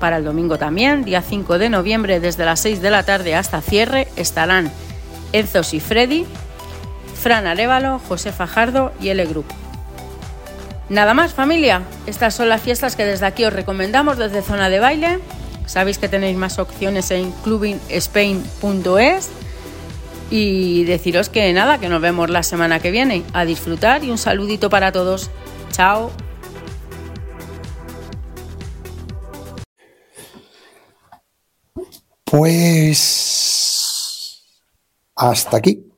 [0.00, 3.60] para el domingo también, día 5 de noviembre, desde las 6 de la tarde hasta
[3.60, 4.72] cierre, estarán
[5.32, 6.24] Enzos y Freddy,
[7.20, 9.46] Fran Arevalo, José Fajardo y L Group.
[10.88, 14.78] Nada más familia, estas son las fiestas que desde aquí os recomendamos desde Zona de
[14.78, 15.18] Baile.
[15.66, 19.30] Sabéis que tenéis más opciones en clubinspain.es
[20.30, 23.24] y deciros que nada, que nos vemos la semana que viene.
[23.32, 25.30] A disfrutar y un saludito para todos.
[25.70, 26.10] Chao.
[32.24, 33.28] Pues
[35.16, 35.90] hasta aquí.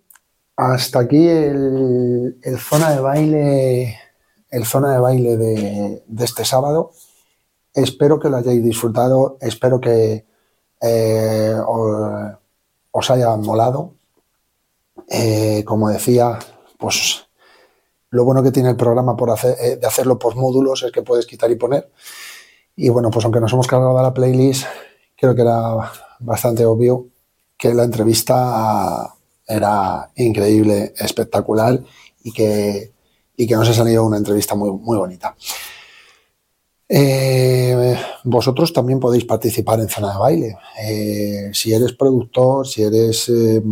[0.56, 3.98] Hasta aquí el, zona de baile.
[4.50, 6.92] El zona de baile de, este sábado.
[7.74, 9.38] Espero que lo hayáis disfrutado.
[9.40, 10.24] Espero que
[10.80, 11.54] eh,
[12.92, 13.94] os haya molado.
[15.08, 16.38] Eh, como decía,
[16.78, 17.26] pues
[18.10, 21.02] lo bueno que tiene el programa por hacer, eh, de hacerlo por módulos es que
[21.02, 21.90] puedes quitar y poner.
[22.76, 24.64] Y bueno, pues aunque nos hemos cargado la playlist,
[25.16, 25.90] creo que era
[26.20, 27.06] bastante obvio
[27.56, 29.14] que la entrevista
[29.46, 31.78] era increíble, espectacular
[32.22, 32.92] y que,
[33.36, 35.36] y que nos ha salido una entrevista muy, muy bonita.
[36.88, 40.56] Eh, vosotros también podéis participar en Zona de Baile.
[41.52, 43.62] Si eres productor, si eres eh,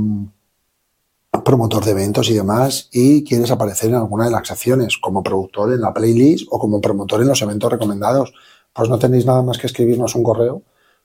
[1.45, 5.73] promotor de eventos y demás y quieres aparecer en alguna de las acciones como productor
[5.73, 8.33] en la playlist o como promotor en los eventos recomendados,
[8.73, 10.63] pues no tenéis nada más que escribirnos un correo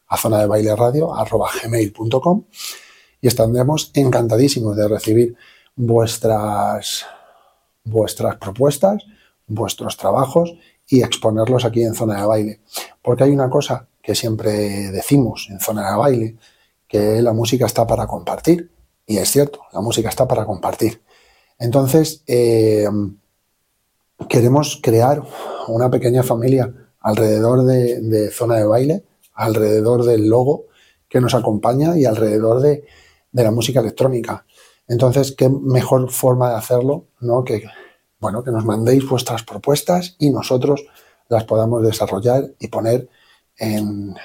[0.08, 1.12] a zona de baile radio
[3.22, 5.36] y estaremos encantadísimos de recibir
[5.76, 7.06] vuestras,
[7.86, 9.04] vuestras propuestas,
[9.48, 10.54] vuestros trabajos
[10.88, 12.60] y exponerlos aquí en zona de baile.
[13.02, 14.52] Porque hay una cosa que siempre
[14.92, 16.38] decimos en zona de baile,
[16.86, 18.73] que la música está para compartir.
[19.06, 21.02] Y es cierto, la música está para compartir.
[21.60, 22.88] Entonces, eh,
[24.30, 25.24] queremos crear
[25.68, 29.04] una pequeña familia alrededor de, zona de baile,
[29.34, 30.66] alrededor del logo
[31.10, 32.86] que nos acompaña y alrededor de,
[33.32, 34.46] la música electrónica.
[34.88, 37.44] Entonces, qué mejor forma de hacerlo, ¿no?
[37.44, 37.64] Que,
[38.20, 40.86] bueno, que nos mandéis vuestras propuestas y nosotros
[41.30, 43.10] las podamos desarrollar y poner
[43.58, 44.16] en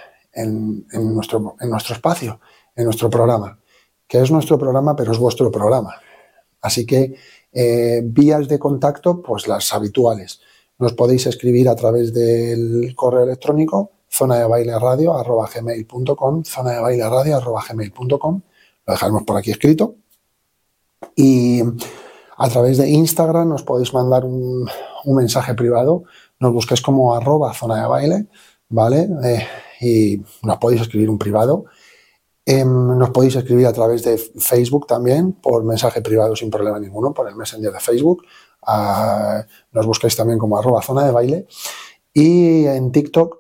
[0.92, 2.40] nuestro, en nuestro espacio,
[2.76, 3.59] en nuestro programa,
[4.09, 5.94] que es nuestro programa, pero es vuestro programa.
[6.60, 7.14] Así que
[7.52, 10.40] Eh, vías de contacto, pues las habituales.
[10.78, 16.80] Nos podéis escribir a través del correo electrónico zona de baile radio gmail.com, zona de
[16.80, 18.40] baile radio gmail.com,
[18.86, 19.94] lo dejaremos por aquí escrito.
[21.16, 21.62] Y
[22.36, 24.68] a través de Instagram nos podéis mandar un,
[25.05, 26.05] un mensaje privado,
[26.39, 28.26] nos busquéis como arroba zona de baile,
[28.68, 29.09] ¿vale?
[29.24, 29.47] Eh,
[29.80, 31.64] y nos podéis escribir un privado.
[32.50, 37.12] Em, nos podéis escribir a través de Facebook también, por mensaje privado sin problema ninguno,
[37.12, 38.22] por el Messenger de Facebook.
[38.66, 41.46] Ah, nos buscáis también como arroba zona de baile.
[42.14, 43.36] Y en TikTok,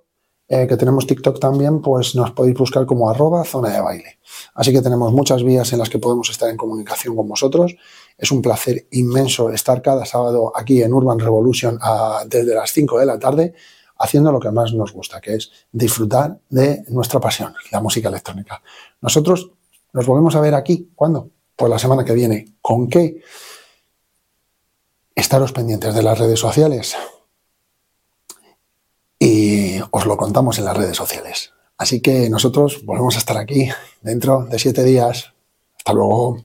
[0.48, 4.18] eh, que tenemos TikTok también, pues nos podéis buscar como arroba zona de baile.
[4.54, 7.76] Así que tenemos muchas vías en las que podemos estar en comunicación con vosotros.
[8.18, 12.98] Es un placer inmenso estar cada sábado aquí en Urban Revolution a- desde las 5
[12.98, 13.54] de la tarde
[14.00, 18.62] haciendo lo que más nos gusta, que es disfrutar de nuestra pasión, la música electrónica.
[19.00, 19.50] Nosotros
[19.92, 21.30] nos volvemos a ver aquí, ¿cuándo?
[21.56, 22.54] Pues la semana que viene.
[22.60, 23.22] ¿Con qué?
[25.14, 26.96] Estaros pendientes de las redes sociales
[29.18, 31.52] y os lo contamos en las redes sociales.
[31.76, 33.68] Así que nosotros volvemos a estar aquí
[34.00, 35.32] dentro de siete días.
[35.76, 36.36] Hasta luego.